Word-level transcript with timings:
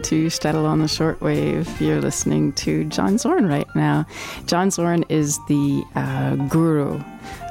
To 0.00 0.26
Shtetl 0.26 0.64
on 0.64 0.78
the 0.78 0.86
Shortwave. 0.86 1.78
You're 1.78 2.00
listening 2.00 2.52
to 2.54 2.84
John 2.84 3.18
Zorn 3.18 3.46
right 3.46 3.68
now. 3.76 4.06
John 4.46 4.70
Zorn 4.70 5.04
is 5.08 5.38
the 5.46 5.84
uh, 5.94 6.36
guru 6.48 7.02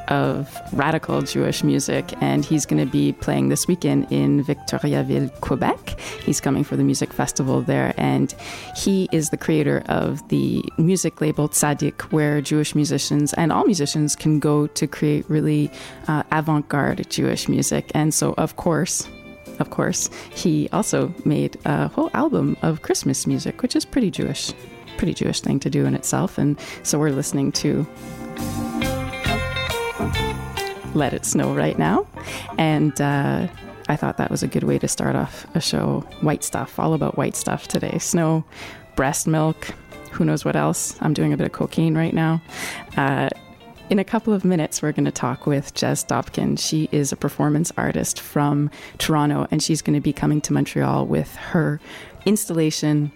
of 0.08 0.60
radical 0.74 1.22
Jewish 1.22 1.64
music, 1.64 2.12
and 2.22 2.44
he's 2.44 2.66
going 2.66 2.84
to 2.84 2.92
be 2.92 3.14
playing 3.14 3.50
this 3.50 3.68
weekend 3.68 4.12
in 4.12 4.44
Victoriaville, 4.44 5.40
Quebec. 5.42 6.00
He's 6.24 6.42
coming 6.42 6.64
for 6.64 6.76
the 6.76 6.84
music 6.84 7.14
festival 7.14 7.62
there, 7.62 7.94
and 7.98 8.34
he 8.76 9.08
is 9.12 9.30
the 9.30 9.38
creator 9.38 9.84
of 9.88 10.28
the 10.30 10.64
music 10.78 11.22
label 11.22 11.50
Tzadik, 11.50 12.02
where 12.12 12.42
Jewish 12.42 12.74
musicians 12.74 13.34
and 13.36 13.52
all 13.52 13.66
musicians 13.66 14.16
can 14.16 14.40
go 14.40 14.66
to 14.68 14.88
create 14.88 15.30
really 15.30 15.72
uh, 16.08 16.24
avant 16.32 16.68
garde 16.68 17.08
Jewish 17.10 17.48
music. 17.48 17.92
And 17.94 18.14
so, 18.14 18.34
of 18.38 18.56
course, 18.56 19.08
of 19.60 19.70
course, 19.70 20.10
he 20.34 20.70
also 20.72 21.14
made 21.26 21.58
a 21.66 21.88
whole 21.90 22.10
album 22.14 22.58
of 22.62 22.82
Christmas 22.82 23.28
music, 23.28 23.62
which 23.62 23.76
is 23.76 23.86
pretty 23.86 24.12
Jewish, 24.12 24.54
pretty 24.98 25.14
Jewish 25.14 25.42
thing 25.42 25.60
to 25.60 25.70
do 25.70 25.86
in 25.86 25.96
itself. 25.96 26.38
And 26.38 26.60
so 26.84 26.98
we're 26.98 27.12
listening 27.12 27.52
to 27.54 27.86
Let 30.94 31.14
It 31.14 31.26
Snow 31.26 31.54
right 31.54 31.78
now. 31.78 32.08
And 32.58 33.00
uh, 33.00 33.48
I 33.88 33.96
thought 33.96 34.18
that 34.18 34.32
was 34.32 34.44
a 34.44 34.48
good 34.48 34.64
way 34.64 34.80
to 34.80 34.88
start 34.88 35.16
off 35.16 35.46
a 35.56 35.62
show. 35.62 36.02
White 36.22 36.44
stuff, 36.44 36.80
all 36.80 36.94
about 36.94 37.18
white 37.18 37.36
stuff 37.36 37.68
today. 37.68 37.98
Snow, 38.00 38.44
breast 38.96 39.28
milk, 39.28 39.74
who 40.12 40.26
knows 40.26 40.44
what 40.46 40.56
else. 40.56 40.96
I'm 41.02 41.14
doing 41.14 41.34
a 41.34 41.38
bit 41.38 41.46
of 41.46 41.54
cocaine 41.54 41.96
right 41.96 42.14
now. 42.14 42.42
Uh, 42.98 43.30
in 43.90 43.98
a 43.98 44.04
couple 44.04 44.34
of 44.34 44.46
minutes, 44.46 44.82
we're 44.82 44.92
going 44.92 45.06
to 45.06 45.12
talk 45.12 45.48
with 45.48 45.74
Jess 45.74 46.04
Dobkin. 46.04 46.60
She 46.60 46.88
is 46.92 47.12
a 47.12 47.16
performance 47.16 47.72
artist 47.76 48.20
from 48.20 48.70
Toronto, 49.00 49.48
and 49.50 49.64
she's 49.64 49.82
going 49.82 49.96
to 49.96 50.02
be 50.02 50.14
coming 50.14 50.42
to 50.42 50.54
Montreal 50.54 51.08
with 51.08 51.36
her 51.36 51.82
installation, 52.26 53.12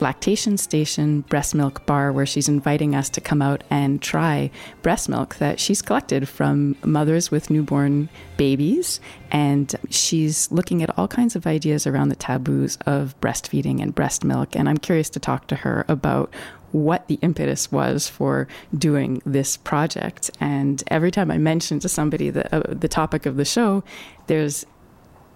Lactation 0.00 0.56
Station 0.56 1.20
Breast 1.22 1.54
Milk 1.54 1.84
Bar, 1.84 2.10
where 2.10 2.24
she's 2.24 2.48
inviting 2.48 2.94
us 2.94 3.10
to 3.10 3.20
come 3.20 3.42
out 3.42 3.64
and 3.68 4.00
try 4.00 4.50
breast 4.82 5.10
milk 5.10 5.36
that 5.36 5.60
she's 5.60 5.82
collected 5.82 6.26
from 6.26 6.74
mothers 6.82 7.30
with 7.30 7.50
newborn 7.50 8.08
babies. 8.38 9.00
And 9.30 9.74
she's 9.90 10.50
looking 10.50 10.82
at 10.82 10.98
all 10.98 11.06
kinds 11.06 11.36
of 11.36 11.46
ideas 11.46 11.86
around 11.86 12.08
the 12.08 12.16
taboos 12.16 12.78
of 12.86 13.18
breastfeeding 13.20 13.82
and 13.82 13.94
breast 13.94 14.24
milk. 14.24 14.56
And 14.56 14.70
I'm 14.70 14.78
curious 14.78 15.10
to 15.10 15.20
talk 15.20 15.48
to 15.48 15.56
her 15.56 15.84
about 15.86 16.32
what 16.74 17.06
the 17.06 17.20
impetus 17.22 17.70
was 17.70 18.08
for 18.08 18.48
doing 18.76 19.22
this 19.24 19.56
project. 19.56 20.28
And 20.40 20.82
every 20.88 21.12
time 21.12 21.30
I 21.30 21.38
mention 21.38 21.78
to 21.78 21.88
somebody 21.88 22.30
the, 22.30 22.52
uh, 22.52 22.74
the 22.74 22.88
topic 22.88 23.26
of 23.26 23.36
the 23.36 23.44
show, 23.44 23.84
there's 24.26 24.66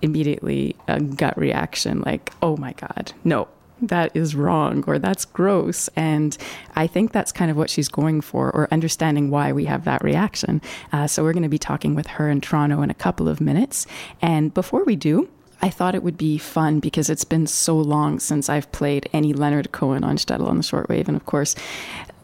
immediately 0.02 0.74
a 0.88 0.98
gut 0.98 1.38
reaction 1.38 2.02
like, 2.04 2.32
oh 2.42 2.56
my 2.56 2.72
God, 2.72 3.12
no, 3.22 3.46
that 3.80 4.10
is 4.16 4.34
wrong 4.34 4.82
or 4.88 4.98
that's 4.98 5.24
gross. 5.24 5.88
And 5.94 6.36
I 6.74 6.88
think 6.88 7.12
that's 7.12 7.30
kind 7.30 7.52
of 7.52 7.56
what 7.56 7.70
she's 7.70 7.88
going 7.88 8.20
for 8.20 8.50
or 8.50 8.66
understanding 8.72 9.30
why 9.30 9.52
we 9.52 9.66
have 9.66 9.84
that 9.84 10.02
reaction. 10.02 10.60
Uh, 10.92 11.06
so 11.06 11.22
we're 11.22 11.32
going 11.32 11.44
to 11.44 11.48
be 11.48 11.58
talking 11.58 11.94
with 11.94 12.08
her 12.08 12.28
in 12.28 12.40
Toronto 12.40 12.82
in 12.82 12.90
a 12.90 12.94
couple 12.94 13.28
of 13.28 13.40
minutes. 13.40 13.86
And 14.20 14.52
before 14.52 14.82
we 14.82 14.96
do, 14.96 15.28
I 15.60 15.70
thought 15.70 15.94
it 15.94 16.02
would 16.02 16.16
be 16.16 16.38
fun 16.38 16.80
because 16.80 17.10
it's 17.10 17.24
been 17.24 17.46
so 17.46 17.76
long 17.76 18.20
since 18.20 18.48
I've 18.48 18.70
played 18.72 19.08
any 19.12 19.32
Leonard 19.32 19.72
Cohen 19.72 20.04
on 20.04 20.16
Shtetl 20.16 20.46
on 20.46 20.56
the 20.56 20.62
shortwave. 20.62 21.08
And 21.08 21.16
of 21.16 21.26
course, 21.26 21.54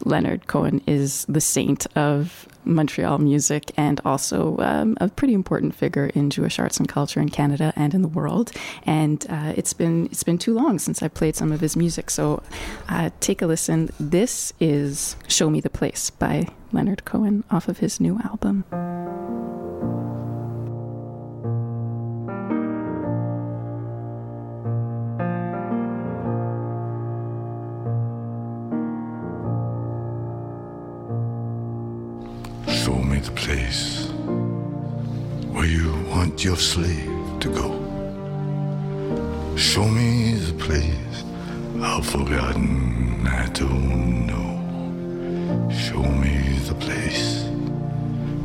Leonard 0.03 0.47
Cohen 0.47 0.81
is 0.87 1.25
the 1.27 1.41
saint 1.41 1.85
of 1.97 2.47
Montreal 2.63 3.19
music 3.19 3.71
and 3.77 4.01
also 4.03 4.57
um, 4.59 4.97
a 4.99 5.07
pretty 5.07 5.33
important 5.33 5.75
figure 5.75 6.07
in 6.15 6.29
Jewish 6.29 6.59
arts 6.59 6.77
and 6.77 6.87
culture 6.87 7.19
in 7.19 7.29
Canada 7.29 7.71
and 7.75 7.93
in 7.93 8.01
the 8.01 8.07
world. 8.07 8.51
And 8.85 9.25
uh, 9.29 9.53
it's 9.55 9.73
been 9.73 10.07
it's 10.07 10.23
been 10.23 10.37
too 10.37 10.53
long 10.53 10.79
since 10.79 11.03
I 11.03 11.07
played 11.07 11.35
some 11.35 11.51
of 11.51 11.59
his 11.59 11.75
music. 11.75 12.09
So 12.09 12.41
uh, 12.89 13.11
take 13.19 13.41
a 13.41 13.47
listen. 13.47 13.89
This 13.99 14.53
is 14.59 15.15
"Show 15.27 15.49
Me 15.49 15.61
the 15.61 15.69
Place" 15.69 16.09
by 16.09 16.47
Leonard 16.71 17.05
Cohen 17.05 17.43
off 17.51 17.67
of 17.67 17.79
his 17.79 17.99
new 17.99 18.19
album. 18.23 18.65
The 33.25 33.31
place 33.31 34.07
where 35.53 35.65
you 35.65 35.91
want 36.09 36.43
your 36.43 36.55
slave 36.55 37.39
to 37.39 37.49
go. 37.49 37.69
Show 39.57 39.87
me 39.87 40.35
the 40.35 40.53
place 40.53 41.23
I've 41.81 42.05
forgotten 42.05 43.25
I 43.25 43.47
don't 43.47 44.27
know. 44.27 44.51
Show 45.71 46.03
me 46.03 46.59
the 46.69 46.75
place 46.75 47.45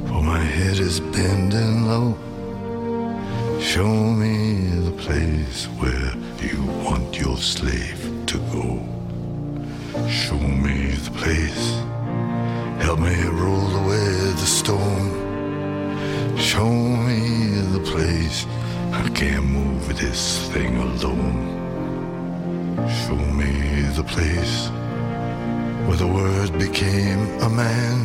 for 0.08 0.22
my 0.22 0.38
head 0.38 0.78
is 0.78 0.98
bending 1.00 1.86
low. 1.86 2.16
Show 3.60 3.92
me 4.22 4.34
the 4.88 4.96
place 5.04 5.66
where 5.78 6.14
you 6.40 6.62
want 6.84 7.18
your 7.20 7.36
slave 7.36 8.00
to 8.28 8.38
go. 8.56 8.66
Show 10.08 10.38
me 10.38 10.92
the 11.06 11.10
place. 11.10 11.99
Help 12.80 12.98
me 12.98 13.14
roll 13.24 13.70
away 13.82 14.08
the 14.42 14.50
storm. 14.58 15.06
Show 16.36 16.70
me 16.70 17.20
the 17.74 17.80
place. 17.80 18.46
I 18.92 19.08
can't 19.10 19.44
move 19.44 19.98
this 19.98 20.48
thing 20.48 20.76
alone. 20.76 21.46
Show 23.04 23.16
me 23.40 23.82
the 23.94 24.02
place 24.02 24.70
where 25.86 25.96
the 25.96 26.06
word 26.06 26.58
became 26.58 27.20
a 27.40 27.48
man. 27.48 27.98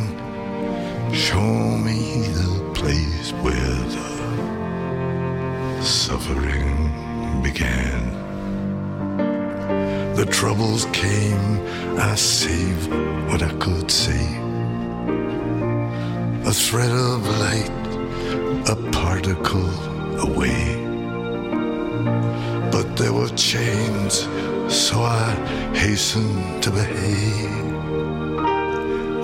Show 1.14 1.78
me 1.86 2.28
the 2.40 2.70
place 2.74 3.32
where 3.44 3.78
the 3.94 5.82
suffering 5.82 6.92
began. 7.42 8.12
The 10.14 10.26
troubles 10.26 10.84
came, 10.92 11.60
I 11.98 12.14
saved 12.14 12.90
what 13.30 13.42
I 13.42 13.52
could 13.58 13.90
save. 13.90 14.45
A 16.46 16.52
thread 16.52 16.90
of 16.90 17.26
light, 17.40 17.70
a 18.68 18.76
particle 18.92 19.70
away. 20.20 20.76
But 22.72 22.96
there 22.96 23.12
were 23.12 23.28
chains, 23.30 24.28
so 24.68 25.02
I 25.02 25.30
hastened 25.74 26.62
to 26.64 26.70
behave. 26.70 27.66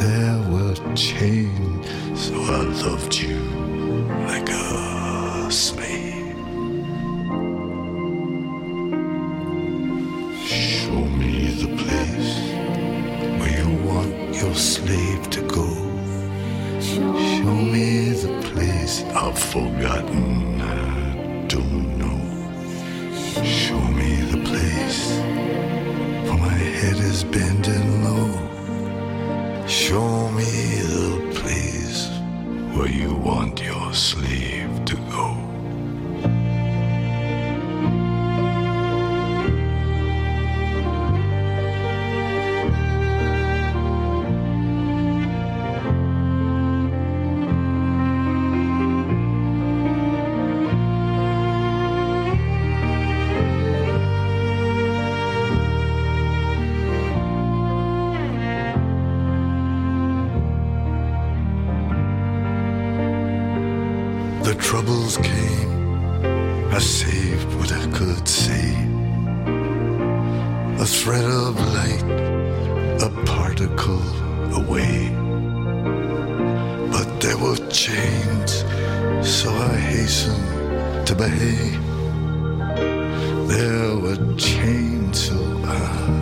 There 0.01 0.39
were 0.53 0.77
chains, 0.95 1.87
so 2.15 2.35
I 2.35 2.63
loved 2.87 3.15
you 3.15 3.42
troubles 64.63 65.19
came, 65.19 65.71
I 66.73 66.79
saved 66.79 67.53
what 67.59 67.71
I 67.73 67.87
could 67.91 68.27
save. 68.27 68.89
A 70.81 70.87
thread 70.87 71.25
of 71.25 71.55
light, 71.77 72.03
a 73.03 73.11
particle 73.27 74.07
away. 74.55 75.11
But 76.95 77.09
there 77.21 77.39
were 77.39 77.61
chains, 77.69 78.65
so 79.23 79.51
I 79.51 79.77
hastened 79.77 81.07
to 81.07 81.15
behave. 81.15 81.83
There 83.49 83.97
were 83.97 84.21
chains, 84.37 85.29
so 85.29 85.37
I 85.65 86.22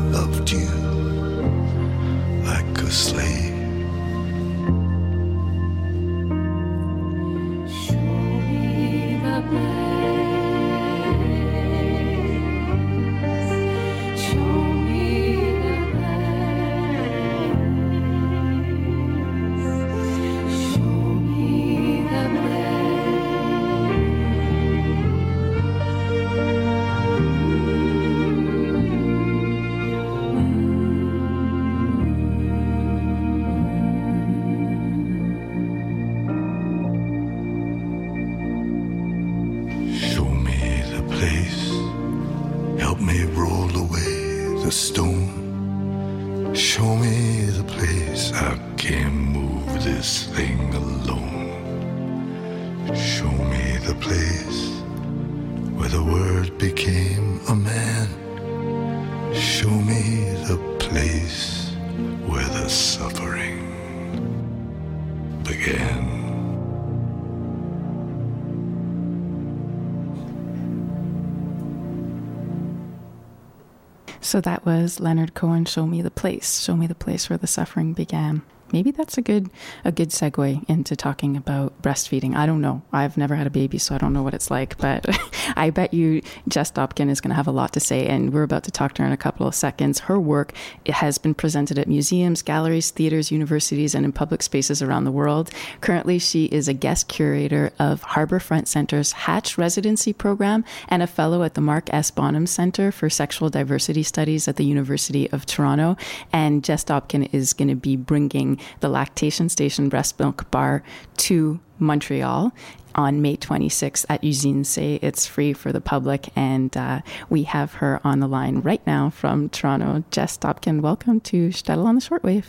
So 74.20 74.40
that 74.43 74.67
was 74.67 75.00
Leonard 75.00 75.34
Cohen. 75.34 75.64
Show 75.64 75.87
me 75.87 76.02
the 76.02 76.11
place. 76.11 76.61
Show 76.61 76.76
me 76.76 76.87
the 76.87 76.94
place 76.94 77.31
where 77.31 77.38
the 77.38 77.46
suffering 77.46 77.94
began. 77.94 78.43
Maybe 78.72 78.90
that's 78.90 79.19
a 79.19 79.22
good 79.22 79.50
a 79.84 79.93
good 79.93 80.11
segue 80.11 80.69
into 80.69 80.96
talking 80.96 81.37
about 81.37 81.81
breastfeeding. 81.82 82.34
I 82.34 82.46
don't 82.46 82.61
know. 82.61 82.82
I've 82.93 83.17
never 83.17 83.34
had 83.34 83.46
a 83.46 83.50
baby, 83.50 83.78
so 83.78 83.94
I 83.94 83.99
don't 83.99 84.12
know 84.12 84.22
what 84.22 84.34
it's 84.34 84.50
like. 84.50 84.78
But 84.78 85.06
I 85.56 85.70
bet 85.70 85.93
you 85.93 86.22
Jess 86.48 86.70
Dobkin 86.70 87.10
is 87.10 87.20
going 87.20 87.31
to 87.31 87.36
have 87.36 87.46
a 87.46 87.53
lot 87.53 87.72
to 87.74 87.81
say, 87.81 88.06
and 88.06 88.32
we're 88.32 88.43
about 88.43 88.65
to 88.65 88.70
talk 88.70 88.94
to 88.94 89.03
her 89.03 89.06
in 89.06 89.12
a 89.12 89.17
couple 89.17 89.46
of 89.46 89.55
seconds. 89.55 90.00
Her 90.00 90.19
work 90.19 90.53
has 90.86 91.19
been 91.19 91.34
presented 91.34 91.79
at 91.79 91.89
museums, 91.89 92.43
galleries, 92.43 92.91
theaters, 92.91 93.31
universities, 93.31 93.94
and 93.94 94.05
in 94.05 94.12
public 94.12 94.43
spaces 94.43 94.82
around 94.82 95.05
the 95.05 95.12
world. 95.12 95.50
Currently, 95.81 96.19
she 96.19 96.46
is 96.46 96.69
a 96.69 96.74
guest 96.74 97.08
curator 97.08 97.72
of 97.79 98.03
Harbourfront 98.03 98.69
Center's 98.69 99.12
Hatch 99.12 99.58
Residency 99.58 100.12
Program 100.12 100.65
and 100.89 101.03
a 101.03 101.06
fellow 101.06 101.43
at 101.43 101.55
the 101.55 101.60
Mark 101.60 101.93
S. 101.93 102.10
Bonham 102.10 102.46
Center 102.46 102.93
for 102.93 103.10
Sexual 103.10 103.50
Diversity 103.50 104.03
Studies 104.03 104.46
at 104.48 104.56
the 104.56 104.65
University 104.65 105.31
of 105.31 105.46
Toronto. 105.46 105.96
And 106.32 106.62
Jess 106.62 106.84
Dobkin 106.84 107.32
is 107.32 107.53
going 107.53 107.69
to 107.69 107.74
be 107.74 107.96
bringing 107.96 108.59
the 108.81 108.88
Lactation 108.88 109.48
Station 109.48 109.88
Breast 109.88 110.19
Milk 110.19 110.50
Bar 110.50 110.82
to 111.19 111.60
Montreal 111.79 112.52
on 112.94 113.22
May 113.22 113.36
26th 113.36 114.06
at 114.08 114.22
Usine 114.22 114.64
C. 114.64 114.98
It's 115.02 115.26
free 115.26 115.52
for 115.52 115.72
the 115.72 115.81
public, 115.81 116.29
and 116.36 116.76
uh, 116.76 117.00
we 117.29 117.44
have 117.44 117.74
her 117.74 118.00
on 118.05 118.20
the 118.20 118.29
line 118.29 118.60
right 118.60 118.84
now 118.86 119.10
from 119.10 119.48
Toronto. 119.48 120.05
Jess 120.10 120.36
Dobkin, 120.36 120.81
welcome 120.81 121.20
to 121.20 121.48
Shtetl 121.48 121.84
on 121.84 121.94
the 121.94 122.00
Shortwave. 122.00 122.46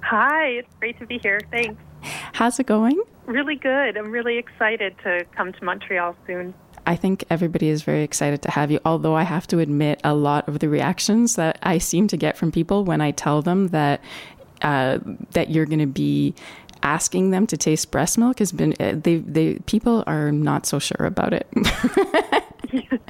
Hi, 0.00 0.48
it's 0.48 0.74
great 0.80 0.98
to 0.98 1.06
be 1.06 1.18
here. 1.18 1.40
Thanks. 1.50 1.80
How's 2.34 2.58
it 2.60 2.66
going? 2.66 3.02
Really 3.26 3.56
good. 3.56 3.96
I'm 3.96 4.10
really 4.10 4.36
excited 4.36 4.94
to 5.02 5.24
come 5.34 5.52
to 5.52 5.64
Montreal 5.64 6.14
soon. 6.26 6.52
I 6.86 6.96
think 6.96 7.24
everybody 7.30 7.68
is 7.68 7.82
very 7.82 8.02
excited 8.02 8.42
to 8.42 8.50
have 8.50 8.70
you. 8.70 8.78
Although 8.84 9.14
I 9.14 9.22
have 9.22 9.46
to 9.48 9.58
admit, 9.58 10.00
a 10.04 10.14
lot 10.14 10.46
of 10.48 10.58
the 10.58 10.68
reactions 10.68 11.36
that 11.36 11.58
I 11.62 11.78
seem 11.78 12.08
to 12.08 12.16
get 12.18 12.36
from 12.36 12.52
people 12.52 12.84
when 12.84 13.00
I 13.00 13.10
tell 13.10 13.40
them 13.40 13.68
that 13.68 14.02
uh, 14.62 14.98
that 15.32 15.50
you're 15.50 15.66
going 15.66 15.78
to 15.80 15.86
be 15.86 16.34
asking 16.82 17.30
them 17.30 17.46
to 17.46 17.56
taste 17.56 17.90
breast 17.90 18.18
milk 18.18 18.38
has 18.38 18.52
been 18.52 18.74
uh, 18.78 18.92
they 18.94 19.16
they 19.16 19.58
people 19.66 20.04
are 20.06 20.30
not 20.30 20.66
so 20.66 20.78
sure 20.78 21.06
about 21.06 21.32
it. 21.32 21.48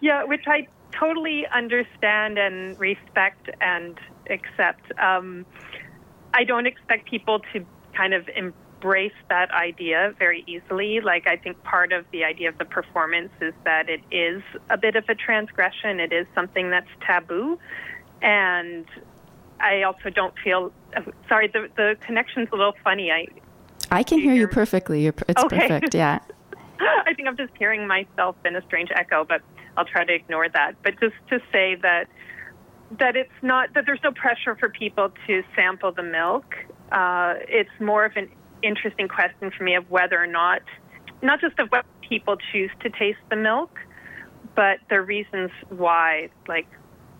yeah, 0.00 0.24
which 0.24 0.44
I 0.46 0.68
totally 0.92 1.46
understand 1.46 2.38
and 2.38 2.78
respect 2.78 3.50
and 3.60 3.98
accept. 4.30 4.92
Um, 4.98 5.46
I 6.34 6.44
don't 6.44 6.66
expect 6.66 7.08
people 7.08 7.40
to 7.52 7.64
kind 7.94 8.14
of 8.14 8.28
embrace 8.28 9.12
that 9.28 9.50
idea 9.52 10.14
very 10.18 10.44
easily. 10.46 11.00
Like, 11.00 11.26
I 11.26 11.36
think 11.36 11.62
part 11.62 11.92
of 11.92 12.04
the 12.12 12.24
idea 12.24 12.48
of 12.48 12.58
the 12.58 12.64
performance 12.64 13.32
is 13.40 13.54
that 13.64 13.88
it 13.88 14.02
is 14.10 14.42
a 14.68 14.76
bit 14.76 14.96
of 14.96 15.08
a 15.08 15.14
transgression, 15.14 16.00
it 16.00 16.12
is 16.12 16.26
something 16.34 16.70
that's 16.70 16.90
taboo. 17.00 17.58
And 18.22 18.86
I 19.60 19.82
also 19.82 20.10
don't 20.10 20.34
feel 20.42 20.72
sorry. 21.28 21.48
The 21.48 21.68
the 21.76 21.96
connection's 22.04 22.48
a 22.52 22.56
little 22.56 22.74
funny. 22.84 23.10
I 23.10 23.26
I 23.90 24.02
can 24.02 24.18
hear 24.18 24.34
you 24.34 24.48
perfectly. 24.48 25.02
You're, 25.02 25.14
it's 25.28 25.42
Okay. 25.44 25.60
perfect. 25.60 25.94
Yeah. 25.94 26.18
I 26.80 27.14
think 27.14 27.28
I'm 27.28 27.36
just 27.36 27.52
hearing 27.58 27.86
myself 27.86 28.36
in 28.44 28.56
a 28.56 28.62
strange 28.62 28.90
echo, 28.94 29.24
but 29.24 29.40
I'll 29.76 29.84
try 29.84 30.04
to 30.04 30.12
ignore 30.12 30.48
that. 30.48 30.72
But 30.82 31.00
just 31.00 31.14
to 31.30 31.40
say 31.52 31.76
that 31.76 32.06
that 32.98 33.16
it's 33.16 33.32
not 33.42 33.72
that 33.74 33.84
there's 33.86 34.00
no 34.04 34.12
pressure 34.12 34.54
for 34.56 34.68
people 34.68 35.12
to 35.26 35.42
sample 35.54 35.92
the 35.92 36.02
milk. 36.02 36.54
Uh, 36.92 37.34
it's 37.48 37.70
more 37.80 38.04
of 38.04 38.12
an 38.16 38.28
interesting 38.62 39.08
question 39.08 39.50
for 39.56 39.64
me 39.64 39.74
of 39.74 39.90
whether 39.90 40.22
or 40.22 40.26
not, 40.26 40.62
not 41.22 41.40
just 41.40 41.58
of 41.58 41.68
what 41.68 41.84
people 42.08 42.36
choose 42.52 42.70
to 42.80 42.90
taste 42.90 43.18
the 43.28 43.36
milk, 43.36 43.78
but 44.54 44.78
the 44.88 45.00
reasons 45.00 45.50
why, 45.68 46.28
like 46.46 46.66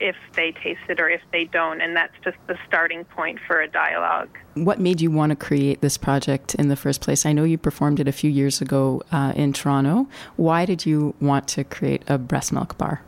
if 0.00 0.16
they 0.34 0.52
taste 0.52 0.80
it 0.88 1.00
or 1.00 1.08
if 1.08 1.20
they 1.32 1.44
don't. 1.44 1.80
And 1.80 1.96
that's 1.96 2.14
just 2.24 2.36
the 2.46 2.56
starting 2.66 3.04
point 3.04 3.38
for 3.46 3.60
a 3.60 3.68
dialogue. 3.68 4.28
What 4.54 4.80
made 4.80 5.00
you 5.00 5.10
want 5.10 5.30
to 5.30 5.36
create 5.36 5.80
this 5.80 5.96
project 5.96 6.54
in 6.54 6.68
the 6.68 6.76
first 6.76 7.00
place? 7.00 7.26
I 7.26 7.32
know 7.32 7.44
you 7.44 7.58
performed 7.58 8.00
it 8.00 8.08
a 8.08 8.12
few 8.12 8.30
years 8.30 8.60
ago 8.60 9.02
uh, 9.12 9.32
in 9.36 9.52
Toronto. 9.52 10.08
Why 10.36 10.64
did 10.64 10.86
you 10.86 11.14
want 11.20 11.48
to 11.48 11.64
create 11.64 12.02
a 12.08 12.18
breast 12.18 12.52
milk 12.52 12.76
bar? 12.78 13.02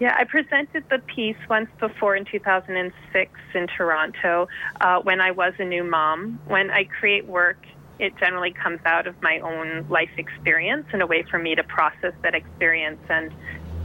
Yeah, 0.00 0.14
I 0.16 0.24
presented 0.24 0.84
the 0.90 1.00
piece 1.00 1.36
once 1.50 1.68
before 1.80 2.14
in 2.14 2.24
2006 2.24 3.32
in 3.54 3.66
Toronto 3.66 4.46
uh, 4.80 5.00
when 5.00 5.20
I 5.20 5.32
was 5.32 5.54
a 5.58 5.64
new 5.64 5.82
mom. 5.82 6.38
When 6.46 6.70
I 6.70 6.84
create 6.84 7.26
work, 7.26 7.58
it 7.98 8.16
generally 8.16 8.52
comes 8.52 8.78
out 8.84 9.08
of 9.08 9.20
my 9.22 9.40
own 9.40 9.86
life 9.88 10.10
experience 10.16 10.86
and 10.92 11.02
a 11.02 11.06
way 11.06 11.24
for 11.28 11.38
me 11.38 11.56
to 11.56 11.64
process 11.64 12.12
that 12.22 12.34
experience 12.36 13.00
and 13.08 13.32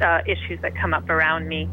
uh, 0.02 0.22
issues 0.28 0.62
that 0.62 0.76
come 0.76 0.94
up 0.94 1.10
around 1.10 1.48
me. 1.48 1.68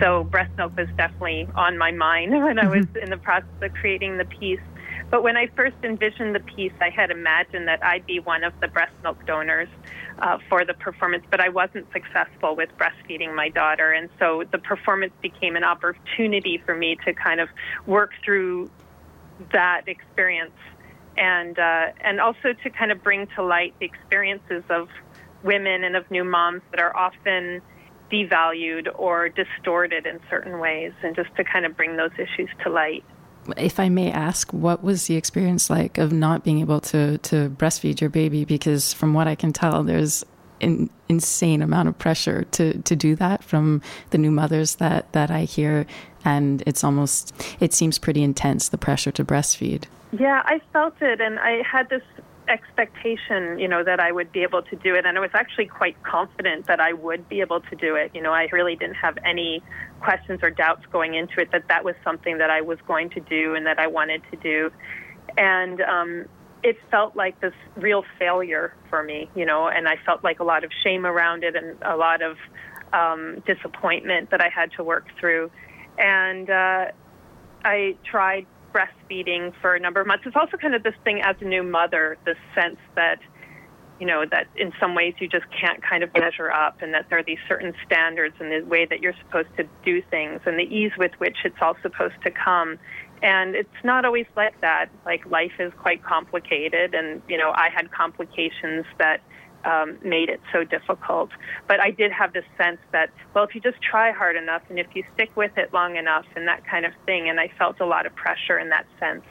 So 0.00 0.24
breast 0.24 0.50
milk 0.58 0.76
was 0.76 0.88
definitely 0.96 1.48
on 1.54 1.78
my 1.78 1.92
mind 1.92 2.32
when 2.44 2.58
I 2.58 2.68
was 2.68 2.86
in 3.00 3.10
the 3.10 3.16
process 3.18 3.48
of 3.62 3.72
creating 3.74 4.18
the 4.18 4.24
piece. 4.24 4.60
But 5.10 5.22
when 5.22 5.36
I 5.36 5.46
first 5.54 5.76
envisioned 5.84 6.34
the 6.34 6.40
piece, 6.40 6.72
I 6.80 6.90
had 6.94 7.10
imagined 7.10 7.68
that 7.68 7.84
I'd 7.84 8.06
be 8.06 8.18
one 8.18 8.42
of 8.42 8.52
the 8.60 8.68
breast 8.68 8.92
milk 9.02 9.24
donors 9.26 9.68
uh, 10.18 10.38
for 10.48 10.64
the 10.64 10.74
performance, 10.74 11.24
but 11.30 11.40
I 11.40 11.48
wasn't 11.48 11.86
successful 11.92 12.56
with 12.56 12.70
breastfeeding 12.76 13.34
my 13.34 13.48
daughter. 13.48 13.92
And 13.92 14.08
so 14.18 14.44
the 14.50 14.58
performance 14.58 15.12
became 15.22 15.54
an 15.54 15.64
opportunity 15.64 16.60
for 16.64 16.74
me 16.74 16.96
to 17.04 17.12
kind 17.12 17.40
of 17.40 17.48
work 17.86 18.10
through 18.24 18.70
that 19.52 19.82
experience 19.86 20.56
and, 21.16 21.58
uh, 21.58 21.86
and 22.00 22.20
also 22.20 22.52
to 22.62 22.70
kind 22.70 22.90
of 22.90 23.02
bring 23.02 23.28
to 23.36 23.44
light 23.44 23.74
the 23.78 23.86
experiences 23.86 24.64
of 24.70 24.88
women 25.44 25.84
and 25.84 25.94
of 25.94 26.10
new 26.10 26.24
moms 26.24 26.62
that 26.72 26.80
are 26.80 26.96
often 26.96 27.62
devalued 28.10 28.88
or 28.98 29.28
distorted 29.28 30.06
in 30.06 30.20
certain 30.30 30.58
ways, 30.58 30.92
and 31.02 31.16
just 31.16 31.34
to 31.36 31.44
kind 31.44 31.66
of 31.66 31.76
bring 31.76 31.96
those 31.96 32.12
issues 32.18 32.48
to 32.64 32.70
light. 32.70 33.04
If 33.56 33.78
I 33.78 33.88
may 33.88 34.10
ask, 34.10 34.52
what 34.52 34.82
was 34.82 35.06
the 35.06 35.16
experience 35.16 35.70
like 35.70 35.98
of 35.98 36.12
not 36.12 36.42
being 36.42 36.60
able 36.60 36.80
to, 36.80 37.18
to 37.18 37.50
breastfeed 37.50 38.00
your 38.00 38.10
baby? 38.10 38.44
Because 38.44 38.92
from 38.92 39.14
what 39.14 39.28
I 39.28 39.34
can 39.34 39.52
tell, 39.52 39.84
there's 39.84 40.24
an 40.60 40.90
insane 41.08 41.62
amount 41.62 41.88
of 41.88 41.98
pressure 41.98 42.44
to, 42.44 42.80
to 42.82 42.96
do 42.96 43.14
that 43.16 43.44
from 43.44 43.82
the 44.10 44.18
new 44.18 44.30
mothers 44.30 44.76
that, 44.76 45.12
that 45.12 45.30
I 45.30 45.44
hear. 45.44 45.86
And 46.24 46.62
it's 46.66 46.82
almost, 46.82 47.34
it 47.60 47.72
seems 47.72 47.98
pretty 47.98 48.22
intense, 48.22 48.70
the 48.70 48.78
pressure 48.78 49.12
to 49.12 49.24
breastfeed. 49.24 49.84
Yeah, 50.18 50.42
I 50.44 50.60
felt 50.72 50.94
it. 51.00 51.20
And 51.20 51.38
I 51.38 51.62
had 51.62 51.88
this 51.88 52.02
expectation, 52.48 53.58
you 53.58 53.68
know, 53.68 53.82
that 53.84 54.00
I 54.00 54.12
would 54.12 54.32
be 54.32 54.42
able 54.42 54.62
to 54.62 54.76
do 54.76 54.94
it. 54.94 55.04
And 55.06 55.16
I 55.16 55.20
was 55.20 55.30
actually 55.34 55.66
quite 55.66 56.00
confident 56.02 56.66
that 56.66 56.80
I 56.80 56.92
would 56.92 57.28
be 57.28 57.40
able 57.40 57.60
to 57.60 57.76
do 57.76 57.96
it. 57.96 58.12
You 58.14 58.22
know, 58.22 58.32
I 58.32 58.48
really 58.52 58.76
didn't 58.76 58.96
have 58.96 59.18
any 59.24 59.62
questions 60.00 60.40
or 60.42 60.50
doubts 60.50 60.84
going 60.92 61.14
into 61.14 61.40
it 61.40 61.50
that 61.52 61.68
that 61.68 61.84
was 61.84 61.94
something 62.04 62.38
that 62.38 62.50
I 62.50 62.60
was 62.60 62.78
going 62.86 63.10
to 63.10 63.20
do 63.20 63.54
and 63.54 63.66
that 63.66 63.78
I 63.78 63.86
wanted 63.86 64.22
to 64.30 64.36
do. 64.36 64.70
And 65.36 65.80
um, 65.80 66.26
it 66.62 66.76
felt 66.90 67.16
like 67.16 67.40
this 67.40 67.54
real 67.76 68.04
failure 68.18 68.74
for 68.90 69.02
me, 69.02 69.28
you 69.34 69.44
know, 69.44 69.68
and 69.68 69.88
I 69.88 69.96
felt 70.04 70.24
like 70.24 70.40
a 70.40 70.44
lot 70.44 70.64
of 70.64 70.70
shame 70.82 71.06
around 71.06 71.44
it 71.44 71.56
and 71.56 71.76
a 71.82 71.96
lot 71.96 72.22
of 72.22 72.36
um, 72.92 73.42
disappointment 73.46 74.30
that 74.30 74.40
I 74.40 74.48
had 74.48 74.72
to 74.72 74.84
work 74.84 75.06
through. 75.18 75.50
And 75.98 76.48
uh, 76.50 76.86
I 77.64 77.96
tried 78.04 78.46
breastfeeding 78.76 79.52
for 79.60 79.74
a 79.74 79.80
number 79.80 80.00
of 80.00 80.06
months. 80.06 80.24
It's 80.26 80.36
also 80.36 80.56
kind 80.56 80.74
of 80.74 80.82
this 80.82 80.94
thing 81.04 81.20
as 81.22 81.36
a 81.40 81.44
new 81.44 81.62
mother, 81.62 82.18
this 82.26 82.36
sense 82.54 82.76
that, 82.94 83.20
you 83.98 84.06
know, 84.06 84.24
that 84.30 84.48
in 84.56 84.72
some 84.78 84.94
ways 84.94 85.14
you 85.18 85.28
just 85.28 85.46
can't 85.58 85.82
kind 85.82 86.02
of 86.02 86.12
measure 86.14 86.50
up 86.50 86.82
and 86.82 86.92
that 86.92 87.06
there 87.08 87.18
are 87.18 87.22
these 87.22 87.38
certain 87.48 87.72
standards 87.86 88.34
and 88.38 88.52
the 88.52 88.68
way 88.68 88.84
that 88.84 89.00
you're 89.00 89.14
supposed 89.24 89.48
to 89.56 89.64
do 89.84 90.02
things 90.10 90.40
and 90.44 90.58
the 90.58 90.64
ease 90.64 90.92
with 90.98 91.12
which 91.18 91.36
it's 91.44 91.56
all 91.62 91.76
supposed 91.82 92.20
to 92.24 92.30
come. 92.30 92.78
And 93.22 93.54
it's 93.54 93.68
not 93.82 94.04
always 94.04 94.26
like 94.36 94.60
that. 94.60 94.90
Like 95.06 95.24
life 95.26 95.52
is 95.58 95.72
quite 95.80 96.04
complicated 96.04 96.94
and, 96.94 97.22
you 97.28 97.38
know, 97.38 97.52
I 97.54 97.70
had 97.74 97.90
complications 97.90 98.84
that 98.98 99.22
um, 99.66 99.98
made 100.02 100.28
it 100.28 100.40
so 100.52 100.64
difficult. 100.64 101.30
But 101.66 101.80
I 101.80 101.90
did 101.90 102.12
have 102.12 102.32
this 102.32 102.44
sense 102.56 102.78
that, 102.92 103.10
well, 103.34 103.44
if 103.44 103.54
you 103.54 103.60
just 103.60 103.82
try 103.82 104.12
hard 104.12 104.36
enough 104.36 104.62
and 104.70 104.78
if 104.78 104.86
you 104.94 105.02
stick 105.14 105.36
with 105.36 105.58
it 105.58 105.74
long 105.74 105.96
enough 105.96 106.24
and 106.36 106.46
that 106.46 106.64
kind 106.66 106.86
of 106.86 106.92
thing, 107.04 107.28
and 107.28 107.40
I 107.40 107.50
felt 107.58 107.80
a 107.80 107.86
lot 107.86 108.06
of 108.06 108.14
pressure 108.14 108.58
in 108.58 108.70
that 108.70 108.86
sense. 109.00 109.24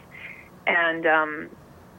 And 0.67 1.05
um, 1.05 1.49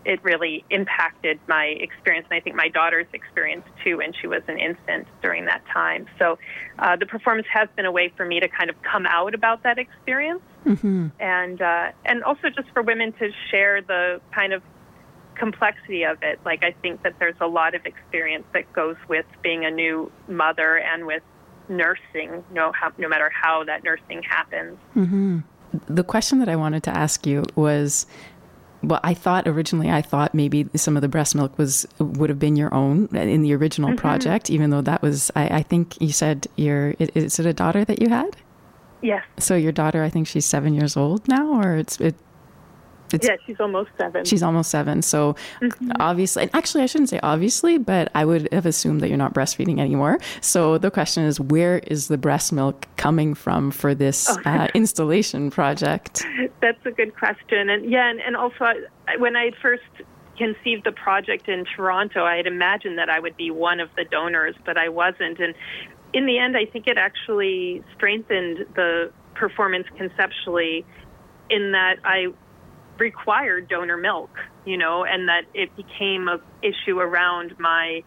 it 0.04 0.22
really 0.22 0.64
impacted 0.70 1.40
my 1.48 1.64
experience, 1.64 2.26
and 2.30 2.36
I 2.36 2.40
think 2.40 2.54
my 2.54 2.68
daughter's 2.68 3.06
experience 3.12 3.64
too 3.82 3.98
when 3.98 4.12
she 4.20 4.26
was 4.26 4.42
an 4.48 4.58
infant 4.58 5.08
during 5.22 5.46
that 5.46 5.62
time. 5.72 6.06
So 6.18 6.38
uh, 6.78 6.96
the 6.96 7.06
performance 7.06 7.46
has 7.52 7.68
been 7.74 7.86
a 7.86 7.92
way 7.92 8.12
for 8.16 8.24
me 8.24 8.38
to 8.40 8.48
kind 8.48 8.70
of 8.70 8.76
come 8.82 9.06
out 9.06 9.34
about 9.34 9.62
that 9.62 9.78
experience, 9.78 10.42
mm-hmm. 10.64 11.08
and 11.18 11.62
uh, 11.62 11.90
and 12.04 12.22
also 12.22 12.50
just 12.50 12.68
for 12.72 12.82
women 12.82 13.12
to 13.14 13.30
share 13.50 13.82
the 13.82 14.20
kind 14.32 14.52
of 14.52 14.62
complexity 15.38 16.04
of 16.04 16.22
it. 16.22 16.38
Like 16.44 16.64
I 16.64 16.72
think 16.82 17.02
that 17.02 17.18
there's 17.18 17.36
a 17.40 17.46
lot 17.46 17.74
of 17.74 17.86
experience 17.86 18.44
that 18.52 18.72
goes 18.72 18.96
with 19.08 19.26
being 19.42 19.64
a 19.64 19.70
new 19.70 20.10
mother 20.28 20.78
and 20.78 21.06
with 21.06 21.22
nursing. 21.68 22.44
No, 22.52 22.72
how, 22.72 22.92
no 22.98 23.08
matter 23.08 23.30
how 23.30 23.64
that 23.64 23.84
nursing 23.84 24.22
happens. 24.22 24.78
Mm-hmm. 24.94 25.38
The 25.88 26.04
question 26.04 26.38
that 26.38 26.48
I 26.48 26.56
wanted 26.56 26.82
to 26.84 26.90
ask 26.90 27.26
you 27.26 27.44
was. 27.54 28.06
Well, 28.82 29.00
I 29.02 29.14
thought 29.14 29.48
originally, 29.48 29.90
I 29.90 30.02
thought 30.02 30.34
maybe 30.34 30.68
some 30.76 30.96
of 30.96 31.02
the 31.02 31.08
breast 31.08 31.34
milk 31.34 31.58
was 31.58 31.88
would 31.98 32.28
have 32.28 32.38
been 32.38 32.56
your 32.56 32.72
own 32.72 33.08
in 33.16 33.42
the 33.42 33.54
original 33.54 33.90
mm-hmm. 33.90 33.98
project, 33.98 34.50
even 34.50 34.70
though 34.70 34.82
that 34.82 35.02
was. 35.02 35.30
I, 35.34 35.48
I 35.58 35.62
think 35.62 36.00
you 36.00 36.12
said 36.12 36.46
your 36.56 36.94
is 36.98 37.38
it 37.40 37.46
a 37.46 37.54
daughter 37.54 37.84
that 37.84 38.00
you 38.00 38.10
had? 38.10 38.36
Yes. 39.02 39.24
So 39.38 39.56
your 39.56 39.72
daughter, 39.72 40.04
I 40.04 40.10
think 40.10 40.28
she's 40.28 40.44
seven 40.44 40.74
years 40.74 40.96
old 40.96 41.26
now, 41.26 41.60
or 41.60 41.76
it's 41.76 42.00
it, 42.00 42.14
it's, 43.12 43.26
yeah, 43.26 43.36
she's 43.46 43.60
almost 43.60 43.90
seven. 43.98 44.24
She's 44.24 44.42
almost 44.42 44.70
seven. 44.70 45.02
So 45.02 45.36
mm-hmm. 45.60 45.92
obviously, 46.00 46.48
actually, 46.52 46.82
I 46.82 46.86
shouldn't 46.86 47.10
say 47.10 47.20
obviously, 47.22 47.78
but 47.78 48.10
I 48.14 48.24
would 48.24 48.48
have 48.52 48.66
assumed 48.66 49.00
that 49.00 49.08
you're 49.08 49.18
not 49.18 49.34
breastfeeding 49.34 49.80
anymore. 49.80 50.18
So 50.40 50.78
the 50.78 50.90
question 50.90 51.24
is, 51.24 51.40
where 51.40 51.78
is 51.78 52.08
the 52.08 52.18
breast 52.18 52.52
milk 52.52 52.86
coming 52.96 53.34
from 53.34 53.70
for 53.70 53.94
this 53.94 54.28
oh. 54.28 54.40
uh, 54.44 54.68
installation 54.74 55.50
project? 55.50 56.24
That's 56.60 56.84
a 56.84 56.90
good 56.90 57.16
question. 57.16 57.70
And 57.70 57.90
yeah, 57.90 58.10
and, 58.10 58.20
and 58.20 58.36
also 58.36 58.64
I, 58.64 59.16
when 59.18 59.36
I 59.36 59.50
first 59.62 59.84
conceived 60.36 60.84
the 60.84 60.92
project 60.92 61.48
in 61.48 61.64
Toronto, 61.64 62.24
I 62.24 62.36
had 62.36 62.46
imagined 62.46 62.98
that 62.98 63.08
I 63.08 63.18
would 63.20 63.36
be 63.36 63.50
one 63.50 63.80
of 63.80 63.88
the 63.96 64.04
donors, 64.04 64.54
but 64.64 64.76
I 64.76 64.88
wasn't. 64.88 65.38
And 65.40 65.54
in 66.12 66.26
the 66.26 66.38
end, 66.38 66.56
I 66.56 66.66
think 66.66 66.86
it 66.86 66.98
actually 66.98 67.82
strengthened 67.94 68.66
the 68.74 69.10
performance 69.34 69.86
conceptually 69.96 70.84
in 71.50 71.72
that 71.72 71.96
I 72.04 72.28
required 72.98 73.68
donor 73.68 73.96
milk, 73.96 74.30
you 74.64 74.76
know, 74.76 75.04
and 75.04 75.28
that 75.28 75.42
it 75.54 75.74
became 75.76 76.28
a 76.28 76.40
issue 76.62 76.98
around 76.98 77.58
my 77.58 78.02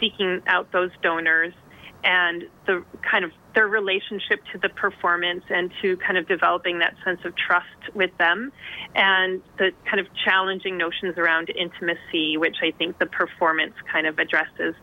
seeking 0.00 0.42
out 0.46 0.70
those 0.72 0.90
donors 1.02 1.54
and 2.02 2.44
the 2.66 2.84
kind 3.08 3.24
of 3.24 3.32
their 3.54 3.66
relationship 3.66 4.40
to 4.52 4.58
the 4.58 4.68
performance 4.68 5.44
and 5.48 5.72
to 5.80 5.96
kind 5.98 6.18
of 6.18 6.28
developing 6.28 6.80
that 6.80 6.94
sense 7.04 7.20
of 7.24 7.34
trust 7.36 7.94
with 7.94 8.10
them 8.18 8.52
and 8.94 9.40
the 9.58 9.70
kind 9.88 10.00
of 10.00 10.06
challenging 10.24 10.76
notions 10.76 11.16
around 11.16 11.48
intimacy, 11.50 12.36
which 12.36 12.56
I 12.62 12.72
think 12.72 12.98
the 12.98 13.06
performance 13.06 13.74
kind 13.90 14.06
of 14.06 14.18
addresses. 14.18 14.74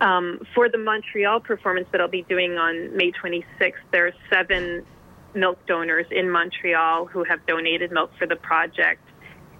Um, 0.00 0.40
for 0.54 0.68
the 0.68 0.78
Montreal 0.78 1.40
performance 1.40 1.86
that 1.92 2.00
I'll 2.00 2.08
be 2.08 2.26
doing 2.28 2.58
on 2.58 2.96
May 2.96 3.12
26th, 3.12 3.72
there 3.92 4.08
are 4.08 4.12
seven 4.30 4.84
milk 5.34 5.64
donors 5.66 6.06
in 6.10 6.30
Montreal 6.30 7.06
who 7.06 7.24
have 7.24 7.44
donated 7.46 7.92
milk 7.92 8.10
for 8.18 8.26
the 8.26 8.36
project. 8.36 9.02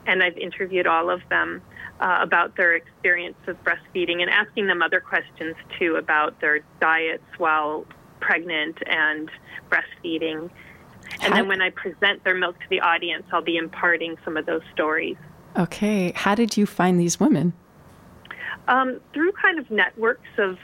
And 0.06 0.22
I've 0.22 0.36
interviewed 0.36 0.86
all 0.86 1.10
of 1.10 1.20
them 1.30 1.62
uh, 2.00 2.18
about 2.20 2.56
their 2.56 2.74
experience 2.74 3.36
of 3.46 3.56
breastfeeding 3.64 4.20
and 4.20 4.30
asking 4.30 4.66
them 4.66 4.82
other 4.82 5.00
questions 5.00 5.54
too 5.78 5.96
about 5.96 6.40
their 6.40 6.60
diets 6.80 7.24
while 7.38 7.86
pregnant 8.20 8.78
and 8.86 9.30
breastfeeding. 9.70 10.50
And 11.20 11.22
How- 11.22 11.34
then 11.36 11.48
when 11.48 11.62
I 11.62 11.70
present 11.70 12.24
their 12.24 12.34
milk 12.34 12.58
to 12.60 12.66
the 12.68 12.80
audience, 12.80 13.24
I'll 13.32 13.42
be 13.42 13.56
imparting 13.56 14.16
some 14.24 14.36
of 14.36 14.46
those 14.46 14.62
stories. 14.72 15.16
Okay. 15.56 16.12
How 16.16 16.34
did 16.34 16.56
you 16.56 16.66
find 16.66 16.98
these 16.98 17.20
women? 17.20 17.52
Um, 18.66 19.00
through 19.12 19.32
kind 19.32 19.58
of 19.58 19.70
networks 19.70 20.28
of 20.38 20.58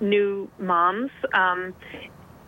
new 0.00 0.48
moms. 0.58 1.10
Um, 1.32 1.74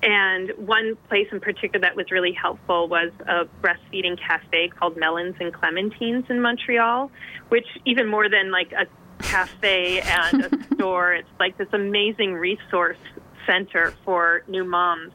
and 0.02 0.50
one 0.56 0.96
place 1.08 1.26
in 1.32 1.40
particular 1.40 1.80
that 1.80 1.96
was 1.96 2.10
really 2.10 2.32
helpful 2.32 2.88
was 2.88 3.10
a 3.26 3.46
breastfeeding 3.62 4.18
cafe 4.18 4.68
called 4.68 4.96
Melons 4.96 5.34
and 5.40 5.52
Clementines 5.52 6.30
in 6.30 6.40
Montreal, 6.40 7.10
which 7.48 7.66
even 7.84 8.06
more 8.06 8.28
than 8.28 8.52
like 8.52 8.72
a 8.72 8.86
cafe 9.22 10.00
and 10.00 10.44
a 10.44 10.74
store, 10.74 11.14
it's 11.14 11.28
like 11.40 11.58
this 11.58 11.68
amazing 11.72 12.34
resource 12.34 12.98
center 13.44 13.94
for 14.04 14.42
new 14.46 14.64
moms. 14.64 15.12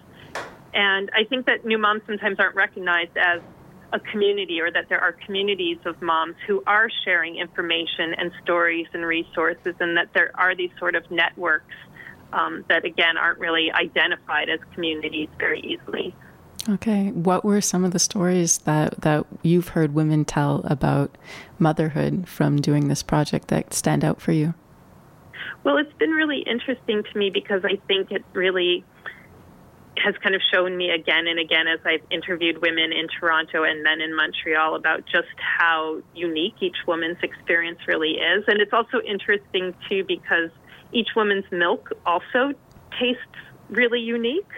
And 0.73 1.09
I 1.13 1.23
think 1.29 1.45
that 1.45 1.65
new 1.65 1.77
moms 1.77 2.01
sometimes 2.05 2.39
aren't 2.39 2.55
recognized 2.55 3.15
as 3.15 3.41
a 3.93 3.99
community 3.99 4.59
or 4.59 4.71
that 4.71 4.89
there 4.89 4.99
are 4.99 5.13
communities 5.25 5.77
of 5.85 6.01
moms 6.01 6.35
who 6.47 6.63
are 6.65 6.89
sharing 7.05 7.37
information 7.37 8.13
and 8.17 8.31
stories 8.43 8.87
and 8.93 9.05
resources 9.05 9.75
and 9.79 9.95
that 9.95 10.09
there 10.13 10.31
are 10.33 10.55
these 10.55 10.71
sort 10.79 10.95
of 10.95 11.09
networks 11.11 11.75
um, 12.33 12.65
that, 12.67 12.83
again, 12.83 13.17
aren't 13.17 13.39
really 13.39 13.71
identified 13.71 14.49
as 14.49 14.59
communities 14.73 15.29
very 15.37 15.61
easily. 15.61 16.15
Okay. 16.69 17.11
What 17.11 17.43
were 17.43 17.61
some 17.61 17.83
of 17.83 17.91
the 17.91 17.99
stories 17.99 18.59
that, 18.59 19.01
that 19.01 19.25
you've 19.41 19.69
heard 19.69 19.93
women 19.93 20.25
tell 20.25 20.61
about 20.63 21.17
motherhood 21.59 22.27
from 22.27 22.61
doing 22.61 22.87
this 22.87 23.03
project 23.03 23.49
that 23.49 23.73
stand 23.73 24.03
out 24.03 24.21
for 24.21 24.31
you? 24.31 24.53
Well, 25.63 25.77
it's 25.77 25.93
been 25.93 26.11
really 26.11 26.39
interesting 26.39 27.03
to 27.03 27.17
me 27.17 27.29
because 27.29 27.63
I 27.65 27.77
think 27.87 28.11
it 28.11 28.23
really 28.33 28.83
has 29.97 30.15
kind 30.23 30.35
of 30.35 30.41
shown 30.53 30.75
me 30.75 30.89
again 30.89 31.27
and 31.27 31.39
again 31.39 31.67
as 31.67 31.79
I've 31.85 32.01
interviewed 32.09 32.61
women 32.61 32.91
in 32.91 33.07
Toronto 33.19 33.63
and 33.63 33.83
men 33.83 34.01
in 34.01 34.15
Montreal 34.15 34.75
about 34.75 35.05
just 35.05 35.27
how 35.37 36.01
unique 36.15 36.55
each 36.61 36.77
woman's 36.87 37.19
experience 37.21 37.79
really 37.87 38.13
is. 38.13 38.43
And 38.47 38.59
it's 38.59 38.73
also 38.73 39.01
interesting, 39.01 39.75
too, 39.89 40.03
because 40.05 40.49
each 40.93 41.09
woman's 41.15 41.45
milk 41.51 41.89
also 42.05 42.53
tastes 42.99 43.37
really 43.69 43.99
unique. 43.99 44.51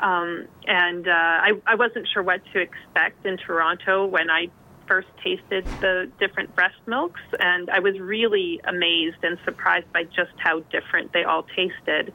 Um, 0.00 0.46
and 0.66 1.06
uh, 1.06 1.10
I, 1.10 1.52
I 1.66 1.74
wasn't 1.76 2.08
sure 2.12 2.22
what 2.22 2.40
to 2.52 2.60
expect 2.60 3.24
in 3.24 3.36
Toronto 3.36 4.06
when 4.06 4.30
I 4.30 4.48
first 4.88 5.08
tasted 5.22 5.64
the 5.80 6.10
different 6.18 6.54
breast 6.54 6.74
milks, 6.86 7.20
and 7.38 7.70
I 7.70 7.78
was 7.78 7.98
really 8.00 8.60
amazed 8.64 9.18
and 9.22 9.38
surprised 9.44 9.90
by 9.92 10.04
just 10.04 10.32
how 10.38 10.60
different 10.70 11.12
they 11.12 11.24
all 11.24 11.44
tasted. 11.54 12.12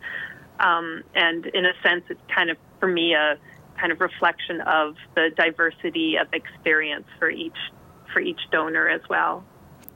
Um, 0.60 1.04
and 1.16 1.46
in 1.46 1.66
a 1.66 1.74
sense, 1.82 2.04
it's 2.10 2.20
kind 2.34 2.50
of, 2.50 2.58
for 2.80 2.88
me, 2.88 3.14
a 3.14 3.38
kind 3.80 3.92
of 3.92 4.02
reflection 4.02 4.62
of 4.62 4.96
the 5.16 5.30
diversity 5.38 6.18
of 6.18 6.28
experience 6.34 7.06
for 7.20 7.30
each 7.30 7.58
for 8.14 8.20
each 8.20 8.40
donor 8.52 8.88
as 8.90 9.02
well. 9.10 9.44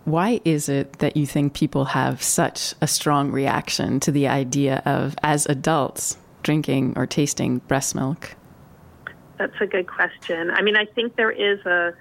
Why 0.05 0.41
is 0.43 0.67
it 0.67 0.93
that 1.00 1.15
you 1.15 1.25
think 1.25 1.53
people 1.53 1.86
have 1.86 2.24
such 2.24 2.74
a 2.81 2.88
strong 2.88 3.31
reaction 3.31 4.00
to 4.01 4.12
the 4.12 4.27
idea 4.27 4.81
of, 4.86 5.15
as 5.22 5.46
adults, 5.46 6.17
drinking 6.41 6.93
or 6.96 7.05
tasting 7.05 7.60
breast 7.60 7.93
milk? 7.93 8.36
That's 9.38 9.53
a 9.62 9.67
good 9.67 9.88
question. 9.88 10.51
I 10.51 10.62
mean, 10.62 10.75
I 10.75 10.86
think 10.86 11.15
there 11.15 11.31
is 11.31 11.60
a 11.65 11.93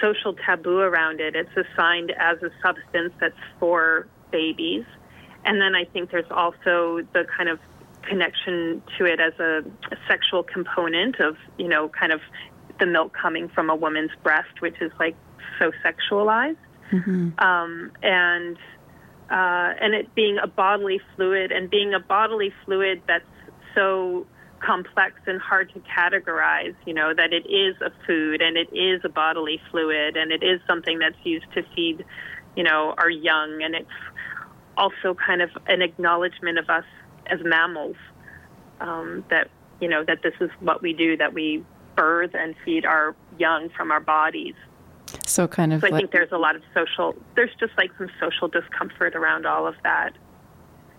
social 0.00 0.34
taboo 0.34 0.78
around 0.78 1.20
it. 1.20 1.34
It's 1.34 1.50
assigned 1.56 2.12
as 2.12 2.42
a 2.42 2.50
substance 2.62 3.12
that's 3.20 3.34
for 3.58 4.06
babies. 4.30 4.84
And 5.44 5.60
then 5.60 5.74
I 5.74 5.84
think 5.84 6.10
there's 6.10 6.30
also 6.30 7.06
the 7.12 7.24
kind 7.36 7.48
of 7.48 7.58
connection 8.02 8.82
to 8.98 9.04
it 9.04 9.20
as 9.20 9.32
a, 9.38 9.64
a 9.90 9.96
sexual 10.08 10.42
component 10.42 11.20
of, 11.20 11.36
you 11.58 11.68
know, 11.68 11.88
kind 11.88 12.12
of 12.12 12.20
the 12.78 12.86
milk 12.86 13.12
coming 13.12 13.48
from 13.48 13.70
a 13.70 13.76
woman's 13.76 14.10
breast, 14.22 14.60
which 14.60 14.80
is 14.80 14.90
like 14.98 15.16
so 15.58 15.70
sexualized. 15.84 16.56
Mm-hmm. 16.92 17.38
Um, 17.38 17.92
and 18.02 18.56
uh, 19.30 19.72
and 19.80 19.94
it 19.94 20.14
being 20.14 20.38
a 20.42 20.46
bodily 20.46 21.00
fluid 21.16 21.52
and 21.52 21.70
being 21.70 21.94
a 21.94 22.00
bodily 22.00 22.52
fluid 22.64 23.02
that's 23.06 23.24
so 23.74 24.26
complex 24.60 25.14
and 25.26 25.40
hard 25.40 25.72
to 25.72 25.80
categorize, 25.80 26.74
you 26.86 26.94
know, 26.94 27.12
that 27.14 27.32
it 27.32 27.46
is 27.46 27.74
a 27.80 27.90
food 28.06 28.42
and 28.42 28.56
it 28.56 28.68
is 28.72 29.00
a 29.04 29.08
bodily 29.08 29.60
fluid 29.70 30.16
and 30.16 30.30
it 30.30 30.42
is 30.42 30.60
something 30.66 30.98
that's 30.98 31.16
used 31.24 31.46
to 31.54 31.62
feed, 31.74 32.04
you 32.56 32.62
know, 32.62 32.94
our 32.98 33.10
young. 33.10 33.62
And 33.62 33.74
it's 33.74 33.88
also 34.76 35.14
kind 35.14 35.42
of 35.42 35.50
an 35.66 35.82
acknowledgement 35.82 36.58
of 36.58 36.68
us 36.68 36.84
as 37.26 37.40
mammals 37.42 37.96
um, 38.80 39.24
that 39.30 39.48
you 39.80 39.88
know 39.88 40.04
that 40.04 40.22
this 40.22 40.34
is 40.40 40.50
what 40.60 40.82
we 40.82 40.92
do 40.92 41.16
that 41.16 41.32
we 41.32 41.64
birth 41.96 42.34
and 42.34 42.54
feed 42.64 42.84
our 42.84 43.14
young 43.38 43.68
from 43.70 43.90
our 43.90 44.00
bodies 44.00 44.54
so 45.26 45.46
kind 45.48 45.72
of 45.72 45.80
so 45.80 45.86
i 45.86 45.90
like, 45.90 46.00
think 46.00 46.12
there's 46.12 46.32
a 46.32 46.38
lot 46.38 46.56
of 46.56 46.62
social 46.74 47.14
there's 47.34 47.54
just 47.58 47.72
like 47.76 47.90
some 47.98 48.08
social 48.20 48.48
discomfort 48.48 49.14
around 49.14 49.46
all 49.46 49.66
of 49.66 49.74
that 49.82 50.12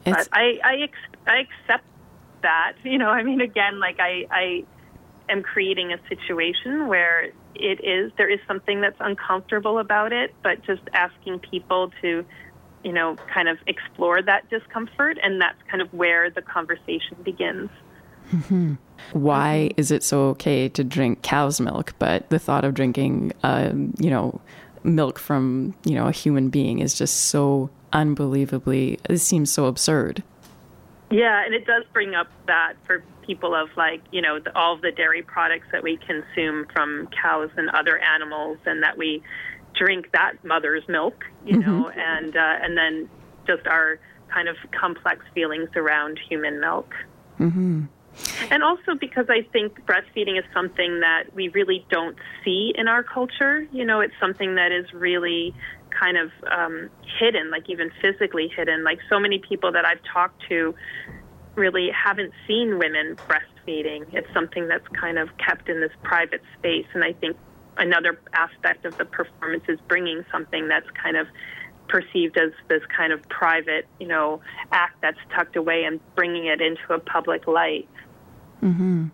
but 0.05 0.27
i 0.31 0.59
I, 0.63 0.75
ex- 0.83 1.19
I 1.27 1.37
accept 1.39 1.85
that 2.41 2.73
you 2.83 2.97
know 2.97 3.09
i 3.09 3.23
mean 3.23 3.41
again 3.41 3.79
like 3.79 3.99
i 3.99 4.25
i 4.31 4.63
am 5.29 5.43
creating 5.43 5.93
a 5.93 5.99
situation 6.09 6.87
where 6.87 7.31
it 7.55 7.83
is 7.83 8.11
there 8.17 8.29
is 8.29 8.39
something 8.47 8.81
that's 8.81 8.99
uncomfortable 8.99 9.79
about 9.79 10.11
it 10.11 10.33
but 10.43 10.63
just 10.65 10.81
asking 10.93 11.39
people 11.39 11.91
to 12.01 12.25
you 12.83 12.91
know, 12.91 13.17
kind 13.33 13.47
of 13.47 13.57
explore 13.65 14.21
that 14.21 14.49
discomfort, 14.49 15.17
and 15.23 15.41
that's 15.41 15.57
kind 15.69 15.81
of 15.81 15.91
where 15.93 16.29
the 16.29 16.41
conversation 16.41 17.17
begins. 17.23 17.69
Mm-hmm. 18.33 18.73
Why 19.11 19.71
is 19.77 19.91
it 19.91 20.03
so 20.03 20.29
okay 20.29 20.69
to 20.69 20.83
drink 20.83 21.21
cow's 21.21 21.61
milk, 21.61 21.93
but 21.99 22.29
the 22.29 22.39
thought 22.39 22.65
of 22.65 22.73
drinking, 22.73 23.33
um, 23.43 23.93
you 23.99 24.09
know, 24.09 24.41
milk 24.83 25.17
from 25.17 25.73
you 25.85 25.95
know 25.95 26.07
a 26.07 26.11
human 26.11 26.49
being 26.49 26.79
is 26.79 26.95
just 26.95 27.25
so 27.25 27.69
unbelievably? 27.91 28.99
It 29.09 29.19
seems 29.19 29.51
so 29.51 29.65
absurd. 29.65 30.23
Yeah, 31.11 31.45
and 31.45 31.53
it 31.53 31.65
does 31.65 31.83
bring 31.93 32.15
up 32.15 32.27
that 32.47 32.73
for 32.85 33.03
people 33.21 33.53
of 33.53 33.69
like 33.77 34.01
you 34.11 34.21
know 34.21 34.39
the, 34.39 34.57
all 34.57 34.73
of 34.73 34.81
the 34.81 34.91
dairy 34.91 35.21
products 35.21 35.67
that 35.71 35.83
we 35.83 35.97
consume 35.97 36.65
from 36.73 37.07
cows 37.21 37.51
and 37.55 37.69
other 37.69 37.99
animals, 37.99 38.57
and 38.65 38.81
that 38.81 38.97
we 38.97 39.21
drink 39.75 40.11
that 40.13 40.43
mother's 40.43 40.87
milk, 40.87 41.25
you 41.45 41.57
mm-hmm. 41.57 41.69
know, 41.69 41.89
and 41.89 42.35
uh, 42.35 42.57
and 42.61 42.77
then 42.77 43.09
just 43.45 43.67
our 43.67 43.99
kind 44.29 44.47
of 44.47 44.55
complex 44.71 45.23
feelings 45.35 45.69
around 45.75 46.19
human 46.29 46.59
milk. 46.59 46.93
Mm-hmm. 47.39 47.83
And 48.51 48.63
also 48.63 48.95
because 48.99 49.25
I 49.29 49.41
think 49.51 49.85
breastfeeding 49.85 50.37
is 50.37 50.45
something 50.53 50.99
that 50.99 51.33
we 51.33 51.49
really 51.49 51.85
don't 51.89 52.17
see 52.43 52.73
in 52.75 52.87
our 52.87 53.03
culture. 53.03 53.67
You 53.71 53.85
know, 53.85 54.01
it's 54.01 54.13
something 54.19 54.55
that 54.55 54.71
is 54.71 54.91
really 54.93 55.53
kind 55.89 56.17
of 56.17 56.31
um, 56.51 56.89
hidden, 57.19 57.51
like 57.51 57.69
even 57.69 57.91
physically 58.01 58.51
hidden. 58.55 58.83
Like 58.83 58.99
so 59.09 59.19
many 59.19 59.39
people 59.39 59.71
that 59.71 59.85
I've 59.85 60.01
talked 60.11 60.43
to 60.49 60.75
really 61.55 61.89
haven't 61.91 62.33
seen 62.47 62.79
women 62.79 63.15
breastfeeding. 63.27 64.05
It's 64.13 64.31
something 64.33 64.67
that's 64.67 64.87
kind 64.89 65.17
of 65.17 65.29
kept 65.37 65.69
in 65.69 65.79
this 65.79 65.91
private 66.03 66.41
space. 66.57 66.87
And 66.93 67.03
I 67.03 67.13
think 67.13 67.37
another 67.77 68.19
aspect 68.33 68.85
of 68.85 68.97
the 68.97 69.05
performance 69.05 69.63
is 69.67 69.79
bringing 69.87 70.25
something 70.31 70.67
that's 70.67 70.89
kind 70.91 71.17
of 71.17 71.27
perceived 71.93 72.35
as 72.39 72.51
this 72.69 72.81
kind 72.97 73.13
of 73.13 73.21
private, 73.29 73.85
you 73.99 74.07
know, 74.07 74.41
act 74.71 74.99
that's 75.01 75.19
tucked 75.29 75.55
away 75.55 75.83
and 75.83 75.99
bringing 76.15 76.47
it 76.47 76.59
into 76.59 76.81
a 76.91 76.97
public 76.97 77.45
light. 77.45 77.87
Mm-hmm. 78.63 79.09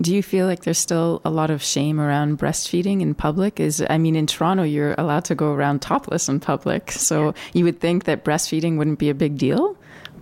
Do 0.00 0.14
you 0.14 0.22
feel 0.22 0.46
like 0.46 0.62
there's 0.62 0.78
still 0.78 1.20
a 1.26 1.30
lot 1.30 1.50
of 1.50 1.62
shame 1.62 2.00
around 2.00 2.38
breastfeeding 2.38 3.02
in 3.02 3.14
public? 3.14 3.60
Is 3.60 3.84
I 3.90 3.98
mean, 3.98 4.16
in 4.16 4.26
Toronto, 4.26 4.62
you're 4.62 4.94
allowed 4.96 5.26
to 5.26 5.34
go 5.34 5.52
around 5.52 5.82
topless 5.82 6.26
in 6.26 6.40
public, 6.40 6.90
so 6.90 7.34
you 7.52 7.64
would 7.64 7.80
think 7.80 8.04
that 8.04 8.24
breastfeeding 8.24 8.78
wouldn't 8.78 8.98
be 8.98 9.10
a 9.10 9.14
big 9.14 9.36
deal, 9.36 9.76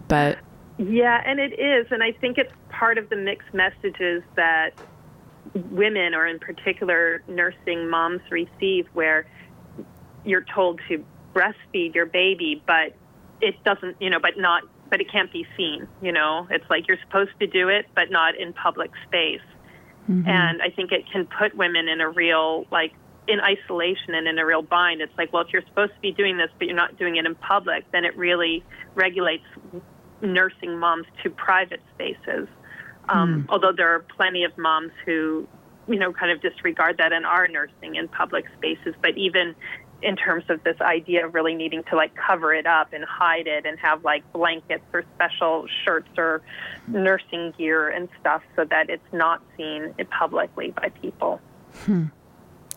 but 0.09 0.39
yeah, 0.79 1.23
and 1.25 1.39
it 1.39 1.53
is, 1.61 1.87
and 1.93 2.03
I 2.03 2.11
think 2.11 2.39
it's 2.39 2.53
part 2.71 2.99
of 2.99 3.09
the 3.09 3.17
mixed 3.17 3.55
messages 3.55 4.25
that 4.35 4.71
women, 5.71 6.13
or 6.15 6.27
in 6.27 6.41
particular 6.41 7.23
nursing 7.29 7.89
moms, 7.89 8.23
receive, 8.31 8.89
where 8.95 9.27
you're 10.25 10.47
told 10.53 10.81
to 10.89 11.05
breastfeed 11.35 11.95
your 11.95 12.07
baby, 12.07 12.63
but 12.67 12.95
it 13.41 13.63
doesn't, 13.65 14.01
you 14.01 14.11
know, 14.11 14.21
but 14.21 14.39
not, 14.39 14.63
but 14.89 15.01
it 15.01 15.11
can't 15.11 15.33
be 15.33 15.47
seen. 15.57 15.89
You 16.01 16.13
know, 16.13 16.47
it's 16.51 16.69
like 16.71 16.87
you're 16.89 17.01
supposed 17.07 17.33
to 17.41 17.47
do 17.47 17.69
it, 17.69 17.87
but 17.95 18.11
not 18.11 18.37
in 18.37 18.53
public 18.53 18.91
space. 19.07 19.41
Mm-hmm. 20.09 20.29
And 20.29 20.63
I 20.63 20.71
think 20.71 20.93
it 20.93 21.05
can 21.11 21.27
put 21.27 21.57
women 21.57 21.89
in 21.89 22.01
a 22.01 22.09
real, 22.09 22.67
like, 22.71 22.93
in 23.27 23.41
isolation 23.41 24.15
and 24.15 24.29
in 24.29 24.39
a 24.39 24.45
real 24.45 24.61
bind. 24.61 25.01
It's 25.01 25.17
like, 25.17 25.33
well, 25.33 25.43
if 25.43 25.49
you're 25.53 25.65
supposed 25.67 25.95
to 25.95 26.01
be 26.01 26.13
doing 26.13 26.37
this, 26.37 26.51
but 26.59 26.67
you're 26.67 26.77
not 26.77 26.99
doing 26.99 27.17
it 27.17 27.25
in 27.25 27.35
public, 27.35 27.91
then 27.91 28.05
it 28.05 28.15
really 28.19 28.63
regulates 28.95 29.45
nursing 30.21 30.79
moms 30.79 31.07
to 31.23 31.31
private 31.31 31.81
spaces. 31.95 32.47
Um, 33.09 33.45
mm. 33.45 33.47
Although 33.49 33.73
there 33.73 33.95
are 33.95 34.01
plenty 34.01 34.45
of 34.45 34.57
moms 34.59 34.93
who, 35.07 35.49
you 35.89 35.99
know, 35.99 36.13
kind 36.13 36.33
of 36.33 36.43
disregard 36.43 36.99
that 36.99 37.15
and 37.15 37.25
are 37.25 37.49
nursing 37.49 37.97
in 37.97 38.09
public 38.09 38.45
spaces. 38.59 38.95
But 39.01 39.17
even 39.17 39.55
in 40.05 40.17
terms 40.17 40.45
of 40.49 40.63
this 40.65 40.79
idea 40.81 41.27
of 41.27 41.35
really 41.35 41.55
needing 41.55 41.83
to 41.85 41.97
like 41.97 42.15
cover 42.15 42.53
it 42.53 42.67
up 42.67 42.93
and 42.93 43.05
hide 43.05 43.47
it 43.47 43.65
and 43.65 43.79
have 43.79 44.05
like 44.05 44.23
blankets 44.33 44.85
or 44.93 45.03
special 45.15 45.67
shirts 45.85 46.11
or 46.19 46.43
nursing 46.87 47.53
gear 47.57 47.89
and 47.89 48.09
stuff 48.21 48.43
so 48.55 48.65
that 48.67 48.91
it's 48.91 49.13
not 49.13 49.43
seen 49.57 49.95
publicly 50.11 50.73
by 50.73 50.91
people. 51.01 51.41
Hmm. 51.85 52.07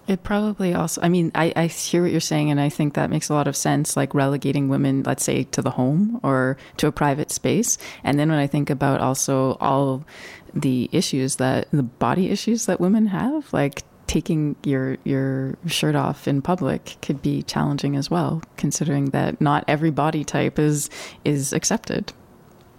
It 0.08 0.24
probably 0.24 0.74
also, 0.74 1.02
I 1.02 1.10
mean, 1.10 1.34
I, 1.36 1.52
I 1.54 1.68
hear 1.68 2.02
what 2.02 2.12
you're 2.12 2.22
saying, 2.22 2.50
and 2.50 2.62
I 2.62 2.70
think 2.70 2.94
that 2.94 3.10
makes 3.10 3.28
a 3.28 3.34
lot 3.34 3.46
of 3.46 3.58
sense, 3.58 3.98
like 3.98 4.16
relegating 4.16 4.70
women, 4.70 5.04
let's 5.04 5.24
say, 5.24 5.44
to 5.44 5.62
the 5.62 5.72
home 5.72 6.22
or 6.24 6.56
to 6.78 6.88
a 6.88 6.94
private 6.94 7.30
space. 7.30 7.78
And 8.06 8.18
then 8.18 8.30
when 8.30 8.40
I 8.40 8.48
think 8.48 8.70
about 8.70 9.02
also 9.02 9.58
all 9.60 10.06
the 10.54 10.90
issues 10.94 11.36
that 11.36 11.68
the 11.72 11.84
body 11.84 12.30
issues 12.30 12.68
that 12.68 12.80
women 12.80 13.08
have, 13.08 13.52
like 13.52 13.84
taking 14.08 14.56
your 14.64 14.98
your 15.04 15.58
shirt 15.68 15.96
off 15.96 16.28
in 16.28 16.42
public 16.42 16.96
could 17.02 17.22
be 17.22 17.44
challenging 17.44 17.96
as 17.96 18.10
well, 18.10 18.42
considering 18.56 19.06
that 19.08 19.40
not 19.40 19.64
every 19.68 19.92
body 19.92 20.24
type 20.24 20.58
is 20.58 20.90
is 21.24 21.54
accepted. 21.54 22.14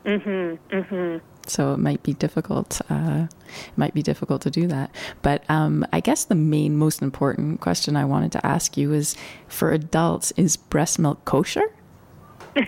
Mm-hmm. 0.04 0.74
Mm-hmm. 0.74 1.18
so 1.46 1.74
it 1.74 1.78
might 1.78 2.02
be 2.02 2.14
difficult. 2.14 2.80
Uh, 2.88 3.26
it 3.46 3.76
might 3.76 3.92
be 3.92 4.02
difficult 4.02 4.40
to 4.42 4.50
do 4.50 4.66
that. 4.68 4.90
But 5.20 5.48
um, 5.50 5.84
I 5.92 6.00
guess 6.00 6.24
the 6.24 6.34
main, 6.34 6.76
most 6.76 7.02
important 7.02 7.60
question 7.60 7.94
I 7.94 8.06
wanted 8.06 8.32
to 8.32 8.46
ask 8.46 8.76
you 8.76 8.94
is: 8.94 9.16
for 9.48 9.70
adults, 9.70 10.32
is 10.36 10.56
breast 10.56 10.98
milk 10.98 11.24
kosher? 11.26 11.70
I 12.56 12.62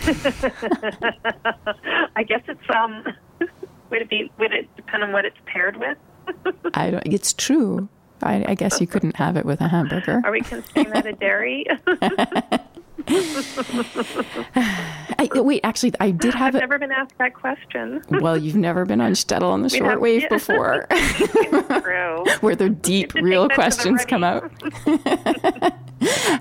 guess 2.27 2.42
it's 2.46 2.70
um. 2.75 3.05
Would 3.90 4.03
it 4.03 4.09
be? 4.09 4.31
Would 4.38 4.53
it 4.53 4.77
depend 4.77 5.03
on 5.03 5.12
what 5.12 5.25
it's 5.25 5.38
paired 5.46 5.77
with? 5.77 5.99
I 6.75 6.90
don't. 6.90 7.07
It's 7.07 7.33
true. 7.33 7.88
I, 8.22 8.44
I 8.48 8.54
guess 8.54 8.80
you 8.80 8.87
couldn't 8.87 9.16
have 9.16 9.37
it 9.37 9.44
with 9.44 9.61
a 9.61 9.68
hamburger. 9.68 10.20
Are 10.24 10.33
we 10.33 10.40
considering 10.40 10.90
that 10.90 11.06
a 11.06 11.12
dairy? 11.12 11.66
I, 13.09 15.28
wait, 15.35 15.61
actually, 15.64 15.92
I 16.00 16.11
did 16.11 16.35
have 16.35 16.48
I've 16.48 16.54
it. 16.56 16.61
never 16.61 16.78
been 16.78 16.92
asked 16.92 17.16
that 17.18 17.35
question. 17.35 18.02
Well, 18.11 18.37
you've 18.37 18.56
never 18.56 18.85
been 18.85 19.00
on 19.00 19.12
Shtetl 19.12 19.42
on 19.42 19.62
the 19.62 19.68
shortwave 19.68 20.28
before, 20.28 20.87
where 22.40 22.56
the 22.56 22.68
deep, 22.68 23.14
real 23.14 23.48
take 23.48 23.56
that 23.56 23.72
to 23.72 23.85
them 23.85 23.96
questions 23.96 24.04
come 24.04 24.22
out. 24.24 24.44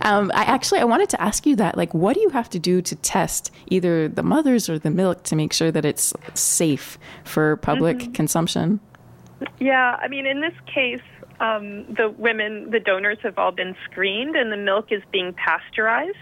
um, 0.06 0.32
I 0.34 0.44
actually 0.44 0.80
I 0.80 0.84
wanted 0.86 1.10
to 1.10 1.22
ask 1.22 1.46
you 1.46 1.56
that. 1.58 1.78
Like, 1.78 1.94
what 1.94 2.16
do 2.16 2.22
you 2.22 2.30
have 2.30 2.50
to 2.52 2.60
do 2.60 2.82
to 2.82 2.96
test 2.98 3.52
either 3.68 4.08
the 4.08 4.24
mothers 4.24 4.70
or 4.70 4.80
the 4.80 4.92
milk 4.92 5.24
to 5.24 5.36
make 5.36 5.52
sure 5.54 5.72
that 5.72 5.86
it's 5.86 6.14
safe 6.34 6.98
for 7.24 7.58
public 7.58 7.98
Mm-hmm. 8.00 8.12
consumption? 8.14 8.80
Yeah, 9.60 9.98
I 10.02 10.08
mean, 10.10 10.26
in 10.26 10.42
this 10.42 10.54
case, 10.66 11.00
um, 11.40 11.86
the 11.94 12.14
women, 12.18 12.70
the 12.72 12.80
donors 12.80 13.18
have 13.24 13.38
all 13.38 13.52
been 13.52 13.76
screened, 13.90 14.36
and 14.36 14.52
the 14.52 14.58
milk 14.58 14.92
is 14.92 15.02
being 15.12 15.34
pasteurized. 15.34 16.18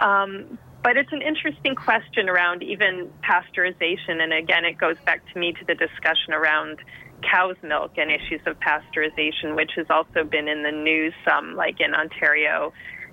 Um, 0.00 0.58
but 0.82 0.96
it's 0.96 1.12
an 1.12 1.22
interesting 1.22 1.74
question 1.74 2.28
around 2.28 2.62
even 2.62 3.10
pasteurization, 3.28 4.22
and 4.22 4.32
again, 4.32 4.64
it 4.64 4.78
goes 4.78 4.96
back 5.04 5.20
to 5.32 5.38
me 5.38 5.52
to 5.52 5.64
the 5.64 5.74
discussion 5.74 6.32
around 6.32 6.78
cow's 7.22 7.56
milk 7.62 7.92
and 7.96 8.10
issues 8.10 8.40
of 8.46 8.56
pasteurization, 8.60 9.56
which 9.56 9.72
has 9.76 9.86
also 9.90 10.22
been 10.22 10.48
in 10.48 10.62
the 10.62 10.70
news, 10.70 11.12
some 11.24 11.56
like 11.56 11.80
in 11.80 11.94
Ontario 11.94 12.72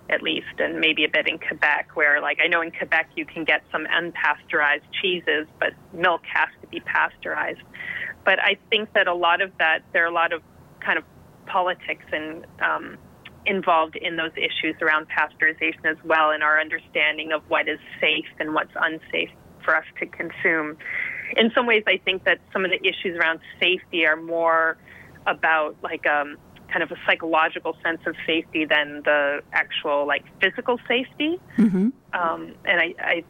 at 0.09 0.21
least, 0.21 0.59
and 0.59 0.79
maybe 0.79 1.05
a 1.05 1.09
bit 1.09 1.27
in 1.27 1.39
Quebec, 1.39 1.91
where 1.95 2.21
like 2.21 2.37
I 2.43 2.47
know 2.47 2.61
in 2.61 2.71
Quebec 2.71 3.09
you 3.15 3.25
can 3.25 3.45
get 3.45 3.63
some 3.71 3.85
unpasteurized 3.85 4.81
cheeses, 5.01 5.47
but 5.59 5.69
milk 5.93 6.21
has 6.31 6.49
to 6.61 6.67
be 6.67 6.81
pasteurized. 6.81 7.61
But 8.25 8.39
I 8.39 8.57
think 8.69 8.93
that 8.93 9.07
a 9.07 9.13
lot 9.13 9.41
of 9.41 9.51
that, 9.59 9.79
there 9.93 10.03
are 10.03 10.09
a 10.09 10.13
lot 10.13 10.33
of 10.33 10.41
kind 10.79 10.97
of 10.97 11.05
politics 11.45 12.05
and 12.11 12.45
um, 12.61 12.97
involved 13.45 13.95
in 13.95 14.15
those 14.15 14.31
issues 14.37 14.75
around 14.81 15.07
pasteurization 15.09 15.85
as 15.85 15.97
well, 16.03 16.31
and 16.31 16.43
our 16.43 16.59
understanding 16.59 17.31
of 17.31 17.41
what 17.49 17.67
is 17.67 17.79
safe 17.99 18.25
and 18.39 18.53
what's 18.53 18.73
unsafe 18.75 19.29
for 19.63 19.75
us 19.75 19.85
to 19.99 20.05
consume. 20.05 20.77
In 21.35 21.51
some 21.55 21.65
ways, 21.65 21.83
I 21.87 21.97
think 21.97 22.25
that 22.25 22.39
some 22.51 22.65
of 22.65 22.71
the 22.71 22.79
issues 22.87 23.17
around 23.17 23.39
safety 23.59 24.05
are 24.05 24.15
more 24.15 24.77
about 25.25 25.75
like 25.81 26.05
um, 26.05 26.37
kind 26.69 26.83
of 26.83 26.91
a 26.91 26.95
psychological 27.05 27.75
sense 27.83 28.01
of 28.05 28.15
safety 28.25 28.65
than 28.65 29.01
the 29.03 29.41
actual 29.53 30.05
like 30.07 30.25
physical 30.41 30.79
safety. 30.87 31.39
Mm-hmm. 31.57 31.89
Um, 32.13 32.55
and 32.65 32.79
I, 32.79 32.93
I, 32.99 33.23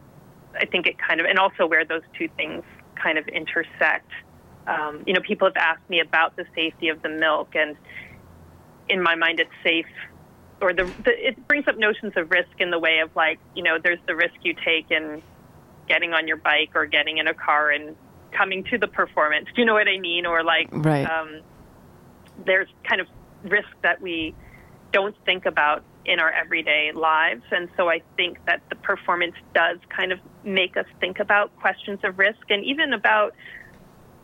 I 0.58 0.66
think 0.66 0.86
it 0.86 0.96
kind 0.98 1.20
of, 1.20 1.26
and 1.26 1.38
also 1.38 1.66
where 1.66 1.84
those 1.84 2.02
two 2.18 2.28
things 2.36 2.62
kind 2.94 3.18
of 3.18 3.26
intersect. 3.28 4.10
Um, 4.66 5.02
you 5.06 5.12
know, 5.12 5.20
people 5.20 5.46
have 5.46 5.56
asked 5.56 5.88
me 5.90 6.00
about 6.00 6.36
the 6.36 6.46
safety 6.54 6.88
of 6.88 7.02
the 7.02 7.10
milk, 7.10 7.54
and 7.54 7.76
in 8.88 9.02
my 9.02 9.14
mind, 9.14 9.40
it's 9.40 9.50
safe. 9.62 9.86
Or 10.60 10.72
the, 10.72 10.94
the 11.04 11.10
it 11.10 11.48
brings 11.48 11.66
up 11.68 11.76
notions 11.76 12.12
of 12.16 12.30
risk 12.30 12.50
in 12.58 12.70
the 12.70 12.78
way 12.78 13.00
of 13.04 13.14
like, 13.14 13.38
you 13.54 13.62
know, 13.62 13.78
there's 13.82 13.98
the 14.06 14.16
risk 14.16 14.34
you 14.42 14.54
take 14.64 14.90
in 14.90 15.22
getting 15.88 16.12
on 16.12 16.26
your 16.26 16.38
bike 16.38 16.70
or 16.74 16.86
getting 16.86 17.18
in 17.18 17.28
a 17.28 17.34
car 17.34 17.70
and 17.70 17.96
coming 18.36 18.64
to 18.64 18.78
the 18.78 18.88
performance. 18.88 19.46
Do 19.54 19.60
you 19.60 19.66
know 19.66 19.74
what 19.74 19.88
I 19.88 19.98
mean? 19.98 20.26
Or 20.26 20.42
like, 20.42 20.68
Right. 20.72 21.06
um, 21.08 21.40
there's 22.44 22.68
kind 22.88 23.00
of 23.00 23.06
risk 23.44 23.68
that 23.82 24.00
we 24.00 24.34
don't 24.92 25.14
think 25.26 25.44
about 25.44 25.84
in 26.06 26.20
our 26.20 26.30
everyday 26.30 26.92
lives. 26.94 27.42
And 27.50 27.68
so 27.76 27.88
I 27.88 28.00
think 28.16 28.38
that 28.46 28.62
the 28.68 28.76
performance 28.76 29.34
does 29.54 29.78
kind 29.94 30.12
of 30.12 30.18
make 30.44 30.76
us 30.76 30.86
think 31.00 31.18
about 31.18 31.54
questions 31.56 32.00
of 32.04 32.18
risk 32.18 32.40
and 32.50 32.64
even 32.64 32.92
about 32.92 33.34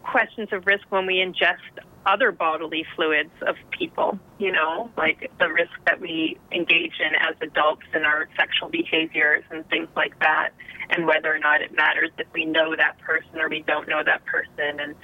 questions 0.02 0.48
of 0.52 0.66
risk 0.66 0.84
when 0.90 1.06
we 1.06 1.16
ingest 1.16 1.82
other 2.06 2.32
bodily 2.32 2.84
fluids 2.96 3.30
of 3.46 3.56
people, 3.70 4.18
you 4.38 4.52
know, 4.52 4.90
like 4.96 5.30
the 5.38 5.48
risk 5.48 5.72
that 5.86 6.00
we 6.00 6.38
engage 6.52 6.94
in 6.98 7.14
as 7.20 7.36
adults 7.40 7.86
in 7.94 8.04
our 8.04 8.28
sexual 8.36 8.68
behaviors 8.68 9.44
and 9.50 9.68
things 9.68 9.88
like 9.96 10.18
that, 10.20 10.50
and 10.90 11.06
whether 11.06 11.34
or 11.34 11.38
not 11.38 11.60
it 11.60 11.74
matters 11.74 12.10
if 12.18 12.26
we 12.32 12.44
know 12.44 12.74
that 12.74 12.98
person 13.00 13.38
or 13.38 13.48
we 13.48 13.62
don't 13.62 13.88
know 13.88 14.02
that 14.04 14.24
person, 14.24 14.80
and 14.80 14.94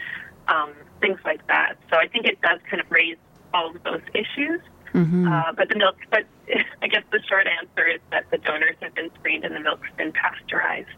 um, 0.48 0.72
things 1.00 1.18
like 1.24 1.46
that. 1.48 1.74
So 1.90 1.96
I 1.96 2.08
think 2.08 2.26
it 2.26 2.40
does 2.40 2.60
kind 2.70 2.80
of 2.80 2.90
raise 2.90 3.16
all 3.52 3.74
of 3.74 3.82
those 3.82 4.02
issues. 4.14 4.60
Mm-hmm. 4.94 5.28
Uh, 5.30 5.52
but 5.52 5.68
the 5.68 5.76
milk, 5.76 5.96
but 6.10 6.24
I 6.82 6.86
guess 6.88 7.02
the 7.10 7.20
short 7.28 7.46
answer 7.46 7.86
is 7.86 8.00
that 8.10 8.30
the 8.30 8.38
donors 8.38 8.76
have 8.80 8.94
been 8.94 9.10
screened 9.18 9.44
and 9.44 9.54
the 9.54 9.60
milk's 9.60 9.88
been 9.96 10.12
pasteurized. 10.12 10.88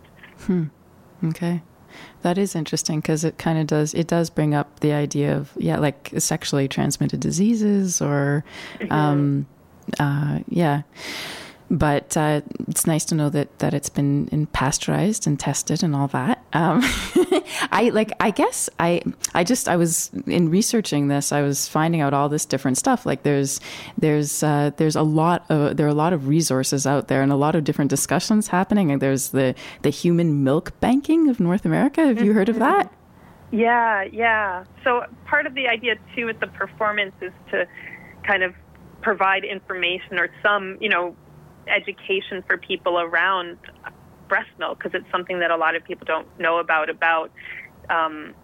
Okay. 1.24 1.62
That 2.22 2.38
is 2.38 2.54
interesting 2.54 3.00
because 3.00 3.24
it 3.24 3.38
kind 3.38 3.58
of 3.58 3.66
does 3.66 3.94
it 3.94 4.06
does 4.06 4.30
bring 4.30 4.54
up 4.54 4.80
the 4.80 4.92
idea 4.92 5.36
of 5.36 5.52
yeah 5.56 5.78
like 5.78 6.12
sexually 6.18 6.68
transmitted 6.68 7.20
diseases 7.20 8.00
or 8.00 8.44
um 8.90 9.46
uh 9.98 10.40
yeah 10.48 10.82
but 11.70 12.16
uh, 12.16 12.40
it's 12.66 12.86
nice 12.86 13.04
to 13.06 13.14
know 13.14 13.28
that 13.30 13.58
that 13.58 13.74
it's 13.74 13.88
been 13.88 14.46
pasteurized 14.52 15.26
and 15.26 15.38
tested 15.38 15.82
and 15.82 15.94
all 15.94 16.08
that. 16.08 16.44
Um 16.52 16.80
I 17.72 17.90
like 17.92 18.12
I 18.20 18.30
guess 18.30 18.70
I 18.78 19.02
I 19.34 19.44
just 19.44 19.68
I 19.68 19.76
was 19.76 20.10
in 20.26 20.50
researching 20.50 21.08
this 21.08 21.32
I 21.32 21.42
was 21.42 21.68
finding 21.68 22.00
out 22.00 22.14
all 22.14 22.28
this 22.28 22.44
different 22.44 22.78
stuff. 22.78 23.04
Like 23.04 23.22
there's 23.22 23.60
there's 23.96 24.42
uh, 24.42 24.70
there's 24.76 24.96
a 24.96 25.02
lot 25.02 25.44
of 25.50 25.76
there 25.76 25.86
are 25.86 25.90
a 25.90 25.94
lot 25.94 26.12
of 26.12 26.28
resources 26.28 26.86
out 26.86 27.08
there 27.08 27.22
and 27.22 27.32
a 27.32 27.36
lot 27.36 27.54
of 27.54 27.64
different 27.64 27.90
discussions 27.90 28.48
happening. 28.48 28.90
And 28.90 29.02
there's 29.02 29.30
the 29.30 29.54
the 29.82 29.90
human 29.90 30.44
milk 30.44 30.78
banking 30.80 31.28
of 31.28 31.40
North 31.40 31.64
America. 31.64 32.06
Have 32.06 32.22
you 32.22 32.32
heard 32.32 32.48
of 32.48 32.58
that? 32.58 32.92
Yeah, 33.50 34.02
yeah. 34.02 34.64
So 34.84 35.04
part 35.26 35.46
of 35.46 35.54
the 35.54 35.68
idea 35.68 35.96
too 36.14 36.26
with 36.26 36.40
the 36.40 36.48
performance 36.48 37.14
is 37.20 37.32
to 37.50 37.66
kind 38.24 38.42
of 38.42 38.54
provide 39.00 39.44
information 39.44 40.18
or 40.18 40.28
some, 40.42 40.76
you 40.80 40.88
know, 40.88 41.16
education 41.68 42.42
for 42.46 42.58
people 42.58 42.98
around 42.98 43.58
breast 44.28 44.50
milk 44.58 44.78
because 44.78 44.92
it's 44.94 45.10
something 45.10 45.40
that 45.40 45.50
a 45.50 45.56
lot 45.56 45.74
of 45.74 45.84
people 45.84 46.04
don't 46.06 46.26
know 46.38 46.58
about 46.58 46.90
about 46.90 47.30
um, 47.88 48.34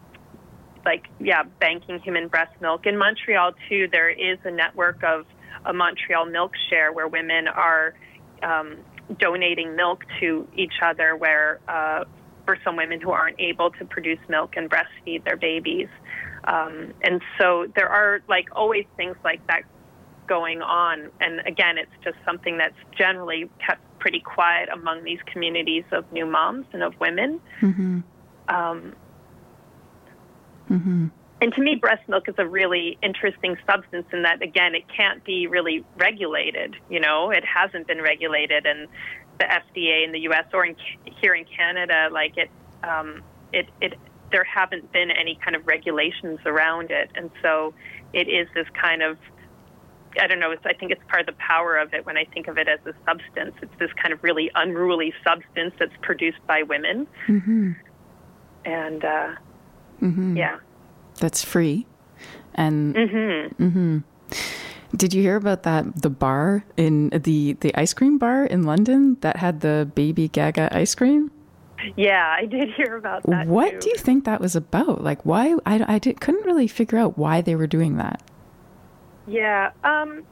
like 0.85 1.07
yeah 1.21 1.43
banking 1.61 1.99
human 2.01 2.29
breast 2.29 2.53
milk. 2.61 2.87
In 2.87 2.97
montreal 2.99 3.53
too 3.69 3.89
there 3.91 4.11
is 4.11 4.39
a 4.45 4.51
network 4.51 5.03
of 5.05 5.27
a 5.65 5.73
montreal 5.73 6.27
milk 6.27 6.53
share 6.69 6.93
where 6.93 7.09
women 7.09 7.49
are 7.49 7.95
um, 8.43 8.77
donating 9.19 9.77
milk 9.77 10.05
to 10.21 10.49
each 10.57 10.75
other 10.83 11.17
where 11.17 11.61
uh, 11.69 12.05
for 12.45 12.59
some 12.65 12.77
women 12.77 13.01
who 13.01 13.11
aren't 13.11 13.41
able 13.41 13.71
to 13.71 13.85
produce 13.85 14.19
milk 14.29 14.55
and 14.57 14.71
breastfeed 14.71 15.25
their 15.25 15.37
babies. 15.37 15.89
Um, 16.45 16.93
and 17.03 17.23
so 17.41 17.67
there 17.75 17.89
are 17.89 18.21
like 18.29 18.49
always 18.53 18.85
things 18.97 19.17
like 19.25 19.47
that 19.47 19.63
going 20.27 20.63
on. 20.63 21.11
And 21.21 21.41
again, 21.47 21.79
it's 21.79 21.91
just 22.03 22.17
something 22.25 22.59
that's 22.59 22.77
generally 22.97 23.51
kept 23.65 23.83
pretty 23.99 24.21
quiet 24.21 24.69
among 24.73 25.05
these 25.05 25.21
communities 25.33 25.85
of 25.93 26.11
new 26.13 26.27
moms 26.27 26.67
and 26.73 26.83
of 26.83 26.99
women. 27.01 27.41
mm-hmm. 27.61 28.01
Um, 28.49 28.95
Mm-hmm. 30.71 31.09
and 31.43 31.55
to 31.55 31.61
me, 31.61 31.75
breast 31.75 32.09
milk 32.09 32.29
is 32.29 32.35
a 32.39 32.47
really 32.47 32.97
interesting 33.03 33.57
substance 33.67 34.07
in 34.13 34.23
that, 34.23 34.41
again, 34.43 34.75
it 34.75 34.85
can't 34.89 35.23
be 35.25 35.47
really 35.47 35.85
regulated. 35.99 36.75
You 36.89 37.01
know, 37.01 37.31
it 37.31 37.45
hasn't 37.45 37.87
been 37.87 38.01
regulated, 38.01 38.65
and 38.65 38.89
the 39.39 39.45
FDA 39.45 40.05
in 40.07 40.13
the 40.13 40.21
U.S. 40.21 40.47
or 40.55 40.65
in, 40.65 40.75
here 41.21 41.35
in 41.35 41.45
Canada, 41.45 42.09
like 42.11 42.39
it, 42.39 42.51
um, 42.83 43.23
it, 43.53 43.67
it, 43.83 43.95
there 44.33 44.45
haven't 44.45 44.91
been 44.93 45.11
any 45.11 45.39
kind 45.45 45.55
of 45.55 45.67
regulations 45.67 46.39
around 46.47 46.91
it, 46.91 47.11
and 47.15 47.31
so 47.43 47.75
it 48.15 48.29
is 48.29 48.49
this 48.55 48.67
kind 48.81 49.03
of 49.03 49.19
I 50.21 50.27
don't 50.27 50.39
know. 50.41 50.51
It's, 50.51 50.65
I 50.65 50.73
think 50.75 50.93
it's 50.93 51.03
part 51.09 51.21
of 51.21 51.27
the 51.27 51.33
power 51.41 51.77
of 51.77 51.93
it 51.95 52.05
when 52.07 52.17
I 52.17 52.25
think 52.25 52.49
of 52.49 52.57
it 52.59 52.69
as 52.69 52.79
a 52.87 52.95
substance. 53.05 53.55
It's 53.63 53.73
this 53.79 53.91
kind 54.01 54.13
of 54.13 54.23
really 54.23 54.51
unruly 54.55 55.13
substance 55.25 55.75
that's 55.79 55.93
produced 56.03 56.39
by 56.47 56.63
women, 56.63 57.07
Mm-hmm. 57.29 57.73
and 58.65 59.05
uh, 59.05 59.29
Mm-hmm. 60.03 60.37
yeah. 60.37 60.59
that's 61.21 61.45
free 61.45 61.87
and 62.57 62.95
hmm 62.95 63.65
mm-hmm. 63.65 63.99
did 64.97 65.15
you 65.15 65.23
hear 65.23 65.37
about 65.37 65.63
that 65.63 66.03
the 66.03 66.11
bar 66.11 66.65
in 66.77 67.09
the 67.11 67.55
the 67.61 67.75
ice 67.75 67.95
cream 67.95 68.19
bar 68.19 68.45
in 68.45 68.65
London 68.65 69.17
that 69.21 69.37
had 69.37 69.61
the 69.61 69.89
baby 69.95 70.29
Gaga 70.29 70.77
ice 70.77 70.95
cream 70.95 71.31
Yeah, 71.97 72.35
I 72.37 72.45
did 72.47 72.71
hear 72.77 72.97
about 72.97 73.23
that. 73.25 73.47
what 73.47 73.71
too. 73.71 73.79
do 73.81 73.89
you 73.91 73.97
think 73.97 74.25
that 74.25 74.41
was 74.41 74.57
about 74.57 75.03
like 75.03 75.25
why 75.25 75.57
I, 75.65 75.95
I 75.95 75.99
did, 75.99 76.21
couldn't 76.21 76.45
really 76.45 76.67
figure 76.69 76.99
out 76.99 77.17
why 77.17 77.41
they 77.41 77.55
were 77.55 77.67
doing 77.69 77.97
that 77.97 78.21
Yeah, 79.27 79.71
um, 79.83 80.25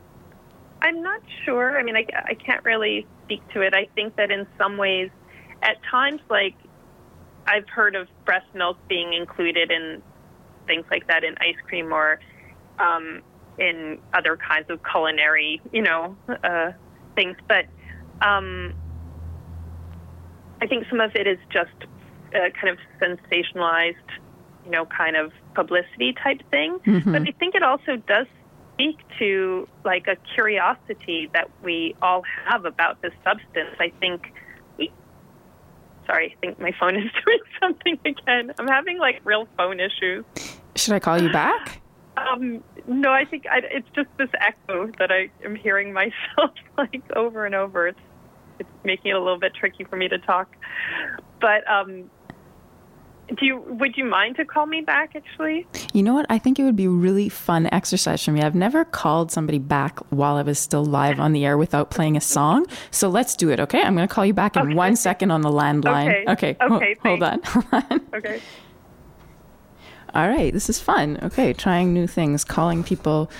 I'm 0.82 1.02
not 1.02 1.20
sure. 1.44 1.78
I 1.78 1.82
mean, 1.82 1.96
I, 1.96 2.06
I 2.24 2.34
can't 2.34 2.64
really 2.64 3.06
speak 3.24 3.46
to 3.54 3.62
it. 3.62 3.74
I 3.74 3.86
think 3.94 4.16
that 4.16 4.30
in 4.30 4.46
some 4.58 4.76
ways, 4.76 5.10
at 5.62 5.76
times, 5.90 6.20
like 6.28 6.54
I've 7.46 7.68
heard 7.68 7.94
of 7.94 8.08
breast 8.24 8.46
milk 8.54 8.76
being 8.88 9.12
included 9.12 9.70
in 9.70 10.02
things 10.66 10.84
like 10.90 11.06
that 11.08 11.24
in 11.24 11.36
ice 11.38 11.56
cream 11.66 11.92
or 11.92 12.20
um, 12.78 13.22
in 13.58 13.98
other 14.12 14.36
kinds 14.36 14.70
of 14.70 14.80
culinary, 14.90 15.60
you 15.72 15.82
know, 15.82 16.16
uh, 16.44 16.72
things. 17.14 17.36
But 17.48 17.66
um, 18.20 18.74
I 20.60 20.66
think 20.66 20.86
some 20.88 21.00
of 21.00 21.14
it 21.14 21.26
is 21.26 21.38
just 21.50 21.70
uh, 22.34 22.50
kind 22.60 22.68
of 22.68 22.78
sensationalized, 23.00 23.94
you 24.64 24.70
know, 24.70 24.86
kind 24.86 25.16
of 25.16 25.32
publicity 25.54 26.14
type 26.22 26.40
thing. 26.50 26.78
Mm-hmm. 26.86 27.12
But 27.12 27.22
I 27.22 27.32
think 27.38 27.54
it 27.54 27.62
also 27.62 27.96
does 27.96 28.26
speak 28.74 28.98
to 29.18 29.68
like 29.84 30.06
a 30.08 30.16
curiosity 30.34 31.30
that 31.32 31.50
we 31.62 31.94
all 32.02 32.22
have 32.46 32.64
about 32.64 33.02
this 33.02 33.12
substance. 33.24 33.76
I 33.78 33.92
think. 34.00 34.32
Sorry, 36.04 36.36
I 36.36 36.40
think 36.40 36.58
my 36.58 36.72
phone 36.80 36.96
is 36.96 37.10
doing 37.24 37.38
something 37.60 37.98
again. 38.04 38.52
I'm 38.58 38.66
having 38.66 38.98
like 38.98 39.20
real 39.24 39.46
phone 39.56 39.78
issues. 39.78 40.24
Should 40.74 40.94
I 40.94 40.98
call 40.98 41.20
you 41.20 41.30
back? 41.30 41.80
Um, 42.16 42.62
no, 42.86 43.10
I 43.10 43.24
think 43.24 43.46
I, 43.50 43.60
it's 43.70 43.88
just 43.94 44.08
this 44.18 44.28
echo 44.40 44.90
that 44.98 45.10
I 45.10 45.30
am 45.44 45.54
hearing 45.54 45.92
myself 45.92 46.50
like 46.78 47.02
over 47.14 47.46
and 47.46 47.54
over. 47.54 47.88
It's 47.88 48.00
it's 48.58 48.68
making 48.84 49.12
it 49.12 49.14
a 49.14 49.18
little 49.18 49.38
bit 49.38 49.54
tricky 49.54 49.84
for 49.84 49.96
me 49.96 50.08
to 50.08 50.18
talk. 50.18 50.54
But 51.40 51.68
um, 51.70 52.10
do 53.38 53.46
you 53.46 53.58
would 53.68 53.96
you 53.96 54.04
mind 54.04 54.36
to 54.36 54.44
call 54.44 54.66
me 54.66 54.80
back 54.80 55.14
actually? 55.16 55.66
You 55.92 56.02
know 56.02 56.14
what? 56.14 56.26
I 56.28 56.38
think 56.38 56.58
it 56.58 56.64
would 56.64 56.76
be 56.76 56.84
a 56.86 56.90
really 56.90 57.28
fun 57.28 57.68
exercise 57.72 58.24
for 58.24 58.32
me. 58.32 58.42
I've 58.42 58.54
never 58.54 58.84
called 58.84 59.30
somebody 59.32 59.58
back 59.58 59.98
while 60.10 60.36
I 60.36 60.42
was 60.42 60.58
still 60.58 60.84
live 60.84 61.18
on 61.20 61.32
the 61.32 61.44
air 61.44 61.56
without 61.58 61.90
playing 61.90 62.16
a 62.16 62.20
song. 62.20 62.66
So 62.90 63.08
let's 63.08 63.34
do 63.36 63.50
it, 63.50 63.60
okay? 63.60 63.82
I'm 63.82 63.94
going 63.94 64.06
to 64.06 64.12
call 64.14 64.26
you 64.26 64.34
back 64.34 64.56
in 64.56 64.62
Okay. 64.62 64.74
one 64.74 64.96
second 64.96 65.30
on 65.30 65.40
the 65.42 65.50
landline. 65.50 66.26
Okay. 66.28 66.54
Okay. 66.54 66.56
ho- 66.60 66.76
Okay, 66.76 66.96
hold 67.02 67.22
on. 67.22 67.42
Hold 67.44 67.66
on. 67.72 68.00
Okay. 68.14 68.40
All 70.14 70.28
right, 70.28 70.52
this 70.52 70.68
is 70.68 70.78
fun. 70.78 71.18
Okay, 71.22 71.54
trying 71.54 71.94
new 71.94 72.06
things, 72.06 72.44
calling 72.44 72.84
people 72.84 73.30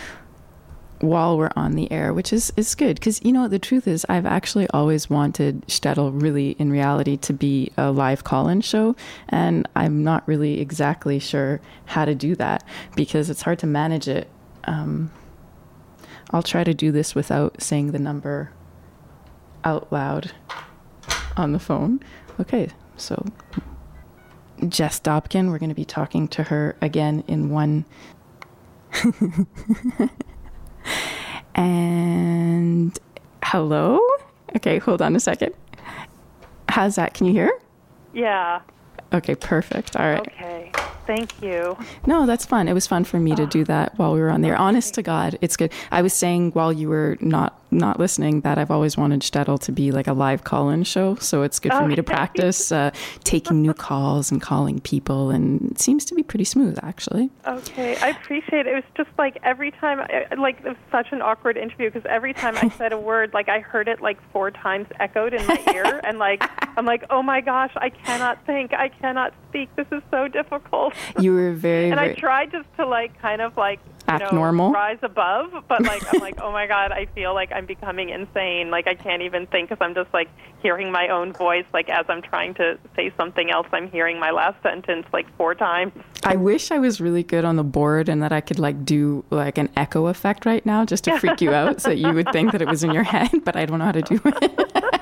while 1.03 1.37
we're 1.37 1.51
on 1.57 1.73
the 1.73 1.91
air, 1.91 2.15
which 2.15 2.33
is 2.33 2.53
is 2.57 2.75
good 2.75 2.95
because 2.95 3.23
you 3.25 3.33
know 3.33 3.49
the 3.49 3.59
truth 3.59 3.89
is 3.89 4.07
I've 4.09 4.25
actually 4.25 4.69
always 4.71 5.11
wanted 5.11 5.67
Shtetl 5.67 6.23
really 6.23 6.51
in 6.59 6.71
reality 6.71 7.17
to 7.19 7.33
be 7.33 7.73
a 7.77 7.91
live 7.91 8.23
call-in 8.25 8.61
show, 8.61 8.95
and 9.29 9.69
I'm 9.75 10.05
not 10.05 10.27
really 10.29 10.61
exactly 10.61 11.19
sure 11.19 11.61
how 11.87 12.05
to 12.05 12.15
do 12.15 12.37
that 12.37 12.65
because 12.95 13.31
it's 13.31 13.43
hard 13.43 13.59
to 13.61 13.67
manage 13.67 14.07
it. 14.07 14.31
Um, 14.65 15.11
I'll 16.31 16.43
try 16.43 16.63
to 16.65 16.73
do 16.73 16.93
this 16.93 17.15
without 17.15 17.61
saying 17.61 17.91
the 17.91 17.99
number 17.99 18.53
out 19.65 19.93
loud 19.93 20.33
on 21.37 21.53
the 21.53 21.59
phone. 21.59 22.01
Okay, 22.39 22.69
so 22.97 23.27
Jess 24.69 25.01
Dobkin. 25.01 25.51
We're 25.51 25.59
going 25.59 25.69
to 25.69 25.75
be 25.75 25.85
talking 25.85 26.29
to 26.29 26.45
her 26.45 26.77
again 26.81 27.25
in 27.27 27.51
one. 27.51 27.87
and 31.55 32.99
hello? 33.45 34.01
Okay, 34.57 34.79
hold 34.79 35.03
on 35.03 35.17
a 35.17 35.21
second. 35.21 35.55
How's 36.69 36.97
that? 36.97 37.15
Can 37.15 37.27
you 37.27 37.33
hear? 37.33 37.53
Yeah. 38.13 38.61
Okay, 39.13 39.35
perfect. 39.35 39.97
All 39.97 40.07
right. 40.07 40.21
Okay. 40.21 40.73
Thank 41.07 41.43
you. 41.43 41.77
No, 42.07 42.27
that's 42.27 42.47
fun. 42.47 42.69
It 42.69 42.73
was 42.73 42.87
fun 42.87 43.05
for 43.05 43.19
me 43.19 43.35
to 43.35 43.47
do 43.47 43.63
ah. 43.63 43.65
that 43.65 43.99
while 43.99 44.15
we 44.15 44.21
were 44.21 44.31
on 44.31 44.41
there. 44.41 44.57
Honest 44.57 44.95
to 44.95 45.03
God, 45.03 45.39
it's 45.41 45.57
good. 45.57 45.73
I 45.91 46.03
was 46.03 46.13
saying 46.13 46.53
while 46.53 46.73
you 46.73 46.89
were 46.89 47.19
not 47.21 47.59
not 47.73 47.99
listening 47.99 48.43
that 48.43 48.59
I've 48.59 48.71
always 48.71 48.97
wanted 48.97 49.21
Shtetl 49.21 49.61
to 49.61 49.73
be 49.73 49.91
like 49.91 50.07
a 50.07 50.13
live 50.13 50.45
call-in 50.45 50.85
show, 50.85 51.17
so 51.17 51.43
it's 51.43 51.59
good 51.59 51.73
for 51.73 51.87
me 51.87 51.97
to 51.97 52.03
practice 52.03 52.71
uh, 52.71 52.91
taking 53.25 53.63
new 53.63 53.75
calls 53.75 54.31
and 54.31 54.41
calling 54.41 54.81
people, 54.81 55.31
and 55.31 55.73
it 55.73 55.81
seems 55.81 56.05
to 56.07 56.15
be 56.15 56.23
pretty 56.23 56.45
smooth 56.45 56.79
actually. 56.83 57.31
Okay, 57.47 57.97
I 57.97 58.11
appreciate 58.11 58.67
it. 58.67 58.73
It 58.73 58.75
was 58.75 58.85
just 58.97 59.11
like 59.19 59.39
every 59.43 59.71
time, 59.71 60.01
I, 60.01 60.35
like 60.35 60.59
it 60.61 60.69
was 60.69 60.77
such 60.91 61.13
an 61.13 61.23
awkward 61.23 61.57
interview 61.57 61.91
because 61.91 62.07
every 62.09 62.35
time 62.35 62.57
I 62.57 62.69
said 62.71 62.93
a 62.93 62.99
word, 63.13 63.33
like 63.35 63.49
I 63.49 63.61
heard 63.61 63.89
it 63.89 64.01
like 64.01 64.19
four 64.33 64.51
times 64.51 64.87
echoed 65.01 65.35
in 65.35 65.47
my 65.47 65.63
ear, 65.75 66.01
and 66.05 66.19
like 66.19 66.43
I'm 66.77 66.87
like, 66.87 67.05
oh 67.11 67.23
my 67.23 67.41
gosh, 67.41 67.73
I 67.77 67.91
cannot 67.91 68.45
think, 68.47 68.73
I 68.75 68.89
cannot 68.89 69.35
speak. 69.49 69.75
This 69.77 69.87
is 69.91 70.03
so 70.11 70.29
difficult. 70.29 70.95
You 71.19 71.35
were 71.35 71.53
very, 71.53 71.91
and 71.93 72.01
I 72.01 72.15
tried 72.15 72.53
just 72.53 72.69
to 72.77 72.87
like 72.87 73.19
kind 73.21 73.41
of 73.41 73.57
like 73.57 73.81
Act 74.13 74.33
know, 74.33 74.39
normal? 74.39 74.71
rise 74.73 74.99
above, 75.03 75.53
but 75.69 75.83
like 75.83 76.03
I'm 76.13 76.21
like, 76.21 76.39
oh 76.43 76.53
my 76.53 76.67
god, 76.67 76.93
I 76.93 77.07
feel 77.15 77.35
like 77.35 77.53
I'm 77.53 77.67
becoming 77.67 78.11
insane. 78.11 78.71
Like 78.71 78.87
I 78.87 78.95
can't 78.95 79.23
even 79.23 79.47
think 79.47 79.69
because 79.69 79.83
I'm 79.85 79.95
just 79.95 80.13
like 80.13 80.29
hearing 80.61 80.93
my 80.93 81.09
own 81.09 81.33
voice. 81.33 81.65
Like 81.73 81.89
as 81.89 82.05
I'm 82.09 82.23
trying 82.23 82.55
to 82.55 82.79
say 82.97 83.13
something 83.17 83.51
else, 83.51 83.67
I'm 83.73 83.91
hearing 83.91 84.19
my 84.19 84.31
last 84.31 84.63
sentence 84.63 85.07
like 85.13 85.27
four 85.37 85.55
times. 85.55 85.93
I 86.25 86.37
wish 86.37 86.71
I 86.71 86.79
was 86.79 87.01
really 87.01 87.23
good 87.23 87.45
on 87.45 87.57
the 87.57 87.65
board 87.65 88.09
and 88.09 88.23
that 88.23 88.33
I 88.33 88.41
could 88.41 88.59
like 88.59 88.85
do 88.85 89.25
like 89.31 89.59
an 89.59 89.69
echo 89.77 90.07
effect 90.07 90.47
right 90.47 90.65
now 90.65 90.85
just 90.85 91.05
to 91.05 91.19
freak 91.19 91.41
you 91.41 91.53
out 91.53 91.81
so 91.81 91.91
that 91.91 91.99
you 91.99 92.13
would 92.13 92.31
think 92.33 92.53
that 92.53 92.63
it 92.63 92.69
was 92.69 92.85
in 92.85 92.93
your 92.93 93.03
head, 93.03 93.31
but 93.45 93.57
I 93.57 93.67
don't 93.67 93.79
know 93.79 93.87
how 93.87 93.93
to 93.93 94.03
do 94.03 94.21
it. 94.25 94.93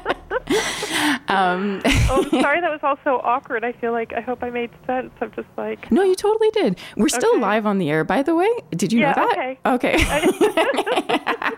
um, 1.28 1.80
Oh, 2.08 2.22
I'm 2.24 2.30
sorry 2.42 2.60
that 2.64 2.70
was 2.70 2.80
all 2.82 2.98
so 3.04 3.16
awkward. 3.24 3.64
I 3.64 3.72
feel 3.72 3.92
like 3.92 4.12
I 4.12 4.20
hope 4.20 4.42
I 4.42 4.50
made 4.50 4.70
sense. 4.86 5.10
I'm 5.20 5.30
just 5.32 5.48
like, 5.56 5.90
no, 5.92 6.02
you 6.02 6.14
totally 6.14 6.50
did. 6.50 6.78
We're 6.96 7.08
still 7.08 7.30
Okay. 7.32 7.40
live 7.40 7.66
on 7.66 7.78
the 7.78 7.90
air, 7.90 8.04
by 8.04 8.22
the 8.22 8.34
way. 8.34 8.48
Did 8.70 8.92
you 8.92 9.00
Yeah, 9.00 9.12
know 9.14 9.28
that? 9.28 9.58
Okay. 9.74 11.54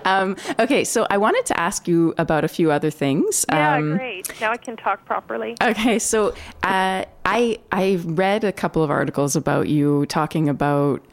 um, 0.04 0.36
okay, 0.58 0.84
so 0.84 1.06
I 1.10 1.16
wanted 1.18 1.46
to 1.46 1.58
ask 1.60 1.88
you 1.88 2.14
about 2.18 2.44
a 2.44 2.48
few 2.48 2.70
other 2.70 2.90
things. 2.90 3.44
yeah, 3.50 3.76
Um, 3.76 3.96
great. 3.96 4.30
Now 4.40 4.50
I 4.52 4.56
can 4.56 4.76
talk 4.76 5.04
properly. 5.06 5.56
Okay, 5.62 5.98
so 5.98 6.30
uh, 6.62 7.04
I 7.24 7.58
I 7.72 7.98
read 8.04 8.44
a 8.44 8.52
couple 8.52 8.82
of 8.82 8.90
articles 8.90 9.36
about 9.36 9.68
you 9.68 10.06
talking 10.06 10.48
about 10.48 11.04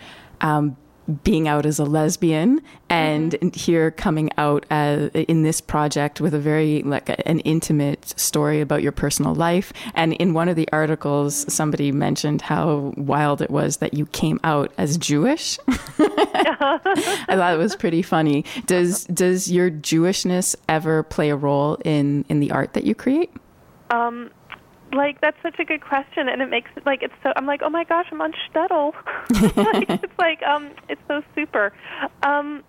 um, 0.41 0.75
being 1.23 1.47
out 1.47 1.65
as 1.65 1.79
a 1.79 1.83
lesbian 1.83 2.61
and 2.89 3.53
here 3.55 3.91
coming 3.91 4.29
out 4.37 4.65
as, 4.69 5.09
in 5.13 5.43
this 5.43 5.59
project 5.59 6.21
with 6.21 6.33
a 6.33 6.39
very 6.39 6.83
like 6.83 7.09
a- 7.09 7.27
an 7.27 7.39
intimate 7.41 8.13
story 8.19 8.61
about 8.61 8.81
your 8.83 8.91
personal 8.91 9.33
life. 9.33 9.73
And 9.95 10.13
in 10.13 10.33
one 10.33 10.47
of 10.47 10.55
the 10.55 10.67
articles, 10.71 11.51
somebody 11.51 11.91
mentioned 11.91 12.41
how 12.41 12.93
wild 12.97 13.41
it 13.41 13.49
was 13.49 13.77
that 13.77 13.93
you 13.93 14.05
came 14.07 14.39
out 14.43 14.71
as 14.77 14.97
Jewish. 14.97 15.57
I 15.67 17.25
thought 17.29 17.53
it 17.53 17.57
was 17.59 17.75
pretty 17.75 18.01
funny. 18.01 18.45
Does 18.65 19.05
does 19.05 19.51
your 19.51 19.71
Jewishness 19.71 20.55
ever 20.69 21.03
play 21.03 21.29
a 21.29 21.35
role 21.35 21.77
in 21.83 22.25
in 22.29 22.39
the 22.39 22.51
art 22.51 22.73
that 22.73 22.83
you 22.83 22.95
create? 22.95 23.31
Um, 23.89 24.31
like 24.93 25.21
that's 25.21 25.38
such 25.41 25.60
a 25.60 25.65
good 25.65 25.82
question, 25.82 26.27
and 26.27 26.41
it 26.41 26.49
makes 26.49 26.69
it 26.75 26.86
like 26.86 27.04
it's 27.04 27.13
so. 27.23 27.32
I'm 27.36 27.45
like, 27.45 27.62
oh 27.63 27.69
my 27.69 27.84
gosh, 27.84 28.08
I'm 28.12 28.21
on 28.21 28.34
Shtetl. 28.34 28.93
like, 29.58 29.89
it's 30.04 30.19
like 30.19 30.41
um, 30.43 30.71
it's 30.89 31.01
so 31.08 31.21
super. 31.36 31.73
Um, 32.23 32.63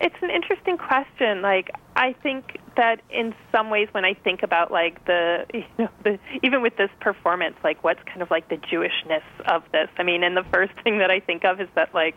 it's 0.00 0.16
an 0.22 0.30
interesting 0.30 0.76
question. 0.78 1.42
Like 1.42 1.70
I 1.96 2.12
think 2.12 2.58
that 2.76 3.00
in 3.10 3.34
some 3.52 3.68
ways, 3.68 3.88
when 3.92 4.04
I 4.04 4.14
think 4.14 4.42
about 4.42 4.70
like 4.70 5.04
the, 5.04 5.44
you 5.54 5.64
know, 5.78 5.88
the 6.02 6.18
even 6.42 6.62
with 6.62 6.76
this 6.76 6.90
performance, 7.00 7.56
like 7.64 7.82
what's 7.82 8.02
kind 8.04 8.22
of 8.22 8.30
like 8.30 8.48
the 8.48 8.56
Jewishness 8.56 9.22
of 9.46 9.62
this. 9.72 9.88
I 9.98 10.02
mean, 10.02 10.22
and 10.22 10.36
the 10.36 10.44
first 10.44 10.72
thing 10.84 10.98
that 10.98 11.10
I 11.10 11.20
think 11.20 11.44
of 11.44 11.60
is 11.60 11.68
that 11.74 11.94
like 11.94 12.16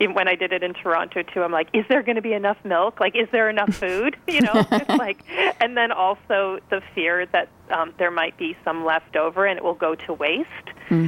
when 0.00 0.28
I 0.28 0.34
did 0.34 0.52
it 0.52 0.62
in 0.62 0.74
Toronto 0.74 1.22
too, 1.22 1.42
I'm 1.42 1.52
like, 1.52 1.68
is 1.72 1.84
there 1.88 2.02
going 2.02 2.16
to 2.16 2.22
be 2.22 2.32
enough 2.32 2.58
milk? 2.64 3.00
Like, 3.00 3.16
is 3.16 3.28
there 3.32 3.48
enough 3.48 3.74
food? 3.74 4.16
You 4.34 4.40
know, 4.40 4.66
it's 4.72 4.88
like, 4.98 5.22
and 5.60 5.76
then 5.76 5.92
also 5.92 6.58
the 6.68 6.82
fear 6.92 7.24
that 7.26 7.48
um, 7.70 7.94
there 7.98 8.10
might 8.10 8.36
be 8.36 8.56
some 8.64 8.84
left 8.84 9.14
over 9.14 9.46
and 9.46 9.58
it 9.58 9.62
will 9.62 9.74
go 9.74 9.94
to 9.94 10.12
waste. 10.12 10.48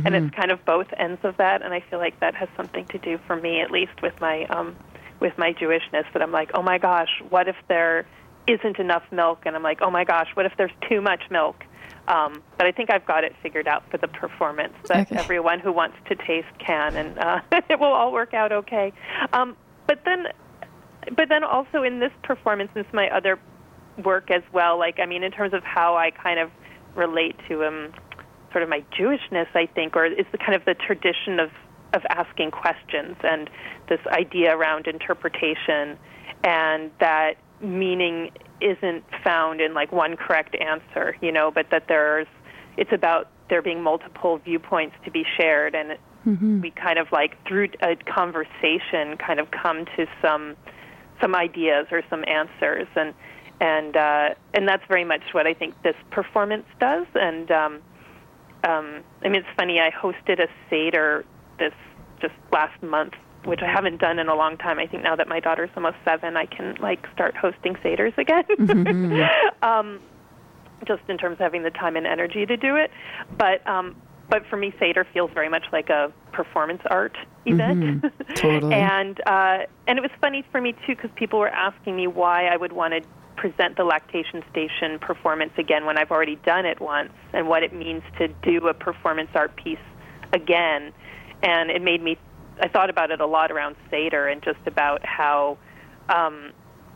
And 0.07 0.14
it's 0.14 0.35
kind 0.35 0.50
of 0.52 0.64
both 0.64 0.87
ends 0.96 1.20
of 1.24 1.37
that. 1.38 1.62
And 1.62 1.74
I 1.74 1.81
feel 1.81 1.98
like 1.98 2.20
that 2.20 2.37
has 2.37 2.48
something 2.57 2.87
to 2.87 2.98
do 2.98 3.18
for 3.26 3.35
me, 3.35 3.61
at 3.61 3.70
least 3.70 4.00
with 4.00 4.18
my 4.20 4.44
um, 4.44 4.76
with 5.20 5.33
my 5.38 5.52
Jewishness 5.52 6.05
that 6.12 6.22
I'm 6.22 6.33
like, 6.33 6.50
oh 6.55 6.62
my 6.62 6.79
gosh, 6.79 7.09
what 7.29 7.48
if 7.48 7.57
there 7.68 8.07
isn't 8.46 8.79
enough 8.79 9.02
milk? 9.11 9.40
And 9.46 9.57
I'm 9.57 9.62
like, 9.62 9.79
oh 9.83 9.90
my 9.90 10.05
gosh, 10.05 10.29
what 10.35 10.46
if 10.46 10.52
there's 10.57 10.72
too 10.88 11.00
much 11.00 11.22
milk? 11.31 11.57
Um, 12.09 12.42
but 12.57 12.66
I 12.66 12.72
think 12.72 12.90
I've 12.90 13.05
got 13.07 13.24
it 13.24 13.35
figured 13.42 13.66
out 13.66 13.83
for 13.90 13.98
the 13.98 14.07
performance 14.09 14.74
that 14.88 15.09
Okay. 15.11 15.16
everyone 15.16 15.59
who 15.59 15.72
wants 15.72 15.96
to 16.09 16.14
taste 16.14 16.46
can, 16.64 16.96
and 16.96 17.18
uh, 17.18 17.40
it 17.68 17.81
will 17.81 17.92
all 17.92 18.12
work 18.12 18.33
out 18.33 18.52
okay. 18.52 18.92
Um, 19.33 19.57
but 19.88 20.02
then, 20.05 20.26
but 21.16 21.29
then 21.29 21.42
also 21.42 21.83
in 21.83 21.98
this 21.98 22.12
performance, 22.22 22.70
of 22.76 22.87
my 22.92 23.09
other 23.11 23.40
work 24.05 24.31
as 24.31 24.42
well, 24.52 24.79
like 24.79 25.00
I 25.00 25.07
mean, 25.07 25.24
in 25.24 25.33
terms 25.33 25.52
of 25.52 25.64
how 25.64 25.96
I 25.96 26.11
kind 26.11 26.38
of 26.38 26.50
relate 26.94 27.37
to 27.48 27.64
um, 27.64 27.92
sort 28.52 28.62
of 28.62 28.68
my 28.68 28.85
Jewishness, 28.96 29.48
I 29.55 29.66
think, 29.66 29.96
or 29.96 30.07
it's 30.07 30.31
the 30.31 30.38
kind 30.38 30.55
of 30.55 30.64
the 30.64 30.74
tradition 30.74 31.40
of 31.40 31.50
of 31.92 32.03
asking 32.11 32.51
questions 32.51 33.16
and 33.22 33.49
this 33.88 34.01
idea 34.09 34.57
around 34.57 34.87
interpretation, 34.87 35.96
and 36.44 36.90
that 37.01 37.35
meaning 37.61 38.31
isn't 38.61 39.05
found 39.25 39.61
in 39.61 39.75
like 39.75 39.92
one 39.92 40.16
correct 40.16 40.57
answer, 40.57 41.16
you 41.20 41.33
know, 41.33 41.51
but 41.51 41.70
that 41.70 41.85
there's 41.88 42.27
it's 42.77 42.92
about 42.92 43.31
there 43.49 43.62
being 43.62 43.83
multiple 43.83 44.38
viewpoints 44.38 44.96
to 45.05 45.11
be 45.11 45.25
shared, 45.37 45.75
and 45.75 45.96
we 46.61 46.70
kind 46.70 46.99
of 46.99 47.11
like 47.12 47.37
through 47.46 47.68
a 47.83 47.96
conversation 47.96 49.16
kind 49.16 49.38
of 49.40 49.51
come 49.51 49.85
to 49.96 50.07
some 50.20 50.57
some 51.20 51.35
ideas 51.35 51.87
or 51.90 52.03
some 52.11 52.25
answers 52.27 52.88
and 52.96 53.14
and 53.61 53.96
uh, 53.96 54.35
and 54.53 54.68
that's 54.68 54.83
very 54.88 55.05
much 55.05 55.22
what 55.33 55.46
I 55.46 55.55
think 55.55 55.81
this 55.83 55.94
performance 56.11 56.66
does 56.79 57.07
and 57.14 57.51
um, 57.51 57.83
um, 58.64 59.03
I 59.22 59.29
mean 59.29 59.37
it's 59.37 59.57
funny 59.57 59.81
I 59.81 59.90
hosted 59.90 60.40
a 60.40 60.49
seder 60.68 61.25
this 61.59 61.73
just 62.21 62.35
last 62.53 62.83
month 62.83 63.14
which 63.45 63.61
I 63.62 63.71
haven't 63.71 64.01
done 64.01 64.19
in 64.19 64.29
a 64.29 64.35
long 64.35 64.57
time 64.57 64.79
I 64.79 64.87
think 64.87 65.03
now 65.03 65.16
that 65.16 65.29
my 65.29 65.40
daughter's 65.40 65.71
almost 65.77 65.97
seven 66.05 66.37
I 66.37 66.47
can 66.47 66.77
like 66.81 67.07
start 67.12 67.37
hosting 67.37 67.75
seders 67.77 68.16
again 68.19 68.45
um, 69.62 70.01
just 70.85 71.03
in 71.09 71.16
terms 71.19 71.35
of 71.35 71.38
having 71.38 71.62
the 71.62 71.71
time 71.71 71.97
and 71.97 72.07
energy 72.07 72.45
to 72.47 72.57
do 72.57 72.77
it. 72.77 72.90
But 73.37 73.66
um, 73.66 73.97
but 74.29 74.45
for 74.51 74.57
me, 74.57 74.75
Seder 74.79 75.07
feels 75.12 75.31
very 75.33 75.49
much 75.49 75.64
like 75.73 75.88
a 75.88 76.12
performance 76.33 76.83
art 76.90 77.16
event. 77.45 78.03
Mm-hmm. 78.03 78.33
Totally. 78.35 78.75
and 78.75 79.21
uh, 79.27 79.59
and 79.87 79.99
it 79.99 80.03
was 80.03 80.11
funny 80.21 80.45
for 80.51 80.61
me 80.61 80.73
too 80.87 80.97
because 80.97 81.11
people 81.14 81.38
were 81.38 81.49
asking 81.49 81.97
me 81.97 82.07
why 82.07 82.47
I 82.47 82.57
would 82.57 82.73
want 82.73 82.95
to 82.95 83.09
present 83.37 83.77
the 83.77 83.85
lactation 83.85 84.42
station 84.51 84.99
performance 84.99 85.53
again 85.59 85.85
when 85.85 85.99
I've 85.99 86.11
already 86.11 86.37
done 86.37 86.66
it 86.66 86.81
once, 86.81 87.12
and 87.33 87.49
what 87.49 87.62
it 87.62 87.73
means 87.73 88.03
to 88.19 88.29
do 88.29 88.66
a 88.69 88.75
performance 88.75 89.31
art 89.35 89.57
piece 89.57 89.79
again. 90.33 90.92
And 91.42 91.70
it 91.70 91.83
made 91.83 92.03
me. 92.03 92.18
I 92.61 92.68
thought 92.68 92.88
about 92.88 93.11
it 93.11 93.20
a 93.20 93.27
lot 93.27 93.53
around 93.53 93.77
Seder 93.90 94.29
and 94.29 94.42
just 94.42 94.61
about 94.66 95.05
how. 95.05 95.59
Um, 96.09 96.53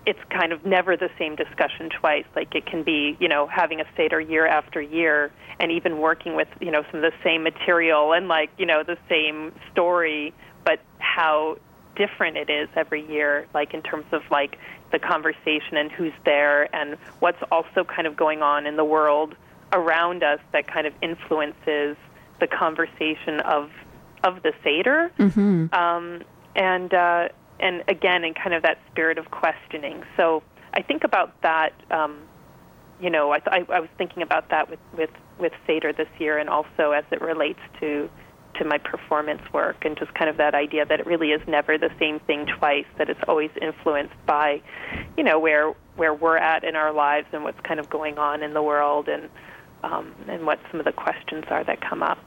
it's 0.07 0.19
kind 0.31 0.53
of 0.53 0.65
never 0.65 0.97
the 0.97 1.11
same 1.19 1.37
discussion 1.37 1.91
twice. 1.91 2.25
Like 2.35 2.55
it 2.55 2.65
can 2.65 2.83
be, 2.83 3.17
you 3.21 3.29
know, 3.29 3.47
having 3.47 3.81
a 3.81 3.85
Seder 3.97 4.19
year 4.19 4.47
after 4.47 4.81
year 4.81 5.31
and 5.59 5.71
even 5.71 5.99
working 5.99 6.35
with, 6.35 6.49
you 6.61 6.71
know, 6.71 6.83
some 6.91 7.05
of 7.05 7.13
the 7.13 7.17
same 7.23 7.43
material 7.43 8.15
and 8.15 8.27
like, 8.27 8.51
you 8.57 8.65
know, 8.65 8.83
the 8.83 8.97
same 9.09 9.53
story, 9.71 10.33
but 10.65 10.81
how 10.99 11.59
different 11.97 12.39
it 12.39 12.49
is 12.49 12.69
every 12.77 13.07
year, 13.11 13.47
like 13.53 13.75
in 13.75 13.83
terms 13.83 14.07
of 14.13 14.23
like 14.31 14.59
the 14.91 14.99
conversation 14.99 15.77
and 15.77 15.93
who's 15.93 16.13
there 16.25 16.75
and 16.75 16.97
what's 17.21 17.43
also 17.53 17.85
kind 17.85 18.07
of 18.07 18.17
going 18.17 18.43
on 18.43 18.67
in 18.67 18.77
the 18.77 18.85
world 18.85 19.35
around 19.73 20.23
us 20.23 20.41
that 20.53 20.67
kind 20.67 20.87
of 20.87 20.95
influences 21.03 21.97
the 22.41 22.47
conversation 22.47 23.41
of 23.41 23.71
of 24.25 24.43
the 24.43 24.53
Seder. 24.63 25.11
Mm-hmm. 25.19 25.75
Um, 25.75 26.23
and 26.57 26.93
uh, 26.93 27.29
and 27.59 27.83
again 27.89 28.25
in 28.25 28.35
kind 28.35 28.55
of 28.55 28.63
that 28.63 28.79
spirit 28.91 29.19
of 29.19 29.31
questioning. 29.31 30.03
So 30.17 30.43
I 30.75 30.83
think 30.83 31.05
about 31.05 31.41
that. 31.43 31.73
Um, 31.91 32.23
you 33.01 33.09
know, 33.11 33.31
I, 33.33 33.39
th- 33.39 33.67
I, 33.69 33.73
I 33.73 33.81
was 33.81 33.89
thinking 33.97 34.23
about 34.23 34.51
that 34.51 34.69
with 34.69 34.81
with 34.97 35.11
with 35.39 35.53
Seder 35.67 35.93
this 35.93 36.09
year, 36.19 36.39
and 36.39 36.49
also 36.49 36.93
as 36.93 37.05
it 37.11 37.21
relates 37.21 37.61
to 37.81 38.11
to 38.59 38.65
my 38.65 38.79
performance 38.79 39.43
work, 39.53 39.85
and 39.85 39.97
just 39.97 40.13
kind 40.15 40.29
of 40.29 40.37
that 40.37 40.55
idea 40.55 40.85
that 40.85 41.01
it 41.01 41.07
really 41.07 41.31
is 41.31 41.41
never 41.47 41.79
the 41.79 41.91
same 41.99 42.21
thing 42.21 42.47
twice. 42.47 42.87
That 42.99 43.09
it's 43.09 43.21
always 43.27 43.51
influenced 43.61 44.15
by, 44.27 44.61
you 45.17 45.25
know, 45.25 45.39
where 45.39 45.73
where 45.97 46.13
we're 46.13 46.37
at 46.37 46.65
in 46.65 46.77
our 46.77 46.93
lives 46.93 47.29
and 47.33 47.45
what's 47.45 47.61
kind 47.61 47.81
of 47.81 47.89
going 47.89 48.19
on 48.19 48.43
in 48.43 48.55
the 48.55 48.63
world, 48.63 49.09
and 49.09 49.29
um, 49.83 50.15
and 50.29 50.45
what 50.45 50.59
some 50.71 50.81
of 50.81 50.85
the 50.85 50.93
questions 50.93 51.45
are 51.49 51.65
that 51.65 51.81
come 51.81 52.03
up. 52.03 52.19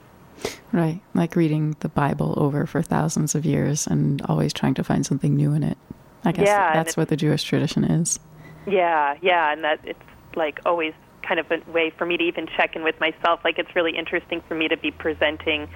Right. 0.72 1.00
Like 1.14 1.36
reading 1.36 1.76
the 1.80 1.88
Bible 1.88 2.34
over 2.36 2.66
for 2.66 2.82
thousands 2.82 3.34
of 3.34 3.44
years 3.44 3.86
and 3.86 4.20
always 4.22 4.52
trying 4.52 4.74
to 4.74 4.84
find 4.84 5.06
something 5.06 5.34
new 5.34 5.52
in 5.52 5.62
it. 5.62 5.78
I 6.24 6.32
guess 6.32 6.46
Yeah, 6.46 6.72
that's 6.72 6.96
what 6.96 7.08
the 7.08 7.16
Jewish 7.16 7.44
tradition 7.44 7.84
is. 7.84 8.18
Yeah, 8.66 9.16
yeah, 9.20 9.52
and 9.52 9.62
that 9.64 9.80
it's 9.84 9.98
like 10.34 10.60
always 10.64 10.94
kind 11.26 11.40
of 11.40 11.50
a 11.50 11.70
way 11.70 11.90
for 11.96 12.06
me 12.06 12.16
to 12.16 12.24
even 12.24 12.46
check 12.56 12.76
in 12.76 12.82
with 12.82 12.98
myself. 13.00 13.40
Like 13.44 13.58
it's 13.58 13.74
really 13.74 13.96
interesting 13.96 14.42
for 14.46 14.54
me 14.54 14.68
to 14.68 14.76
be 14.76 14.90
presenting 14.90 15.68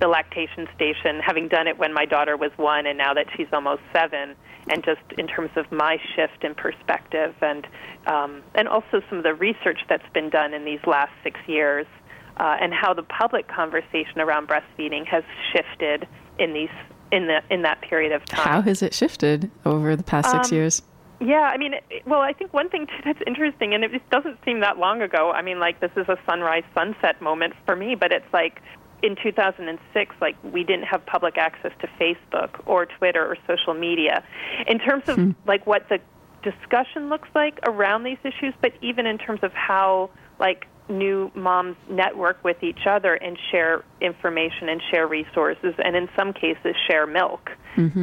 the 0.00 0.08
lactation 0.08 0.68
station, 0.74 1.20
having 1.20 1.48
done 1.48 1.66
it 1.66 1.78
when 1.78 1.92
my 1.92 2.04
daughter 2.04 2.36
was 2.36 2.50
one, 2.56 2.86
and 2.86 2.98
now 2.98 3.14
that 3.14 3.26
she's 3.36 3.46
almost 3.52 3.82
seven, 3.92 4.34
and 4.68 4.84
just 4.84 5.00
in 5.18 5.26
terms 5.26 5.50
of 5.56 5.70
my 5.70 5.98
shift 6.14 6.44
in 6.44 6.54
perspective, 6.54 7.34
and 7.40 7.66
um, 8.06 8.42
and 8.54 8.68
also 8.68 9.00
some 9.08 9.18
of 9.18 9.24
the 9.24 9.34
research 9.34 9.80
that's 9.88 10.08
been 10.12 10.30
done 10.30 10.54
in 10.54 10.64
these 10.64 10.80
last 10.86 11.12
six 11.22 11.38
years, 11.46 11.86
uh, 12.36 12.56
and 12.60 12.72
how 12.74 12.92
the 12.94 13.02
public 13.02 13.48
conversation 13.48 14.20
around 14.20 14.48
breastfeeding 14.48 15.06
has 15.06 15.24
shifted 15.52 16.06
in 16.38 16.52
these 16.52 16.70
in 17.12 17.26
the 17.26 17.40
in 17.50 17.62
that 17.62 17.80
period 17.82 18.12
of 18.12 18.24
time. 18.24 18.46
How 18.46 18.60
has 18.62 18.82
it 18.82 18.92
shifted 18.94 19.50
over 19.64 19.94
the 19.96 20.02
past 20.02 20.30
six 20.30 20.50
Um, 20.50 20.56
years? 20.56 20.82
Yeah, 21.18 21.50
I 21.52 21.56
mean, 21.56 21.74
it- 21.74 22.06
well, 22.06 22.20
I 22.20 22.32
think 22.34 22.52
one 22.52 22.68
thing 22.68 22.86
too 22.86 22.92
that's 23.04 23.22
interesting, 23.26 23.74
and 23.74 23.84
it 23.84 23.92
just 23.92 24.08
doesn't 24.10 24.38
seem 24.44 24.60
that 24.60 24.78
long 24.78 25.02
ago. 25.02 25.30
I 25.30 25.42
mean, 25.42 25.58
like 25.60 25.80
this 25.80 25.92
is 25.96 26.08
a 26.08 26.18
sunrise 26.26 26.64
sunset 26.74 27.20
moment 27.22 27.54
for 27.64 27.74
me, 27.76 27.94
but 27.94 28.12
it's 28.12 28.30
like 28.32 28.60
in 29.02 29.14
2006, 29.22 30.16
like 30.20 30.36
we 30.42 30.64
didn't 30.64 30.84
have 30.86 31.04
public 31.06 31.38
access 31.38 31.72
to 31.80 31.86
Facebook 32.00 32.60
or 32.66 32.86
Twitter 32.86 33.24
or 33.24 33.36
social 33.46 33.74
media. 33.74 34.24
In 34.66 34.78
terms 34.78 35.08
of 35.08 35.34
like 35.46 35.66
what 35.66 35.88
the 35.88 36.00
discussion 36.42 37.08
looks 37.08 37.28
like 37.34 37.58
around 37.66 38.04
these 38.04 38.18
issues, 38.24 38.54
but 38.60 38.72
even 38.82 39.06
in 39.06 39.18
terms 39.18 39.40
of 39.42 39.52
how 39.52 40.10
like 40.38 40.66
new 40.88 41.30
moms 41.34 41.76
network 41.88 42.42
with 42.44 42.62
each 42.62 42.86
other 42.86 43.14
and 43.14 43.38
share 43.50 43.84
information 44.00 44.68
and 44.68 44.80
share 44.90 45.06
resources, 45.06 45.74
and 45.84 45.96
in 45.96 46.08
some 46.16 46.32
cases 46.32 46.74
share 46.88 47.06
milk. 47.06 47.50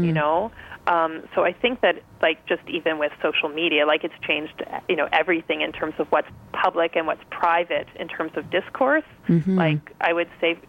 You 0.04 0.14
know, 0.14 0.52
um, 0.88 1.24
so 1.34 1.44
I 1.44 1.54
think 1.54 1.82
that 1.82 2.04
like 2.22 2.46
just 2.46 2.62
even 2.68 3.00
with 3.00 3.12
social 3.22 3.50
media, 3.50 3.86
like 3.86 4.04
it's 4.04 4.14
changed 4.28 4.64
you 4.90 4.96
know 4.96 5.08
everything 5.12 5.62
in 5.62 5.72
terms 5.72 5.96
of 5.98 6.08
what's 6.10 6.28
public 6.52 6.96
and 6.96 7.08
what's 7.08 7.24
private 7.30 7.88
in 8.00 8.08
terms 8.08 8.32
of 8.36 8.50
discourse. 8.50 9.06
Like 9.56 9.96
I 10.02 10.14
would 10.14 10.30
say, 10.42 10.60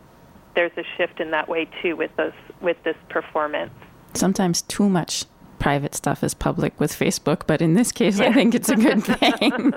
there's 0.55 0.73
a 0.77 0.85
shift 0.97 1.21
in 1.21 1.33
that 1.33 1.49
way 1.49 1.69
too 1.83 1.97
with 1.97 2.15
this 2.17 2.35
with 2.61 2.77
this 2.85 2.97
performance. 3.09 3.73
Sometimes 4.15 4.63
too 4.63 4.89
much 4.89 5.25
private 5.65 5.95
stuff 5.95 6.23
is 6.23 6.35
public 6.35 6.79
with 6.79 6.93
Facebook, 6.93 7.47
but 7.47 7.63
in 7.63 7.73
this 7.73 7.91
case, 7.91 8.21
I 8.21 8.31
think 8.35 8.55
it's 8.55 8.69
a 8.69 8.77
good 8.77 9.03
thing. 9.19 9.73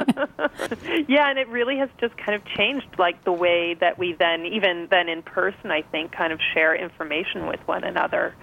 Yeah, 1.07 1.29
and 1.29 1.39
it 1.39 1.47
really 1.47 1.77
has 1.77 1.87
just 2.01 2.17
kind 2.17 2.35
of 2.35 2.43
changed 2.57 2.87
like 2.97 3.23
the 3.23 3.31
way 3.31 3.73
that 3.75 3.97
we 3.97 4.11
then 4.11 4.45
even 4.45 4.87
then 4.91 5.07
in 5.07 5.21
person 5.21 5.71
I 5.71 5.83
think 5.83 6.11
kind 6.11 6.33
of 6.33 6.41
share 6.53 6.75
information 6.75 7.47
with 7.47 7.61
one 7.67 7.85
another. 7.85 8.35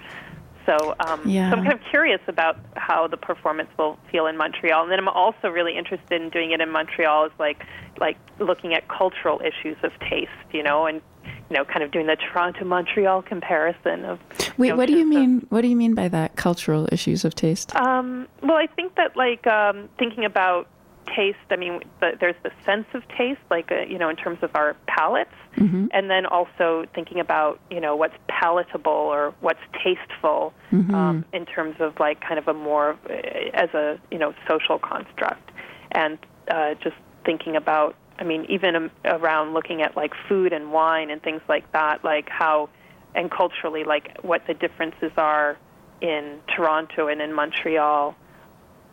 So, 0.65 0.95
um, 1.07 1.21
Yeah. 1.27 1.51
so 1.51 1.57
I'm 1.59 1.65
kind 1.65 1.75
of 1.75 1.85
curious 1.91 2.23
about 2.29 2.57
how 2.77 3.09
the 3.09 3.19
performance 3.19 3.69
will 3.79 3.99
feel 4.11 4.25
in 4.27 4.39
Montreal, 4.39 4.83
and 4.85 4.91
then 4.91 4.99
I'm 4.99 5.09
also 5.09 5.51
really 5.51 5.77
interested 5.77 6.23
in 6.23 6.31
doing 6.31 6.53
it 6.53 6.63
in 6.63 6.71
Montreal, 6.71 7.27
is 7.27 7.33
like 7.39 7.63
like 8.01 8.17
looking 8.39 8.73
at 8.73 8.89
cultural 8.89 9.43
issues 9.45 9.77
of 9.83 9.93
taste, 10.09 10.31
you 10.51 10.63
know, 10.63 10.87
and 10.87 11.03
you 11.51 11.57
know, 11.57 11.65
kind 11.65 11.83
of 11.83 11.91
doing 11.91 12.07
the 12.07 12.17
Toronto 12.17 12.65
Montreal 12.65 13.23
comparison 13.23 14.05
of. 14.05 14.19
Wait, 14.57 14.73
what 14.73 14.87
do 14.87 14.93
you 14.95 15.05
notions 15.05 15.17
of- 15.17 15.21
mean? 15.21 15.47
What 15.51 15.61
do 15.63 15.69
you 15.69 15.77
mean 15.77 15.95
by 15.95 16.09
that? 16.09 16.37
Cultural 16.37 16.89
issues 16.93 17.25
of 17.25 17.35
taste? 17.35 17.75
um, 17.77 18.27
well, 18.43 18.57
I 18.57 18.67
think 18.67 18.95
that 18.97 19.17
like 19.17 19.47
um, 19.47 19.89
thinking 19.99 20.25
about 20.25 20.69
taste. 21.15 21.37
I 21.51 21.57
mean, 21.57 21.83
the, 22.01 22.13
there's 22.19 22.35
the 22.43 22.51
sense 22.65 22.87
of 22.95 23.07
taste, 23.09 23.41
like 23.51 23.71
uh, 23.71 23.81
you 23.83 23.99
know, 23.99 24.09
in 24.09 24.17
terms 24.17 24.39
of 24.43 24.51
our 24.55 24.75
palates, 24.87 25.35
and 25.93 26.11
then 26.11 26.27
also 26.27 26.87
thinking 26.95 27.21
about 27.21 27.61
you 27.71 27.81
know 27.81 27.95
what's 27.95 28.17
palatable 28.29 28.91
or 28.91 29.35
what's 29.41 29.61
tasteful 29.83 30.53
um, 30.73 31.25
in 31.33 31.45
terms 31.47 31.77
of 31.79 31.99
like 32.01 32.21
kind 32.21 32.39
of 32.39 32.49
a 32.49 32.55
more 32.55 32.97
uh, 33.09 33.13
as 33.53 33.71
a 33.75 33.99
you 34.11 34.19
know 34.19 34.35
social 34.49 34.79
construct, 34.79 35.51
and 35.93 36.19
uh, 36.51 36.75
just 36.83 36.97
thinking 37.25 37.57
about. 37.57 37.95
I 38.19 38.25
mean, 38.25 38.47
even 38.49 38.77
um, 38.77 38.91
around 39.05 39.55
looking 39.55 39.83
at 39.83 39.97
like 39.97 40.13
food 40.29 40.53
and 40.53 40.73
wine 40.73 41.11
and 41.11 41.23
things 41.23 41.43
like 41.49 41.71
that, 41.73 42.05
like 42.05 42.29
how 42.29 42.69
and 43.15 43.31
culturally, 43.31 43.85
like 43.85 44.19
what 44.23 44.47
the 44.47 44.55
differences 44.55 45.13
are 45.17 45.57
in 46.01 46.41
Toronto 46.55 47.09
and 47.09 47.21
in 47.21 47.33
Montreal. 47.33 48.17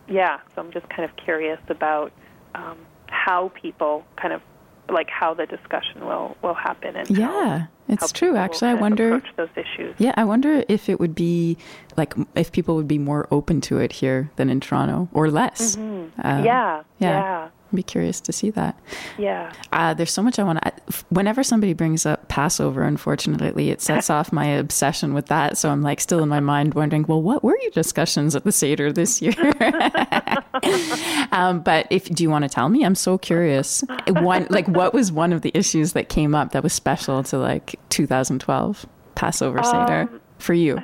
Yeah, 0.07 0.39
so 0.55 0.62
I'm 0.62 0.71
just 0.71 0.88
kind 0.89 1.03
of 1.10 1.15
curious 1.17 1.60
about 1.69 2.12
um, 2.55 2.77
how 3.07 3.49
people 3.62 4.05
kind 4.15 4.34
of 4.34 4.41
like 4.89 5.10
how 5.10 5.34
the 5.34 5.45
discussion 5.45 6.05
will 6.05 6.36
will 6.41 6.53
happen 6.53 6.95
and 6.95 7.10
Yeah, 7.10 7.60
how 7.60 7.67
it's 7.88 8.12
true. 8.12 8.36
Actually, 8.36 8.69
I 8.69 8.73
wonder. 8.75 9.21
those 9.38 9.49
issues. 9.55 9.95
Yeah, 9.97 10.13
I 10.17 10.23
wonder 10.23 10.63
if 10.67 10.89
it 10.89 10.99
would 10.99 11.15
be 11.15 11.57
like 11.95 12.13
if 12.36 12.51
people 12.51 12.75
would 12.75 12.88
be 12.88 12.97
more 12.97 13.27
open 13.31 13.62
to 13.62 13.77
it 13.77 13.93
here 13.93 14.31
than 14.36 14.49
in 14.49 14.60
Toronto 14.60 15.10
or 15.13 15.29
less. 15.29 15.77
Um, 15.77 16.12
Mm-hmm. 16.21 16.46
yeah, 16.46 16.83
yeah, 17.00 17.46
I'd 17.46 17.52
be 17.78 17.84
curious 17.84 18.19
to 18.22 18.32
see 18.32 18.50
that. 18.52 18.78
yeah. 19.17 19.52
Uh, 19.72 19.94
there's 19.94 20.12
so 20.12 20.22
much 20.22 20.40
I 20.40 20.44
want 20.44 20.62
to. 20.63 20.72
Whenever 21.10 21.44
somebody 21.44 21.74
brings 21.74 22.06
up 22.06 22.28
Passover, 22.28 22.84
unfortunately, 22.84 23.69
it 23.69 23.82
sets 23.82 24.10
off 24.15 24.32
my 24.34 24.46
obsession 24.46 25.13
with 25.13 25.28
that. 25.28 25.58
So 25.58 25.69
I'm 25.69 25.82
like 25.82 26.00
still 26.00 26.22
in 26.24 26.30
my 26.30 26.40
mind 26.40 26.74
wondering, 26.74 27.06
well, 27.08 27.22
what 27.22 27.44
were 27.44 27.58
your 27.62 27.72
discussions 27.72 28.36
at 28.36 28.44
the 28.44 28.52
Seder 28.52 28.92
this 28.92 29.22
year? 29.22 29.34
um, 31.32 31.62
but 31.62 31.88
if 31.90 32.06
do 32.06 32.24
you 32.24 32.30
want 32.30 32.44
to 32.44 32.50
tell 32.50 32.69
me? 32.69 32.84
I'm 32.86 32.96
so 32.96 33.17
curious. 33.17 33.84
One, 34.08 34.48
like, 34.50 34.67
what 34.67 34.94
was 34.94 35.12
one 35.12 35.34
of 35.34 35.42
the 35.42 35.52
issues 35.54 35.94
that 35.94 36.10
came 36.10 36.36
up 36.36 36.52
that 36.52 36.63
was 36.63 36.74
special 36.74 37.24
to 37.24 37.38
like 37.38 37.80
2012 37.90 38.86
Passover 39.15 39.63
Seder 39.63 40.10
for 40.40 40.54
you? 40.54 40.80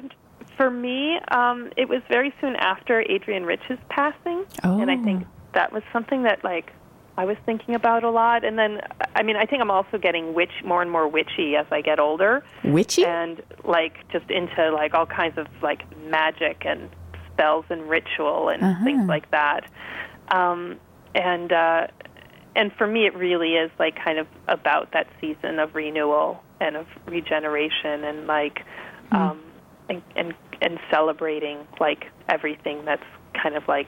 For 0.55 0.71
me, 0.71 1.19
um, 1.29 1.69
it 1.77 1.87
was 1.87 2.01
very 2.09 2.33
soon 2.41 2.55
after 2.55 3.01
Adrienne 3.11 3.43
Rich's 3.43 3.77
passing, 3.89 4.43
and 4.63 4.89
I 4.89 4.95
Oh. 4.95 5.03
think 5.03 5.27
that 5.53 5.71
was 5.71 5.83
something 5.93 6.23
that 6.23 6.43
like 6.43 6.71
I 7.17 7.25
was 7.25 7.37
thinking 7.45 7.73
about 7.73 8.03
a 8.03 8.11
lot. 8.11 8.43
And 8.45 8.59
then, 8.59 8.79
I 9.15 9.23
mean, 9.23 9.35
I 9.37 9.45
think 9.45 9.61
I'm 9.61 9.71
also 9.71 9.97
getting 9.97 10.35
witch 10.35 10.51
more 10.63 10.83
and 10.83 10.91
more 10.91 11.07
witchy 11.07 11.55
as 11.55 11.65
I 11.71 11.81
get 11.81 11.99
older, 11.99 12.43
Witchy? 12.63 13.05
and 13.05 13.41
like 13.63 14.07
just 14.11 14.29
into 14.29 14.71
like 14.71 14.93
all 14.93 15.07
kinds 15.07 15.35
of 15.37 15.47
like 15.63 15.81
magic 16.09 16.63
and 16.65 16.89
spells 17.33 17.65
and 17.69 17.89
ritual 17.89 18.49
and 18.49 18.61
Uh-huh. 18.61 18.83
things 18.85 19.07
like 19.07 19.31
that. 19.31 19.61
Um, 20.29 20.79
and 21.15 21.51
uh, 21.51 21.87
and 22.55 22.71
for 22.73 22.85
me, 22.85 23.05
it 23.07 23.15
really 23.15 23.53
is 23.55 23.71
like 23.79 23.95
kind 24.03 24.19
of 24.19 24.27
about 24.47 24.91
that 24.93 25.07
season 25.19 25.57
of 25.59 25.73
renewal 25.73 26.43
and 26.59 26.75
of 26.75 26.85
regeneration 27.07 28.03
and 28.03 28.27
like 28.27 28.63
um, 29.11 29.39
and, 29.89 30.01
and 30.15 30.33
and 30.61 30.79
celebrating 30.91 31.59
like 31.79 32.05
everything 32.29 32.83
that's 32.85 33.05
kind 33.41 33.55
of 33.55 33.67
like 33.67 33.87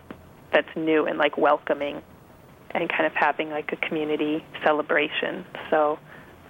that's 0.51 0.75
new 0.75 1.05
and 1.05 1.17
like 1.17 1.37
welcoming. 1.37 2.01
and 2.71 2.89
kind 2.89 3.05
of 3.05 3.13
having 3.13 3.49
like 3.49 3.71
a 3.71 3.75
community 3.77 4.45
celebration. 4.63 5.45
So, 5.69 5.97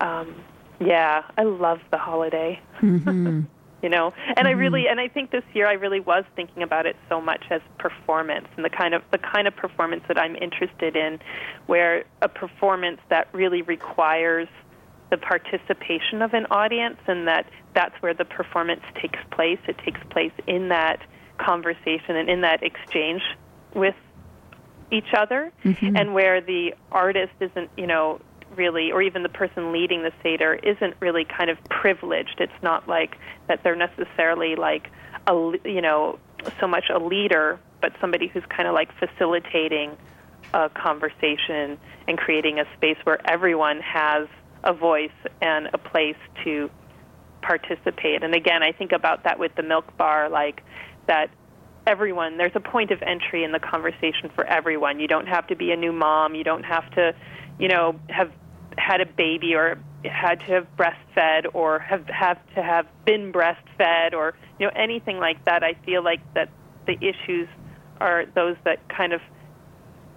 um, 0.01 0.35
yeah, 0.79 1.23
I 1.37 1.43
love 1.43 1.79
the 1.91 1.97
holiday. 1.97 2.59
Mm-hmm. 2.81 3.41
you 3.81 3.89
know, 3.89 4.13
and 4.27 4.37
mm-hmm. 4.39 4.47
I 4.47 4.51
really 4.51 4.87
and 4.87 4.99
I 4.99 5.07
think 5.07 5.31
this 5.31 5.43
year 5.53 5.67
I 5.67 5.73
really 5.73 5.99
was 5.99 6.25
thinking 6.35 6.63
about 6.63 6.85
it 6.85 6.97
so 7.07 7.21
much 7.21 7.45
as 7.49 7.61
performance 7.77 8.47
and 8.55 8.65
the 8.65 8.69
kind 8.69 8.93
of 8.93 9.01
the 9.11 9.17
kind 9.17 9.47
of 9.47 9.55
performance 9.55 10.03
that 10.07 10.17
I'm 10.17 10.35
interested 10.35 10.95
in, 10.95 11.19
where 11.67 12.03
a 12.21 12.27
performance 12.27 12.99
that 13.09 13.29
really 13.33 13.61
requires 13.61 14.47
the 15.09 15.17
participation 15.17 16.21
of 16.21 16.33
an 16.33 16.45
audience 16.51 16.99
and 17.07 17.27
that 17.27 17.49
that's 17.73 17.95
where 18.01 18.13
the 18.13 18.25
performance 18.25 18.81
takes 19.01 19.19
place. 19.31 19.59
It 19.67 19.77
takes 19.79 20.01
place 20.09 20.33
in 20.45 20.69
that 20.69 21.01
conversation 21.37 22.15
and 22.17 22.29
in 22.29 22.41
that 22.41 22.61
exchange 22.63 23.21
with 23.73 23.95
each 24.91 25.13
other 25.15 25.51
mm-hmm. 25.63 25.95
and 25.95 26.13
where 26.13 26.41
the 26.41 26.73
artist 26.91 27.33
isn't, 27.39 27.69
you 27.77 27.87
know, 27.87 28.19
really 28.55 28.91
or 28.91 29.01
even 29.01 29.23
the 29.23 29.29
person 29.29 29.71
leading 29.71 30.01
the 30.01 30.11
seder 30.23 30.55
isn't 30.55 30.95
really 30.99 31.25
kind 31.25 31.49
of 31.49 31.57
privileged. 31.69 32.35
It's 32.39 32.63
not 32.63 32.87
like 32.87 33.17
that 33.47 33.63
they're 33.63 33.75
necessarily 33.75 34.55
like 34.55 34.89
a 35.27 35.53
you 35.65 35.81
know, 35.81 36.19
so 36.59 36.67
much 36.67 36.85
a 36.93 36.99
leader, 36.99 37.59
but 37.81 37.93
somebody 38.01 38.27
who's 38.27 38.43
kind 38.49 38.67
of 38.67 38.73
like 38.73 38.89
facilitating 38.97 39.97
a 40.53 40.69
conversation 40.69 41.77
and 42.07 42.17
creating 42.17 42.59
a 42.59 42.65
space 42.75 42.97
where 43.03 43.19
everyone 43.29 43.79
has 43.81 44.27
a 44.63 44.73
voice 44.73 45.11
and 45.41 45.69
a 45.73 45.77
place 45.77 46.17
to 46.43 46.69
participate. 47.41 48.23
And 48.23 48.33
again, 48.33 48.63
I 48.63 48.71
think 48.71 48.91
about 48.91 49.23
that 49.23 49.39
with 49.39 49.55
the 49.55 49.63
milk 49.63 49.95
bar, 49.97 50.29
like 50.29 50.63
that 51.07 51.29
everyone, 51.89 52.37
there's 52.37 52.55
a 52.55 52.59
point 52.59 52.91
of 52.91 53.01
entry 53.01 53.43
in 53.43 53.51
the 53.51 53.59
conversation 53.59 54.29
for 54.35 54.45
everyone. 54.45 54.99
You 54.99 55.07
don't 55.07 55.27
have 55.27 55.47
to 55.47 55.55
be 55.55 55.71
a 55.71 55.75
new 55.75 55.91
mom. 55.91 56.35
You 56.35 56.43
don't 56.43 56.63
have 56.63 56.89
to, 56.91 57.15
you 57.57 57.67
know, 57.67 57.99
have 58.09 58.31
had 58.77 59.01
a 59.01 59.05
baby 59.05 59.55
or 59.55 59.79
had 60.05 60.39
to 60.41 60.45
have 60.45 60.67
breastfed 60.77 61.47
or 61.53 61.79
have 61.79 62.07
have 62.07 62.37
to 62.55 62.61
have 62.61 62.85
been 63.05 63.33
breastfed 63.33 64.13
or 64.13 64.35
you 64.59 64.67
know 64.67 64.71
anything 64.75 65.17
like 65.17 65.43
that. 65.45 65.63
I 65.63 65.73
feel 65.85 66.03
like 66.03 66.21
that 66.35 66.49
the 66.85 66.95
issues 67.01 67.49
are 67.99 68.25
those 68.35 68.55
that 68.63 68.87
kind 68.87 69.11
of 69.11 69.21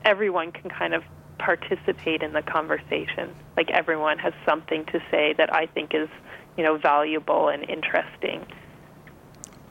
everyone 0.05 0.53
can 0.53 0.71
kind 0.71 0.95
of 0.95 1.03
participate 1.39 2.23
in 2.23 2.35
the 2.35 2.43
conversation. 2.43 3.35
Like 3.57 3.71
everyone 3.71 4.19
has 4.19 4.35
something 4.47 4.85
to 4.87 5.01
say 5.11 5.35
that 5.39 5.53
I 5.53 5.67
think 5.67 5.95
is, 5.95 6.09
you 6.57 6.63
know, 6.63 6.77
valuable 6.77 7.49
and 7.49 7.69
interesting. 7.69 8.47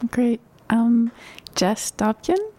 Great. 0.10 0.42
Um, 0.72 1.12
Jess 1.56 1.92
Dobkin, 2.00 2.52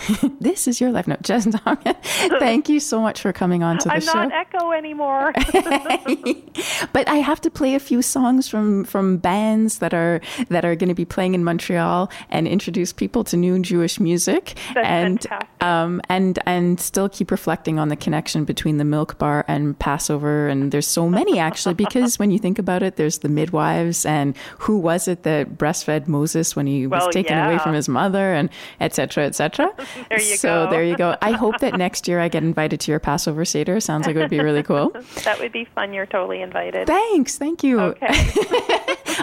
this 0.40 0.66
is 0.66 0.80
your 0.80 0.90
life 0.90 1.06
note, 1.06 1.22
Jess 1.22 1.46
Dobkin. 1.46 1.96
Thank 2.38 2.68
you 2.68 2.80
so 2.80 3.00
much 3.00 3.20
for 3.20 3.32
coming 3.32 3.62
on 3.62 3.78
to 3.78 3.88
the 3.88 3.94
I'm 3.94 4.00
show. 4.00 4.12
I'm 4.12 4.28
not 4.28 4.38
Echo 4.38 4.72
anymore. 4.72 5.32
but 6.92 7.08
I 7.08 7.16
have 7.16 7.40
to 7.42 7.50
play 7.50 7.74
a 7.74 7.80
few 7.80 8.02
songs 8.02 8.48
from 8.48 8.84
from 8.84 9.18
bands 9.18 9.78
that 9.78 9.94
are 9.94 10.20
that 10.48 10.64
are 10.64 10.74
going 10.74 10.88
to 10.88 10.94
be 10.94 11.04
playing 11.04 11.34
in 11.34 11.44
Montreal 11.44 12.10
and 12.30 12.48
introduce 12.48 12.92
people 12.92 13.24
to 13.24 13.36
new 13.36 13.58
Jewish 13.60 14.00
music 14.00 14.54
That's 14.74 14.86
and 14.86 15.22
fantastic. 15.22 15.62
um 15.62 16.00
and 16.08 16.38
and 16.46 16.80
still 16.80 17.08
keep 17.08 17.30
reflecting 17.30 17.78
on 17.78 17.88
the 17.88 17.96
connection 17.96 18.44
between 18.44 18.78
the 18.78 18.84
milk 18.84 19.18
bar 19.18 19.44
and 19.48 19.78
Passover. 19.78 20.48
And 20.48 20.72
there's 20.72 20.86
so 20.86 21.08
many 21.08 21.38
actually 21.38 21.74
because 21.74 22.18
when 22.18 22.30
you 22.30 22.38
think 22.38 22.58
about 22.58 22.82
it, 22.82 22.96
there's 22.96 23.18
the 23.18 23.28
midwives 23.28 24.04
and 24.04 24.36
who 24.58 24.78
was 24.78 25.08
it 25.08 25.22
that 25.22 25.56
breastfed 25.56 26.08
Moses 26.08 26.56
when 26.56 26.66
he 26.66 26.86
well, 26.86 27.06
was 27.06 27.14
taken 27.14 27.36
yeah. 27.36 27.48
away 27.48 27.58
from 27.58 27.74
his 27.74 27.88
mother 27.88 28.32
and 28.32 28.50
etc. 28.80 29.26
etc. 29.26 29.72
there 30.08 30.20
you 30.20 30.36
so 30.36 30.64
go. 30.66 30.70
there 30.70 30.82
you 30.84 30.96
go. 30.96 31.16
I 31.22 31.32
hope 31.32 31.58
that 31.60 31.76
next 31.76 32.06
year 32.08 32.20
I 32.20 32.28
get 32.28 32.42
invited 32.42 32.80
to 32.80 32.90
your 32.90 33.00
Passover 33.00 33.44
Seder. 33.44 33.80
Sounds 33.80 34.06
like 34.06 34.16
it 34.16 34.18
would 34.18 34.30
be 34.30 34.40
really 34.40 34.62
cool. 34.62 34.90
that 35.24 35.38
would 35.40 35.52
be 35.52 35.64
fun. 35.64 35.92
You're 35.92 36.06
totally 36.06 36.42
invited. 36.42 36.86
Thanks. 36.86 37.38
Thank 37.38 37.62
you. 37.62 37.80
Okay. 37.80 38.06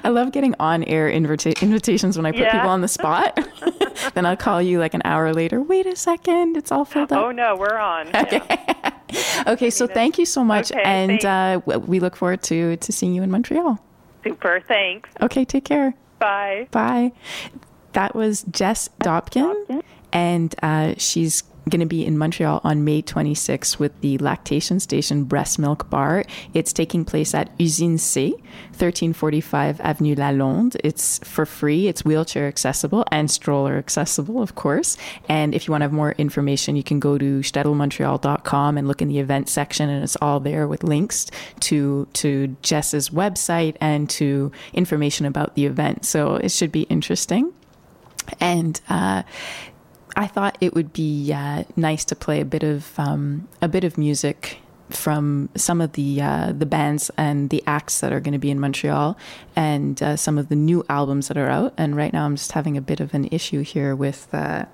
I 0.04 0.10
love 0.10 0.32
getting 0.32 0.56
on 0.60 0.84
air 0.86 1.10
invita- 1.10 1.62
invitations 1.62 2.18
when 2.18 2.26
I 2.26 2.32
put 2.32 2.42
Yeah. 2.42 2.52
people 2.54 2.70
on 2.70 2.82
the 2.82 2.88
spot. 2.88 3.40
then 4.14 4.26
I'll 4.26 4.38
call 4.38 4.62
you 4.62 4.80
like 4.80 4.94
an 4.94 5.02
hour 5.06 5.34
later. 5.34 5.62
Wait 5.62 5.86
a 5.86 5.96
second. 5.96 6.58
It's 6.58 6.72
all 6.72 6.86
filled 6.86 7.12
up. 7.12 7.20
Oh 7.24 7.32
no, 7.32 7.56
we're 7.56 7.78
on. 7.78 8.08
Yeah. 8.14 8.92
Okay, 9.48 9.70
so 9.72 9.88
thank 9.88 10.20
you 10.20 10.26
so 10.26 10.44
much. 10.44 10.72
Okay, 10.72 10.82
and 10.84 11.26
uh, 11.26 11.60
we 11.66 12.00
look 12.00 12.16
forward 12.16 12.44
to, 12.44 12.78
to 12.78 12.92
seeing 12.92 13.14
you 13.16 13.24
in 13.24 13.32
Montreal. 13.32 13.84
Super. 14.24 14.62
Thanks. 14.68 15.10
Okay, 15.22 15.46
take 15.46 15.66
care. 15.66 15.96
Bye. 16.20 16.68
Bye. 16.72 17.12
That 17.94 18.14
was 18.14 18.44
Jess 18.52 18.90
Dobkin, 19.02 19.82
and 20.12 20.54
uh, 20.62 20.94
she's 20.98 21.44
going 21.70 21.80
to 21.80 21.86
be 21.86 22.06
in 22.06 22.18
Montreal 22.18 22.62
on 22.64 22.84
May 22.84 23.02
26th 23.02 23.80
with 23.80 24.00
the 24.02 24.18
Lactation 24.18 24.80
Station 24.80 25.24
Breast 25.24 25.60
Milk 25.60 25.90
Bar. 25.90 26.24
It's 26.54 26.74
taking 26.74 27.06
place 27.06 27.34
at 27.34 27.56
Usine 27.58 28.00
C, 28.00 28.32
1345 28.32 29.80
Avenue 29.82 30.16
Lalonde. 30.16 30.78
It's 30.84 31.20
for 31.20 31.46
free. 31.46 31.88
It's 31.88 32.04
wheelchair 32.04 32.48
accessible 32.48 33.06
and 33.12 33.30
stroller 33.30 33.78
accessible, 33.78 34.42
of 34.42 34.56
course. 34.56 34.98
And 35.28 35.54
if 35.54 35.68
you 35.68 35.72
want 35.72 35.82
to 35.82 35.86
have 35.86 35.94
more 35.94 36.14
information, 36.14 36.76
you 36.76 36.84
can 36.84 37.00
go 37.00 37.18
to 37.18 37.40
shtetlmontreal.com 37.40 38.78
and 38.78 38.88
look 38.88 39.02
in 39.02 39.08
the 39.08 39.20
event 39.20 39.50
section, 39.50 39.90
and 39.90 40.04
it's 40.04 40.18
all 40.22 40.40
there 40.40 40.68
with 40.68 40.84
links 40.84 41.28
to 41.62 42.08
to 42.14 42.56
Jess's 42.62 43.10
website 43.10 43.76
and 43.80 44.10
to 44.10 44.52
information 44.74 45.26
about 45.26 45.56
the 45.56 45.66
event. 45.66 46.06
So 46.06 46.36
it 46.36 46.52
should 46.52 46.72
be 46.72 46.84
interesting. 46.84 47.54
And 48.40 48.80
uh, 48.90 49.24
I 50.20 50.28
thought 50.28 50.58
it 50.60 50.74
would 50.74 50.92
be 50.92 51.32
uh, 51.32 51.64
nice 51.78 52.04
to 52.04 52.16
play 52.16 52.42
a 52.42 52.46
bit 52.46 52.62
of 52.62 53.00
um, 53.00 53.48
a 53.62 53.70
bit 53.70 53.86
of 53.86 53.98
music 53.98 54.60
from 54.90 55.48
some 55.56 55.80
of 55.80 55.94
the 55.94 56.22
uh, 56.22 56.52
the 56.52 56.66
bands 56.66 57.10
and 57.16 57.50
the 57.50 57.64
acts 57.66 58.02
that 58.02 58.12
are 58.12 58.20
going 58.20 58.34
to 58.34 58.40
be 58.40 58.52
in 58.52 58.60
Montreal, 58.60 59.18
and 59.56 60.04
uh, 60.04 60.18
some 60.18 60.38
of 60.38 60.50
the 60.50 60.58
new 60.58 60.84
albums 60.90 61.30
that 61.30 61.38
are 61.38 61.48
out. 61.48 61.74
And 61.78 61.96
right 61.96 62.12
now, 62.12 62.26
I'm 62.26 62.36
just 62.36 62.52
having 62.52 62.76
a 62.76 62.82
bit 62.82 63.00
of 63.00 63.14
an 63.14 63.30
issue 63.32 63.62
here 63.62 63.96
with 63.96 64.28
uh, 64.34 64.66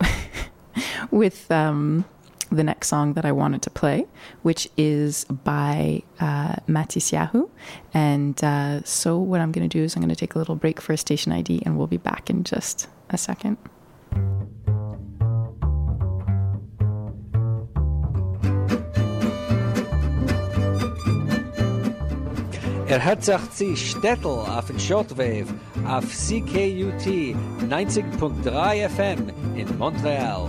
with. 1.10 1.50
Um, 1.50 2.04
the 2.50 2.64
next 2.64 2.88
song 2.88 3.12
that 3.12 3.26
I 3.26 3.32
wanted 3.32 3.60
to 3.60 3.68
play, 3.68 4.06
which 4.40 4.70
is 4.78 5.24
by 5.24 6.02
uh, 6.18 6.54
Matisyahu. 6.66 7.50
And 7.92 8.42
uh, 8.42 8.82
so, 8.84 9.18
what 9.18 9.42
I'm 9.42 9.52
going 9.52 9.68
to 9.68 9.78
do 9.78 9.84
is 9.84 9.94
I'm 9.94 10.00
going 10.00 10.08
to 10.08 10.16
take 10.16 10.34
a 10.34 10.38
little 10.38 10.56
break 10.56 10.80
for 10.80 10.94
a 10.94 10.96
station 10.96 11.30
ID, 11.30 11.64
and 11.66 11.76
we'll 11.76 11.88
be 11.88 11.98
back 11.98 12.30
in 12.30 12.44
just 12.44 12.88
a 13.10 13.18
second. 13.18 13.58
Er 22.88 23.04
hat 23.04 23.22
sich 23.22 23.50
zu 23.50 23.76
Stettel 23.76 24.26
auf 24.26 24.66
den 24.66 24.80
Shortwave 24.80 25.46
auf 25.86 26.04
CKUT 26.06 27.36
90.3 27.68 28.88
FM 28.88 29.28
in 29.54 29.78
Montreal. 29.78 30.48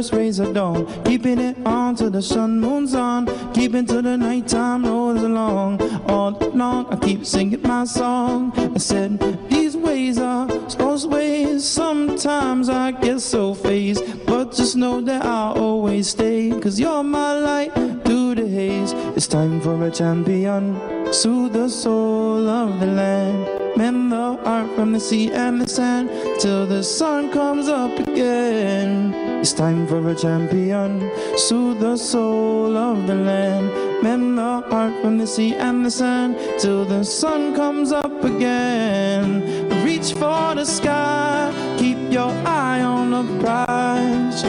First 0.00 0.14
rays 0.14 0.38
of 0.38 0.54
dawn, 0.54 0.86
keeping 1.04 1.38
it 1.38 1.54
on 1.66 1.94
till 1.94 2.08
the 2.08 2.22
sun 2.22 2.58
moons 2.58 2.94
on, 2.94 3.26
keeping 3.52 3.84
till 3.84 4.00
the 4.00 4.16
nighttime 4.16 4.82
rolls 4.86 5.22
along. 5.22 5.78
All 6.08 6.34
along 6.42 6.86
I 6.90 6.96
keep 6.96 7.26
singing 7.26 7.60
my 7.60 7.84
song. 7.84 8.50
I 8.56 8.78
said 8.78 9.18
these 9.50 9.76
ways 9.76 10.16
are 10.16 10.46
those 10.78 11.06
ways. 11.06 11.68
Sometimes 11.68 12.70
I 12.70 12.92
get 12.92 13.20
so 13.20 13.52
phased, 13.52 14.02
but 14.24 14.52
just 14.52 14.74
know 14.74 15.02
that 15.02 15.22
I'll 15.22 15.58
always 15.58 16.08
stay. 16.08 16.50
Cause 16.58 16.80
you're 16.80 17.02
my 17.02 17.38
light 17.38 17.74
through 18.06 18.36
the 18.36 18.48
haze. 18.48 18.92
It's 19.16 19.26
time 19.26 19.60
for 19.60 19.84
a 19.84 19.90
champion. 19.90 20.80
Soothe 21.12 21.52
the 21.52 21.68
soul 21.68 22.48
of 22.48 22.80
the 22.80 22.86
land. 22.86 23.76
Mend 23.76 24.12
the 24.12 24.38
heart 24.44 24.74
from 24.76 24.92
the 24.92 25.00
sea 25.00 25.30
and 25.30 25.60
the 25.60 25.68
sand 25.68 26.08
till 26.40 26.66
the 26.66 26.82
sun 26.82 27.30
comes 27.30 27.68
up 27.68 27.98
again. 27.98 29.29
It's 29.40 29.54
time 29.54 29.86
for 29.86 30.06
a 30.06 30.14
champion. 30.14 31.10
Soothe 31.38 31.80
the 31.80 31.96
soul 31.96 32.76
of 32.76 33.06
the 33.06 33.14
land. 33.14 33.72
Mend 34.02 34.36
the 34.36 34.60
heart 34.68 34.92
from 35.00 35.16
the 35.16 35.26
sea 35.26 35.54
and 35.54 35.84
the 35.84 35.90
sand 35.90 36.36
till 36.58 36.84
the 36.84 37.02
sun 37.02 37.54
comes 37.54 37.90
up 37.90 38.22
again. 38.22 39.40
Reach 39.82 40.12
for 40.12 40.54
the 40.54 40.66
sky. 40.66 41.50
Keep 41.78 42.12
your 42.12 42.30
eye 42.44 42.82
on 42.82 43.12
the 43.12 43.24
prize 43.40 44.42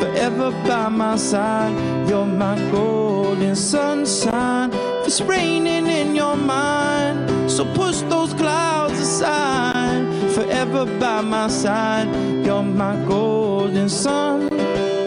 forever 0.00 0.50
by 0.66 0.88
my 0.88 1.16
side. 1.16 1.74
You're 2.08 2.24
my 2.24 2.56
golden 2.70 3.54
sunshine. 3.54 4.70
It's 5.04 5.20
raining 5.20 5.86
in 5.86 6.16
your 6.16 6.36
mind, 6.36 7.50
so 7.50 7.66
push 7.74 8.00
those 8.08 8.32
clouds 8.32 8.98
aside. 8.98 9.77
Forever 10.38 10.86
by 11.00 11.20
my 11.20 11.48
side. 11.48 12.06
You're 12.46 12.62
my 12.62 12.94
golden 13.06 13.88
sun. 13.88 14.48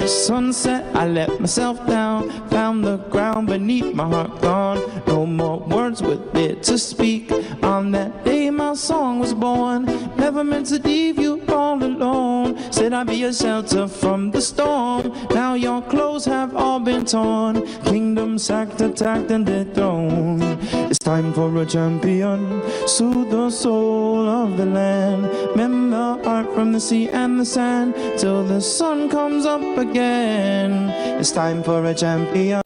Sunset, 0.05 0.93
I 0.93 1.07
let 1.07 1.39
myself 1.39 1.77
down, 1.87 2.29
found 2.49 2.83
the 2.83 2.97
ground 2.97 3.47
beneath 3.47 3.95
my 3.95 4.09
heart 4.09 4.41
gone. 4.41 4.81
No 5.07 5.25
more 5.25 5.59
words 5.59 6.01
with 6.01 6.35
it 6.35 6.63
to 6.63 6.77
speak. 6.77 7.31
On 7.63 7.91
that 7.91 8.25
day, 8.25 8.49
my 8.49 8.73
song 8.73 9.19
was 9.19 9.33
born. 9.33 9.85
Never 10.17 10.43
meant 10.43 10.67
to 10.67 10.79
leave 10.79 11.17
you 11.17 11.37
all 11.51 11.83
alone. 11.83 12.57
Said 12.71 12.93
I'd 12.93 13.07
be 13.07 13.23
a 13.23 13.33
shelter 13.33 13.87
from 13.87 14.31
the 14.31 14.41
storm. 14.41 15.11
Now 15.31 15.53
your 15.53 15.81
clothes 15.81 16.25
have 16.25 16.55
all 16.55 16.79
been 16.79 17.05
torn. 17.05 17.65
Kingdom 17.83 18.37
sacked, 18.37 18.81
attacked, 18.81 19.31
and 19.31 19.45
dethroned. 19.45 20.43
It's 20.89 20.99
time 20.99 21.33
for 21.33 21.55
a 21.57 21.65
champion. 21.65 22.61
Soothe 22.87 23.31
the 23.31 23.49
soul 23.49 24.27
of 24.27 24.57
the 24.57 24.65
land. 24.65 25.23
Mend 25.55 25.93
the 25.93 26.21
heart 26.23 26.53
from 26.53 26.71
the 26.71 26.79
sea 26.79 27.09
and 27.09 27.39
the 27.39 27.45
sand 27.45 27.93
till 28.17 28.43
the 28.43 28.61
sun 28.61 29.09
comes 29.09 29.45
up 29.45 29.77
again. 29.77 30.89
It's 31.19 31.31
time 31.31 31.63
for 31.63 31.85
a 31.85 31.93
champion. 31.93 32.61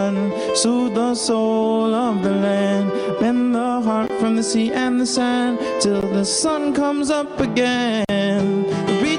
Soothe 0.55 0.95
the 0.95 1.15
soul 1.15 1.93
of 1.93 2.23
the 2.23 2.31
land. 2.31 2.91
Mend 3.21 3.55
the 3.55 3.81
heart 3.81 4.11
from 4.19 4.35
the 4.35 4.43
sea 4.43 4.71
and 4.71 4.99
the 4.99 5.05
sand 5.05 5.59
till 5.81 6.01
the 6.01 6.25
sun 6.25 6.73
comes 6.73 7.09
up 7.09 7.39
again. 7.39 8.24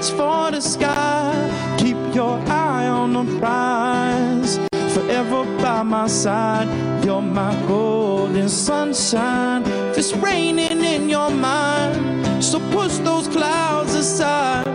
Reach 0.07 0.17
for 0.17 0.51
the 0.53 0.61
sky. 0.61 1.77
Keep 1.79 2.15
your 2.15 2.39
eye 2.49 2.87
on 2.87 3.13
the 3.13 3.39
prize. 3.39 4.59
Forever 4.95 5.45
by 5.61 5.83
my 5.83 6.07
side. 6.07 6.69
You're 7.05 7.23
my 7.23 7.55
golden 7.67 8.49
sunshine. 8.49 9.63
If 9.91 9.99
it's 9.99 10.13
raining 10.15 10.85
in 10.85 11.09
your 11.09 11.31
mind, 11.31 12.45
so 12.45 12.61
push 12.71 12.99
those 12.99 13.27
clouds 13.29 13.95
aside 13.95 14.67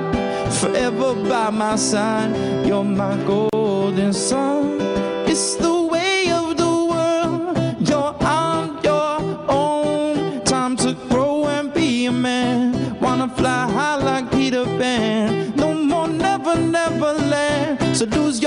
forever 0.60 1.14
by 1.14 1.50
my 1.50 1.76
side. 1.76 2.66
You're 2.66 2.84
my 2.84 3.16
golden 3.26 4.14
sun. 4.14 4.80
It's 5.28 5.56
the 5.56 5.81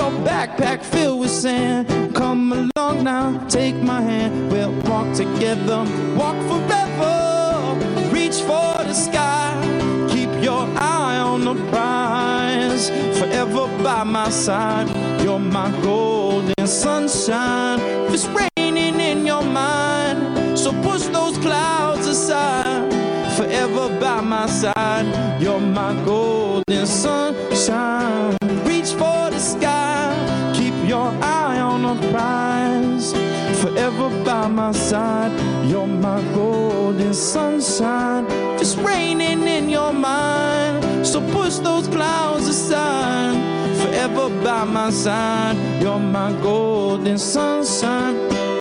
your 0.05 0.21
backpack 0.21 0.83
filled 0.83 1.21
with 1.21 1.31
sand. 1.31 2.15
Come 2.15 2.53
along 2.53 3.05
now, 3.05 3.39
take 3.49 3.77
my 3.77 4.03
hand. 4.03 4.53
We'll 4.53 4.73
walk 4.83 5.15
together, 5.15 5.79
walk 6.15 6.37
forever. 6.51 7.15
Reach 8.13 8.39
for 8.49 8.73
the 8.89 8.93
sky. 8.93 9.53
Keep 10.11 10.31
your 10.43 10.65
eye 10.77 11.19
on 11.19 11.45
the 11.45 11.55
prize. 11.71 12.91
Forever 13.19 13.67
by 13.83 14.05
my 14.05 14.29
side. 14.29 14.89
You're 15.23 15.39
my 15.39 15.71
golden 15.83 16.67
sunshine. 16.67 17.81
If 18.07 18.15
it's 18.15 18.27
raining 18.27 19.01
in 19.01 19.25
your 19.25 19.43
mind, 19.43 20.59
so 20.59 20.71
push 20.83 21.05
those 21.19 21.39
clouds 21.39 22.07
aside. 22.07 22.93
Forever 23.37 23.89
by 24.01 24.21
my 24.21 24.47
side. 24.47 25.07
You're 25.41 25.61
my 25.61 25.95
golden 26.05 26.87
sunshine. 26.87 28.37
Reach 28.67 28.91
for 28.93 29.31
the 29.31 29.39
sky. 29.39 29.94
Prize. 32.11 33.13
Forever 33.61 34.09
by 34.25 34.47
my 34.47 34.73
side. 34.73 35.33
You're 35.69 35.87
my 35.87 36.21
golden 36.35 37.15
sunshine. 37.15 38.29
Just 38.59 38.79
raining 38.79 39.43
in 39.45 39.69
your 39.69 39.93
mind. 39.93 41.07
So 41.07 41.21
push 41.33 41.57
those 41.59 41.87
clouds 41.89 42.47
aside. 42.49 43.37
Forever 43.83 44.29
by 44.43 44.65
my 44.65 44.91
side. 44.91 45.57
You're 45.83 45.99
my 45.99 46.33
golden 46.43 47.19
sunshine. 47.19 48.54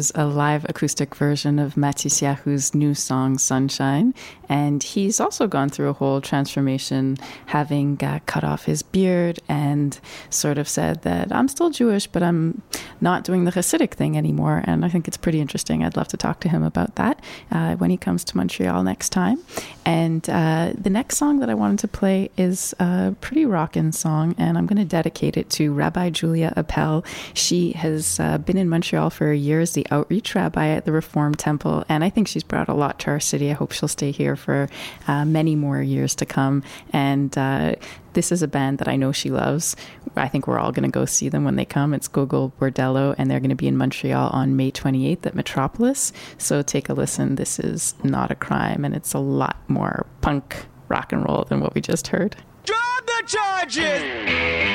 Was 0.00 0.12
a 0.14 0.24
live 0.24 0.64
acoustic 0.66 1.14
version 1.14 1.58
of 1.58 1.74
Matisyahu's 1.74 2.74
new 2.74 2.94
song 2.94 3.36
Sunshine. 3.36 4.14
And 4.50 4.82
he's 4.82 5.20
also 5.20 5.46
gone 5.46 5.68
through 5.68 5.90
a 5.90 5.92
whole 5.92 6.20
transformation, 6.20 7.16
having 7.46 8.02
uh, 8.02 8.18
cut 8.26 8.42
off 8.42 8.64
his 8.64 8.82
beard 8.82 9.38
and 9.48 9.98
sort 10.28 10.58
of 10.58 10.68
said 10.68 11.02
that 11.02 11.32
I'm 11.32 11.46
still 11.46 11.70
Jewish, 11.70 12.08
but 12.08 12.24
I'm 12.24 12.60
not 13.00 13.22
doing 13.22 13.44
the 13.44 13.52
Hasidic 13.52 13.92
thing 13.92 14.18
anymore. 14.18 14.62
And 14.64 14.84
I 14.84 14.88
think 14.88 15.06
it's 15.06 15.16
pretty 15.16 15.40
interesting. 15.40 15.84
I'd 15.84 15.96
love 15.96 16.08
to 16.08 16.16
talk 16.16 16.40
to 16.40 16.48
him 16.48 16.64
about 16.64 16.96
that 16.96 17.22
uh, 17.52 17.76
when 17.76 17.90
he 17.90 17.96
comes 17.96 18.24
to 18.24 18.36
Montreal 18.36 18.82
next 18.82 19.10
time. 19.10 19.38
And 19.86 20.28
uh, 20.28 20.72
the 20.76 20.90
next 20.90 21.16
song 21.16 21.38
that 21.38 21.48
I 21.48 21.54
wanted 21.54 21.78
to 21.80 21.88
play 21.88 22.30
is 22.36 22.74
a 22.80 23.14
pretty 23.20 23.46
rockin' 23.46 23.92
song, 23.92 24.34
and 24.36 24.58
I'm 24.58 24.66
going 24.66 24.78
to 24.78 24.84
dedicate 24.84 25.36
it 25.36 25.48
to 25.50 25.72
Rabbi 25.72 26.10
Julia 26.10 26.52
Appel. 26.56 27.04
She 27.34 27.72
has 27.72 28.18
uh, 28.18 28.38
been 28.38 28.58
in 28.58 28.68
Montreal 28.68 29.10
for 29.10 29.32
years, 29.32 29.72
the 29.72 29.86
outreach 29.92 30.34
rabbi 30.34 30.68
at 30.68 30.86
the 30.86 30.92
Reform 30.92 31.36
Temple, 31.36 31.84
and 31.88 32.02
I 32.02 32.10
think 32.10 32.26
she's 32.26 32.42
brought 32.42 32.68
a 32.68 32.74
lot 32.74 32.98
to 33.00 33.10
our 33.10 33.20
city. 33.20 33.50
I 33.50 33.54
hope 33.54 33.70
she'll 33.70 33.88
stay 33.88 34.10
here 34.10 34.36
for 34.40 34.68
uh, 35.06 35.24
many 35.24 35.54
more 35.54 35.80
years 35.82 36.14
to 36.16 36.26
come. 36.26 36.62
And 36.92 37.36
uh, 37.36 37.76
this 38.14 38.32
is 38.32 38.42
a 38.42 38.48
band 38.48 38.78
that 38.78 38.88
I 38.88 38.96
know 38.96 39.12
she 39.12 39.30
loves. 39.30 39.76
I 40.16 40.28
think 40.28 40.46
we're 40.46 40.58
all 40.58 40.72
going 40.72 40.90
to 40.90 40.92
go 40.92 41.04
see 41.04 41.28
them 41.28 41.44
when 41.44 41.56
they 41.56 41.64
come. 41.64 41.94
It's 41.94 42.08
Gogol 42.08 42.52
Bordello, 42.58 43.14
and 43.16 43.30
they're 43.30 43.40
going 43.40 43.50
to 43.50 43.56
be 43.56 43.68
in 43.68 43.76
Montreal 43.76 44.30
on 44.30 44.56
May 44.56 44.72
28th 44.72 45.26
at 45.26 45.34
Metropolis. 45.34 46.12
So 46.38 46.62
take 46.62 46.88
a 46.88 46.94
listen. 46.94 47.36
This 47.36 47.58
is 47.58 47.94
not 48.02 48.30
a 48.30 48.34
crime, 48.34 48.84
and 48.84 48.94
it's 48.94 49.14
a 49.14 49.20
lot 49.20 49.56
more 49.68 50.06
punk 50.20 50.66
rock 50.88 51.12
and 51.12 51.24
roll 51.24 51.44
than 51.44 51.60
what 51.60 51.74
we 51.74 51.80
just 51.80 52.08
heard. 52.08 52.36
Drop 52.64 53.06
the 53.06 53.22
charges! 53.26 54.70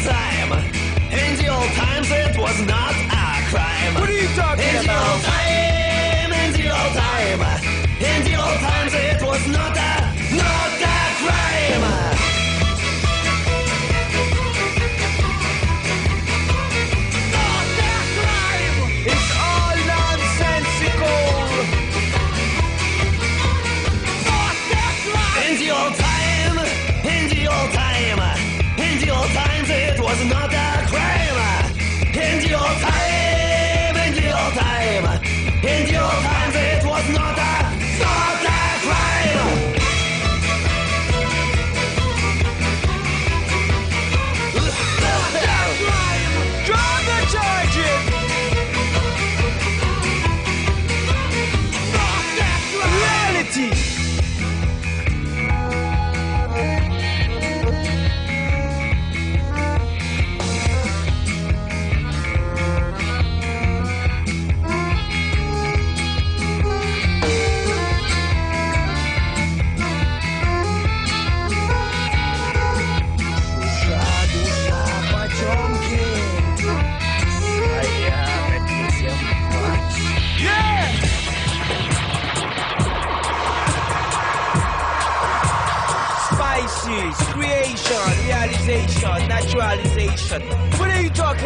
Time, 0.00 0.52
in 1.10 1.36
the 1.36 1.48
old 1.48 1.70
times 1.72 2.10
it 2.10 2.36
was 2.38 2.60
not 2.66 2.81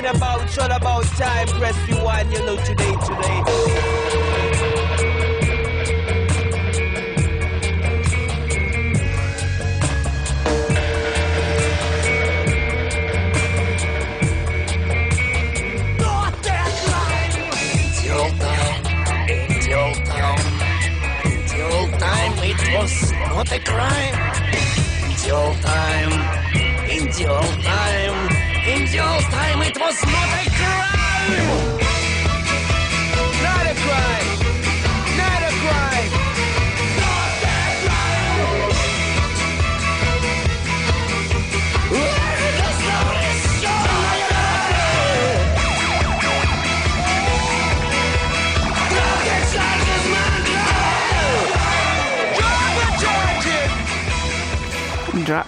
about? 0.07 0.59
All 0.59 0.73
about 0.73 1.05
time. 1.05 1.49
Press 1.49 1.77
rewind, 1.89 2.33
you 2.33 2.41
know 2.41 2.57
today, 2.65 2.93
today. 3.07 4.06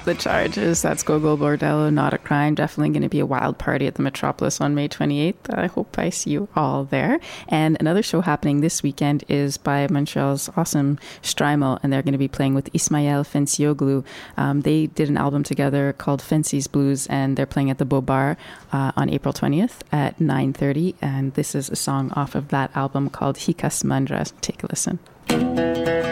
The 0.08 0.14
charges. 0.14 0.80
That's 0.80 1.02
Gogol 1.02 1.36
Bordello, 1.36 1.92
not 1.92 2.14
a 2.14 2.18
crime. 2.18 2.54
Definitely 2.54 2.94
going 2.94 3.02
to 3.02 3.10
be 3.10 3.20
a 3.20 3.26
wild 3.26 3.58
party 3.58 3.86
at 3.86 3.96
the 3.96 4.02
Metropolis 4.02 4.58
on 4.58 4.74
May 4.74 4.88
28th. 4.88 5.34
I 5.50 5.66
hope 5.66 5.98
I 5.98 6.08
see 6.08 6.30
you 6.30 6.48
all 6.56 6.84
there. 6.84 7.20
And 7.46 7.76
another 7.78 8.02
show 8.02 8.22
happening 8.22 8.62
this 8.62 8.82
weekend 8.82 9.24
is 9.28 9.58
by 9.58 9.86
Montreal's 9.90 10.48
awesome 10.56 10.98
Shtreiml, 11.22 11.78
and 11.82 11.92
they're 11.92 12.00
going 12.00 12.12
to 12.12 12.18
be 12.18 12.26
playing 12.26 12.54
with 12.54 12.74
Ismail 12.74 13.22
Fencioglu. 13.24 14.02
Um, 14.38 14.62
they 14.62 14.86
did 14.86 15.10
an 15.10 15.18
album 15.18 15.42
together 15.42 15.92
called 15.92 16.22
Fancy's 16.22 16.68
Blues, 16.68 17.06
and 17.08 17.36
they're 17.36 17.44
playing 17.44 17.68
at 17.68 17.76
the 17.76 17.84
Beau 17.84 18.00
Bar 18.00 18.38
uh, 18.72 18.92
on 18.96 19.10
April 19.10 19.34
20th 19.34 19.80
at 19.92 20.18
9.30. 20.18 20.94
And 21.02 21.34
this 21.34 21.54
is 21.54 21.68
a 21.68 21.76
song 21.76 22.12
off 22.12 22.34
of 22.34 22.48
that 22.48 22.74
album 22.74 23.10
called 23.10 23.36
Hikas 23.36 23.84
Mandras. 23.84 24.32
Take 24.40 24.62
a 24.62 24.68
listen. 24.68 26.07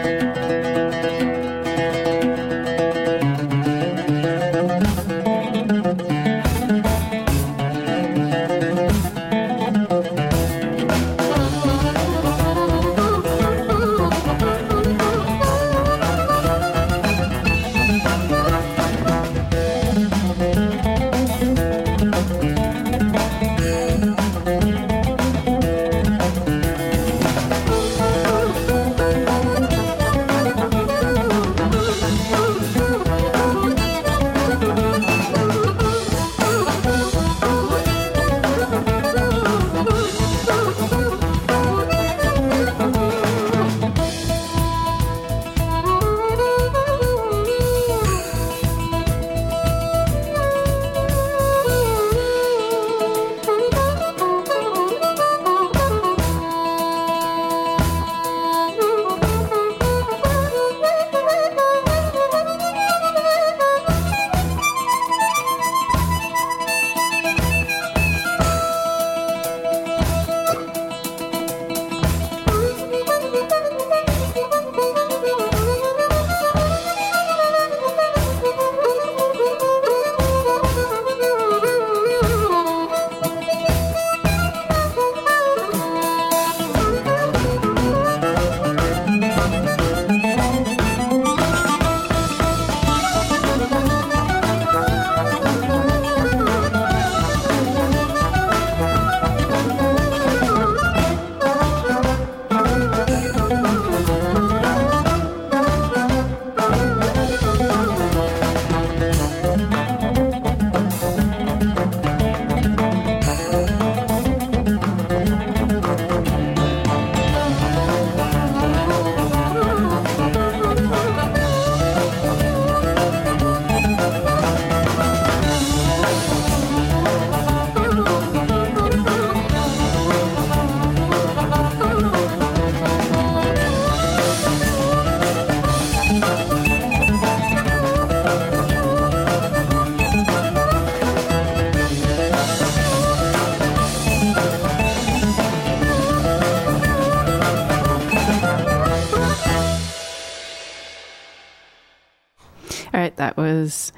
Was 153.67 153.91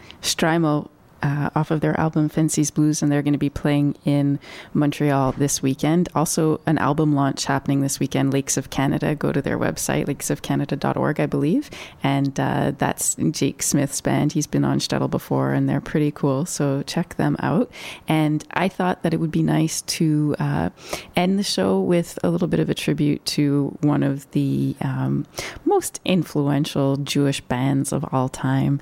uh, 1.22 1.50
off 1.56 1.72
of 1.72 1.82
their 1.82 2.00
album 2.00 2.30
Fancy's 2.30 2.72
Blues, 2.72 3.02
and 3.02 3.12
they're 3.12 3.22
going 3.22 3.34
to 3.34 3.38
be 3.38 3.50
playing 3.50 3.96
in 4.06 4.40
Montreal 4.74 5.34
this 5.34 5.62
weekend. 5.62 6.08
Also, 6.16 6.62
an 6.66 6.78
album 6.78 7.14
launch 7.14 7.46
happening 7.46 7.82
this 7.82 8.00
weekend, 8.00 8.32
Lakes 8.32 8.56
of 8.58 8.70
Canada. 8.70 9.16
Go 9.16 9.32
to 9.32 9.42
their 9.42 9.58
website, 9.58 10.06
lakesofcanada.org, 10.06 11.20
I 11.20 11.26
believe. 11.26 11.70
And 12.02 12.40
uh, 12.40 12.72
that's 12.78 13.16
Jake 13.32 13.62
Smith's 13.62 14.00
band. 14.02 14.34
He's 14.34 14.48
been 14.48 14.64
on 14.64 14.80
Shtetl 14.80 15.10
before, 15.10 15.52
and 15.52 15.68
they're 15.68 15.82
pretty 15.82 16.12
cool. 16.12 16.46
So 16.46 16.84
check 16.84 17.16
them 17.16 17.36
out. 17.40 17.70
And 18.08 18.46
I 18.52 18.70
thought 18.70 19.04
that 19.04 19.14
it 19.14 19.20
would 19.20 19.32
be 19.32 19.44
nice 19.44 19.82
to 19.82 20.36
uh, 20.40 20.70
end 21.16 21.38
the 21.38 21.44
show 21.44 21.82
with 21.82 22.18
a 22.24 22.30
little 22.30 22.48
bit 22.48 22.60
of 22.60 22.70
a 22.70 22.74
tribute 22.74 23.26
to 23.26 23.78
one 23.82 24.04
of 24.04 24.30
the 24.32 24.76
um, 24.82 25.26
most 25.66 26.00
influential 26.06 26.96
Jewish 26.98 27.42
bands 27.42 27.92
of 27.92 28.06
all 28.14 28.30
time 28.30 28.80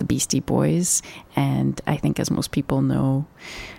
the 0.00 0.04
Beastie 0.04 0.40
Boys. 0.40 1.02
And 1.36 1.80
I 1.86 1.96
think, 1.96 2.18
as 2.18 2.30
most 2.30 2.50
people 2.50 2.82
know, 2.82 3.26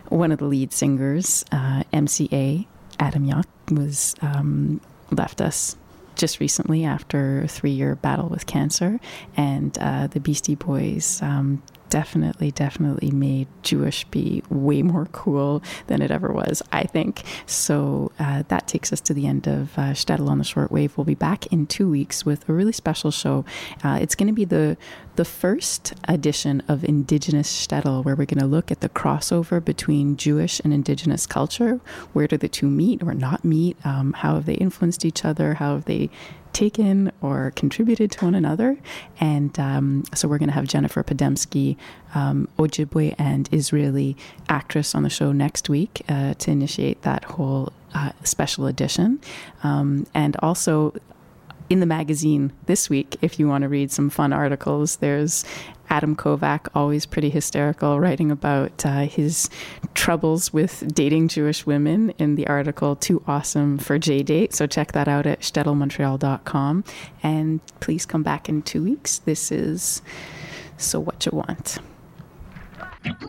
one 0.07 0.31
of 0.31 0.39
the 0.39 0.45
lead 0.45 0.71
singers, 0.71 1.43
uh, 1.51 1.83
MCA, 1.91 2.65
Adam 2.99 3.25
Yauch, 3.25 3.45
was 3.71 4.15
um, 4.21 4.79
left 5.11 5.41
us 5.41 5.75
just 6.15 6.39
recently 6.39 6.85
after 6.85 7.41
a 7.41 7.47
three 7.47 7.71
year 7.71 7.95
battle 7.95 8.29
with 8.29 8.45
cancer. 8.45 8.99
And 9.35 9.77
uh, 9.79 10.07
the 10.07 10.21
Beastie 10.21 10.55
Boys 10.55 11.21
um, 11.21 11.61
definitely, 11.91 12.49
definitely 12.51 13.11
made 13.11 13.47
Jewish 13.61 14.05
be 14.05 14.41
way 14.49 14.81
more 14.81 15.07
cool 15.11 15.61
than 15.87 16.01
it 16.01 16.09
ever 16.09 16.31
was, 16.31 16.63
I 16.71 16.85
think. 16.85 17.21
So 17.45 18.11
uh, 18.17 18.43
that 18.47 18.65
takes 18.65 18.91
us 18.91 19.01
to 19.01 19.13
the 19.13 19.27
end 19.27 19.45
of 19.47 19.77
uh, 19.77 19.93
on 20.09 20.37
the 20.37 20.43
Shortwave. 20.43 20.97
We'll 20.97 21.05
be 21.05 21.15
back 21.15 21.45
in 21.47 21.67
two 21.67 21.89
weeks 21.89 22.25
with 22.25 22.47
a 22.49 22.53
really 22.53 22.71
special 22.71 23.11
show. 23.11 23.45
Uh, 23.83 23.99
it's 24.01 24.15
going 24.15 24.27
to 24.27 24.33
be 24.33 24.45
the 24.45 24.77
the 25.17 25.25
first 25.25 25.93
edition 26.07 26.63
of 26.69 26.85
Indigenous 26.85 27.67
Shtetl, 27.67 28.05
where 28.05 28.15
we're 28.15 28.25
going 28.25 28.39
to 28.39 28.45
look 28.45 28.71
at 28.71 28.79
the 28.79 28.87
crossover 28.87 29.63
between 29.63 30.15
Jewish 30.15 30.61
and 30.61 30.73
Indigenous 30.73 31.27
culture. 31.27 31.81
Where 32.13 32.27
do 32.27 32.37
the 32.37 32.47
two 32.47 32.67
meet 32.67 33.03
or 33.03 33.13
not 33.13 33.43
meet? 33.43 33.75
Um, 33.85 34.13
how 34.13 34.35
have 34.35 34.45
they 34.45 34.53
influenced 34.53 35.03
each 35.03 35.25
other? 35.25 35.55
How 35.55 35.75
have 35.75 35.85
they 35.85 36.09
taken 36.53 37.11
or 37.21 37.51
contributed 37.55 38.11
to 38.11 38.25
one 38.25 38.35
another. 38.35 38.77
And 39.19 39.57
um, 39.59 40.03
so 40.13 40.27
we're 40.27 40.37
going 40.37 40.49
to 40.49 40.55
have 40.55 40.67
Jennifer 40.67 41.03
Podemski, 41.03 41.77
um, 42.13 42.47
Ojibwe 42.57 43.15
and 43.17 43.49
Israeli 43.51 44.15
actress 44.49 44.93
on 44.95 45.03
the 45.03 45.09
show 45.09 45.31
next 45.31 45.69
week 45.69 46.01
uh, 46.09 46.33
to 46.35 46.51
initiate 46.51 47.01
that 47.03 47.23
whole 47.23 47.71
uh, 47.93 48.11
special 48.23 48.67
edition. 48.67 49.19
Um, 49.63 50.07
and 50.13 50.35
also, 50.37 50.93
in 51.69 51.79
the 51.79 51.85
magazine 51.85 52.51
this 52.65 52.89
week, 52.89 53.17
if 53.21 53.39
you 53.39 53.47
want 53.47 53.61
to 53.61 53.69
read 53.69 53.91
some 53.91 54.09
fun 54.09 54.33
articles, 54.33 54.97
there's 54.97 55.45
Adam 55.91 56.15
Kovac, 56.15 56.69
always 56.73 57.05
pretty 57.05 57.29
hysterical, 57.29 57.99
writing 57.99 58.31
about 58.31 58.85
uh, 58.85 59.01
his 59.01 59.49
troubles 59.93 60.53
with 60.53 60.91
dating 60.95 61.27
Jewish 61.27 61.65
women 61.65 62.11
in 62.17 62.35
the 62.35 62.47
article 62.47 62.95
Too 62.95 63.21
Awesome 63.27 63.77
for 63.77 63.99
J 63.99 64.23
Date. 64.23 64.53
So 64.53 64.65
check 64.65 64.93
that 64.93 65.09
out 65.09 65.27
at 65.27 65.41
shtetlmontreal.com. 65.41 66.85
And 67.21 67.59
please 67.81 68.05
come 68.05 68.23
back 68.23 68.47
in 68.47 68.61
two 68.61 68.83
weeks. 68.83 69.19
This 69.19 69.51
is 69.51 70.01
So 70.77 70.99
What 71.01 71.25
You 71.25 71.33
Want. 71.33 71.77
Thank 73.03 73.21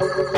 you. 0.00 0.33